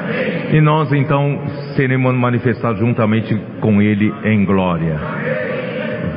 E 0.53 0.61
nós 0.61 0.93
então 0.93 1.41
seremos 1.75 2.15
manifestados 2.15 2.79
juntamente 2.79 3.35
com 3.61 3.81
Ele 3.81 4.13
em 4.25 4.45
glória. 4.45 4.97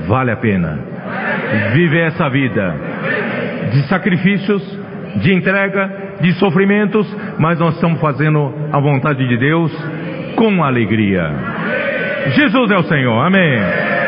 Vale 0.07 0.31
a 0.31 0.37
pena 0.37 0.79
viver 1.73 2.07
essa 2.07 2.29
vida 2.29 2.75
de 3.71 3.87
sacrifícios, 3.87 4.79
de 5.17 5.33
entrega, 5.33 6.17
de 6.21 6.33
sofrimentos, 6.33 7.07
mas 7.37 7.59
nós 7.59 7.75
estamos 7.75 7.99
fazendo 7.99 8.53
a 8.71 8.79
vontade 8.79 9.27
de 9.27 9.37
Deus 9.37 9.71
com 10.35 10.63
alegria. 10.63 11.31
Jesus 12.35 12.71
é 12.71 12.77
o 12.77 12.83
Senhor, 12.83 13.25
amém. 13.25 13.98